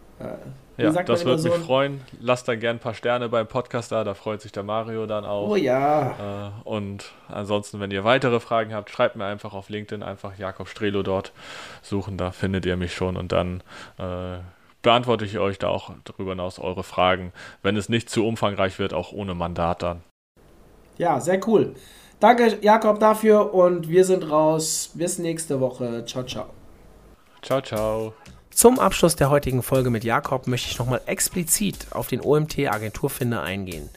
Ja, 0.77 0.91
das 0.91 1.25
würde 1.25 1.41
so 1.41 1.49
mich 1.49 1.57
freuen. 1.57 2.01
Lasst 2.19 2.47
dann 2.47 2.59
gerne 2.59 2.77
ein 2.77 2.81
paar 2.81 2.93
Sterne 2.93 3.29
beim 3.29 3.47
Podcast 3.47 3.91
da, 3.91 4.03
da 4.03 4.13
freut 4.13 4.41
sich 4.41 4.51
der 4.51 4.63
Mario 4.63 5.07
dann 5.07 5.25
auch. 5.25 5.49
Oh 5.49 5.55
ja. 5.55 6.51
Äh, 6.65 6.69
und 6.69 7.11
ansonsten, 7.27 7.79
wenn 7.79 7.89
ihr 7.89 8.03
weitere 8.03 8.39
Fragen 8.39 8.73
habt, 8.73 8.89
schreibt 8.91 9.15
mir 9.15 9.25
einfach 9.25 9.53
auf 9.53 9.69
LinkedIn 9.69 10.03
einfach 10.03 10.37
Jakob 10.37 10.67
Strelo 10.67 11.01
dort 11.01 11.31
suchen, 11.81 12.17
da 12.17 12.31
findet 12.31 12.65
ihr 12.65 12.77
mich 12.77 12.93
schon 12.93 13.17
und 13.17 13.31
dann 13.31 13.63
äh, 13.97 14.37
beantworte 14.83 15.25
ich 15.25 15.39
euch 15.39 15.57
da 15.57 15.67
auch 15.67 15.91
darüber 16.03 16.31
hinaus 16.31 16.59
eure 16.59 16.83
Fragen, 16.83 17.33
wenn 17.63 17.75
es 17.75 17.89
nicht 17.89 18.09
zu 18.09 18.25
umfangreich 18.25 18.77
wird, 18.77 18.93
auch 18.93 19.11
ohne 19.11 19.33
Mandat 19.33 19.81
dann. 19.81 20.03
Ja, 20.97 21.19
sehr 21.19 21.45
cool. 21.47 21.75
Danke, 22.19 22.57
Jakob, 22.61 22.99
dafür 22.99 23.53
und 23.53 23.89
wir 23.89 24.03
sind 24.03 24.29
raus. 24.29 24.91
Bis 24.93 25.19
nächste 25.19 25.59
Woche. 25.59 26.05
Ciao, 26.05 26.23
ciao. 26.23 26.45
Ciao, 27.41 27.61
ciao. 27.61 28.13
Zum 28.57 28.79
Abschluss 28.79 29.15
der 29.15 29.29
heutigen 29.29 29.61
Folge 29.61 29.91
mit 29.91 30.03
Jakob 30.03 30.47
möchte 30.47 30.71
ich 30.71 30.79
nochmal 30.79 31.01
explizit 31.05 31.85
auf 31.91 32.07
den 32.07 32.21
OMT 32.21 32.57
Agenturfinder 32.67 33.43
eingehen. 33.43 33.87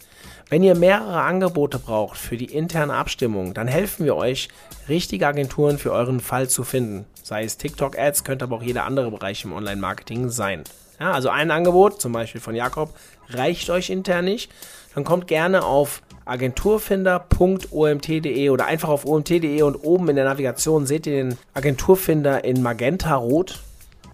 Wenn 0.50 0.62
ihr 0.62 0.76
mehrere 0.76 1.22
Angebote 1.22 1.78
braucht 1.78 2.18
für 2.18 2.36
die 2.36 2.52
interne 2.52 2.92
Abstimmung, 2.92 3.54
dann 3.54 3.68
helfen 3.68 4.04
wir 4.04 4.16
euch, 4.16 4.50
richtige 4.86 5.26
Agenturen 5.26 5.78
für 5.78 5.92
euren 5.92 6.20
Fall 6.20 6.50
zu 6.50 6.62
finden. 6.62 7.06
Sei 7.22 7.44
es 7.44 7.56
TikTok-Ads, 7.56 8.22
könnte 8.22 8.44
aber 8.44 8.56
auch 8.56 8.62
jeder 8.62 8.84
andere 8.84 9.10
Bereich 9.10 9.46
im 9.46 9.54
Online-Marketing 9.54 10.28
sein. 10.28 10.64
Ja, 11.00 11.12
also 11.12 11.30
ein 11.30 11.50
Angebot, 11.50 11.98
zum 11.98 12.12
Beispiel 12.12 12.42
von 12.42 12.54
Jakob, 12.54 12.92
reicht 13.30 13.70
euch 13.70 13.88
intern 13.88 14.26
nicht. 14.26 14.52
Dann 14.94 15.04
kommt 15.04 15.26
gerne 15.26 15.64
auf 15.64 16.02
agenturfinder.omt.de 16.26 18.50
oder 18.50 18.66
einfach 18.66 18.90
auf 18.90 19.06
omt.de 19.06 19.62
und 19.62 19.76
oben 19.76 20.10
in 20.10 20.16
der 20.16 20.26
Navigation 20.26 20.84
seht 20.84 21.06
ihr 21.06 21.14
den 21.14 21.38
Agenturfinder 21.54 22.44
in 22.44 22.60
Magenta 22.60 23.14
Rot 23.14 23.60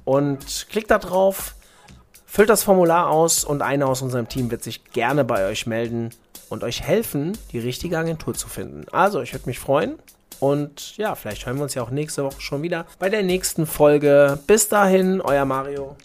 und 0.07 0.69
klickt 0.71 0.91
da 0.91 0.99
drauf, 0.99 1.55
füllt 2.25 2.49
das 2.49 2.63
Formular 2.63 3.11
aus 3.11 3.45
und 3.45 3.61
einer 3.61 3.89
aus 3.89 4.01
unserem 4.01 4.29
Team 4.29 4.51
wird 4.51 4.63
sich 4.63 4.85
gerne 4.93 5.25
bei 5.25 5.47
euch 5.47 5.67
melden 5.67 6.11
und 6.49 6.65
euch 6.65 6.81
helfen, 6.81 7.37
die 7.53 7.59
richtige 7.59 7.99
Agentur 7.99 8.33
zu 8.33 8.49
finden. 8.49 8.87
Also, 8.93 9.21
ich 9.21 9.35
würde 9.35 9.47
mich 9.47 9.59
freuen 9.59 9.99
Und 10.39 10.97
ja, 10.97 11.15
vielleicht 11.15 11.45
hören 11.45 11.57
wir 11.57 11.65
uns 11.65 11.75
ja 11.75 11.83
auch 11.83 11.91
nächste 11.91 12.25
Woche 12.25 12.41
schon 12.41 12.63
wieder 12.63 12.87
bei 12.99 13.09
der 13.09 13.23
nächsten 13.23 13.67
Folge. 13.67 14.39
Bis 14.47 14.69
dahin, 14.69 15.21
euer 15.21 15.45
Mario. 15.45 15.97